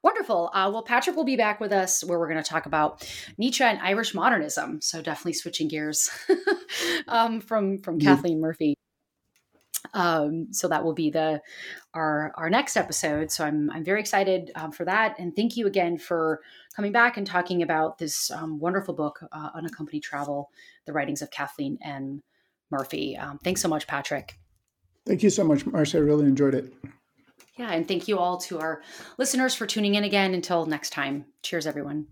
wonderful. 0.04 0.50
Uh, 0.54 0.70
well, 0.72 0.84
Patrick 0.84 1.16
will 1.16 1.24
be 1.24 1.38
back 1.38 1.62
with 1.62 1.72
us 1.72 2.04
where 2.04 2.20
we're 2.20 2.28
going 2.28 2.44
to 2.44 2.50
talk 2.50 2.66
about 2.66 3.10
Nietzsche 3.38 3.64
and 3.64 3.80
Irish 3.80 4.14
modernism. 4.14 4.82
So 4.82 5.02
definitely 5.02 5.34
switching 5.34 5.70
gears 5.70 6.10
um, 7.08 7.40
from 7.40 7.78
from 7.80 8.00
mm-hmm. 8.00 8.08
Kathleen 8.08 8.42
Murphy. 8.42 8.76
Um, 9.98 10.54
so 10.54 10.68
that 10.68 10.84
will 10.84 10.94
be 10.94 11.10
the 11.10 11.42
our 11.96 12.32
our 12.36 12.52
next 12.52 12.78
episode. 12.78 13.32
So 13.32 13.44
I'm 13.44 13.72
I'm 13.72 13.84
very 13.84 14.00
excited 14.00 14.52
um, 14.56 14.72
for 14.72 14.86
that, 14.86 15.16
and 15.18 15.36
thank 15.36 15.58
you 15.58 15.66
again 15.66 15.98
for 15.98 16.42
coming 16.76 16.92
back 16.92 17.18
and 17.18 17.26
talking 17.26 17.64
about 17.64 17.98
this 17.98 18.30
um, 18.30 18.60
wonderful 18.60 18.94
book, 18.94 19.20
uh, 19.32 19.50
Unaccompanied 19.56 20.04
Travel: 20.04 20.52
The 20.86 20.94
Writings 20.94 21.24
of 21.24 21.32
Kathleen 21.32 21.80
M. 21.84 22.22
Murphy. 22.70 23.18
Um, 23.18 23.40
thanks 23.44 23.60
so 23.60 23.68
much, 23.68 23.88
Patrick. 23.88 24.38
Thank 25.08 25.24
you 25.24 25.32
so 25.32 25.44
much, 25.44 25.66
Marcia. 25.66 25.98
I 25.98 26.02
really 26.02 26.26
enjoyed 26.26 26.54
it. 26.54 26.72
Yeah, 27.58 27.72
and 27.72 27.88
thank 27.88 28.08
you 28.08 28.20
all 28.20 28.38
to 28.42 28.60
our 28.60 28.84
listeners 29.18 29.56
for 29.56 29.66
tuning 29.66 29.96
in 29.96 30.04
again. 30.04 30.36
Until 30.36 30.68
next 30.68 30.92
time, 30.92 31.26
cheers, 31.42 31.66
everyone. 31.66 32.06